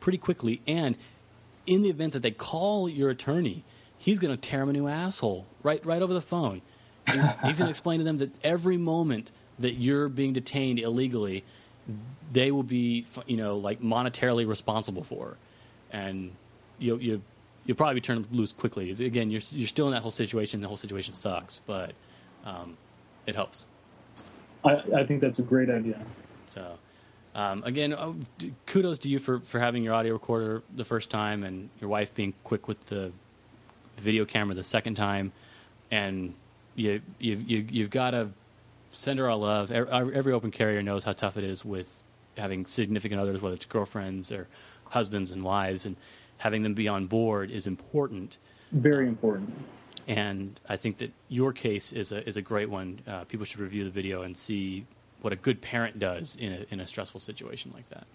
[0.00, 0.60] pretty quickly.
[0.66, 0.96] And
[1.66, 3.64] in the event that they call your attorney,
[3.98, 6.62] he's going to tear them a new asshole right, right over the phone.
[7.06, 11.44] He's, he's going to explain to them that every moment that you're being detained illegally,
[12.32, 15.36] they will be, you know, like monetarily responsible for.
[15.92, 16.32] And
[16.78, 17.22] you, you,
[17.64, 18.90] you'll probably be turned loose quickly.
[18.90, 20.60] Again, you're, you're still in that whole situation.
[20.60, 21.92] The whole situation sucks, but
[22.44, 22.76] um,
[23.26, 23.66] it helps.
[24.64, 26.00] I, I think that's a great idea.
[26.50, 26.78] So,
[27.34, 28.12] um, again, uh,
[28.66, 32.14] kudos to you for, for having your audio recorder the first time and your wife
[32.14, 33.12] being quick with the
[33.98, 35.32] video camera the second time.
[35.90, 36.34] And
[36.74, 38.30] you, you, you, you've got to
[38.96, 39.70] send her our love.
[39.70, 42.02] Every, every open carrier knows how tough it is with
[42.36, 44.46] having significant others, whether it's girlfriends or
[44.84, 45.96] husbands and wives, and
[46.38, 48.38] having them be on board is important.
[48.72, 49.52] Very important.
[50.08, 53.00] And I think that your case is a is a great one.
[53.06, 54.86] Uh, people should review the video and see
[55.20, 58.06] what a good parent does in a in a stressful situation like that.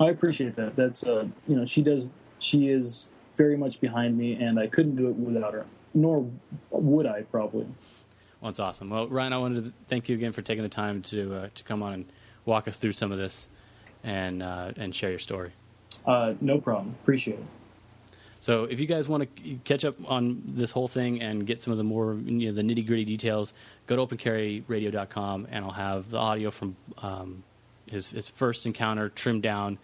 [0.00, 0.76] I appreciate that.
[0.76, 2.10] That's uh, you know, she does.
[2.38, 5.66] She is very much behind me, and I couldn't do it without her.
[5.94, 6.28] Nor
[6.70, 7.66] would I probably.
[8.40, 8.90] Well, it's awesome.
[8.90, 11.64] Well, Ryan, I wanted to thank you again for taking the time to uh, to
[11.64, 12.04] come on and
[12.44, 13.48] walk us through some of this
[14.04, 15.52] and uh, and share your story.
[16.06, 16.94] Uh, no problem.
[17.02, 17.44] Appreciate it.
[18.40, 21.72] So, if you guys want to catch up on this whole thing and get some
[21.72, 23.52] of the more you know, the nitty gritty details,
[23.86, 27.42] go to opencarryradio.com and I'll have the audio from um,
[27.86, 29.78] his his first encounter trimmed down,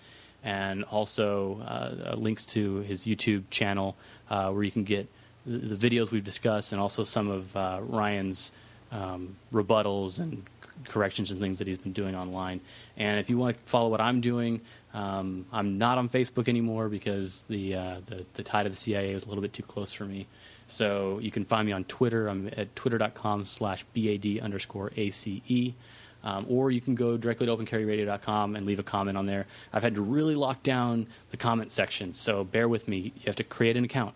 [0.45, 3.97] and also uh, links to his YouTube channel
[4.31, 5.09] uh, where you can get
[5.47, 8.53] the, videos we've discussed and also some of uh, Ryan's
[8.93, 10.45] um, rebuttals and
[10.89, 12.61] corrections and things that he's been doing online.
[12.97, 14.61] And if you want to follow what I'm doing,
[14.95, 19.13] Um, I'm not on Facebook anymore because the, uh, the the tide of the CIA
[19.13, 20.27] is a little bit too close for me.
[20.69, 22.29] So you can find me on Twitter.
[22.29, 25.75] I'm at twitter.com slash BAD underscore ACE.
[26.23, 29.47] Um, or you can go directly to opencarryradio.com and leave a comment on there.
[29.73, 33.13] I've had to really lock down the comment section, so bear with me.
[33.17, 34.15] You have to create an account.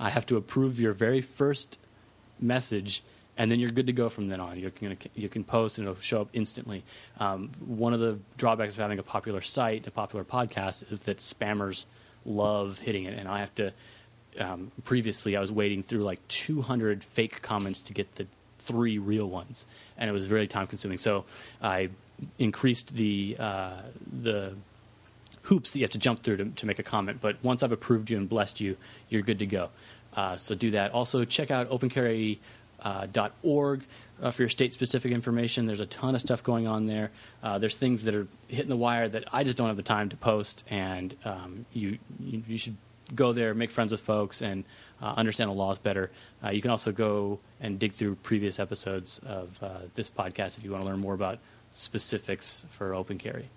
[0.00, 1.78] I have to approve your very first
[2.40, 3.02] message,
[3.36, 4.58] and then you're good to go from then on.
[4.58, 6.82] You can you can post and it'll show up instantly.
[7.18, 11.18] Um, one of the drawbacks of having a popular site, a popular podcast, is that
[11.18, 11.84] spammers
[12.24, 13.72] love hitting it, and I have to.
[14.38, 18.26] Um, previously, I was waiting through like 200 fake comments to get the
[18.58, 19.66] three real ones,
[19.98, 20.98] and it was very time consuming.
[20.98, 21.24] So
[21.60, 21.90] I
[22.38, 23.82] increased the uh,
[24.22, 24.54] the
[25.50, 27.18] hoops that you have to jump through to, to make a comment.
[27.20, 28.76] But once I've approved you and blessed you,
[29.08, 29.70] you're good to go.
[30.14, 30.92] Uh, so do that.
[30.92, 33.84] Also, check out opencarry.org
[34.22, 35.66] uh, for your state specific information.
[35.66, 37.10] There's a ton of stuff going on there.
[37.42, 40.08] Uh, there's things that are hitting the wire that I just don't have the time
[40.10, 42.76] to post, and um, you, you, you should
[43.12, 44.62] go there, make friends with folks, and
[45.02, 46.10] uh, understand the laws better.
[46.44, 50.64] Uh, you can also go and dig through previous episodes of uh, this podcast if
[50.64, 51.38] you want to learn more about
[51.72, 53.48] specifics for open carry.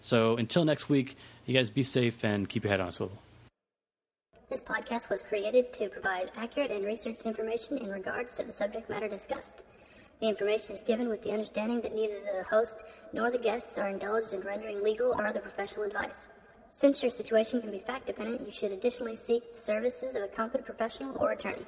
[0.00, 1.16] So until next week,
[1.46, 3.18] you guys be safe and keep your head on a swivel.
[4.48, 8.90] This podcast was created to provide accurate and researched information in regards to the subject
[8.90, 9.64] matter discussed.
[10.20, 13.88] The information is given with the understanding that neither the host nor the guests are
[13.88, 16.30] indulged in rendering legal or other professional advice.
[16.68, 20.28] Since your situation can be fact dependent, you should additionally seek the services of a
[20.28, 21.66] competent professional or attorney.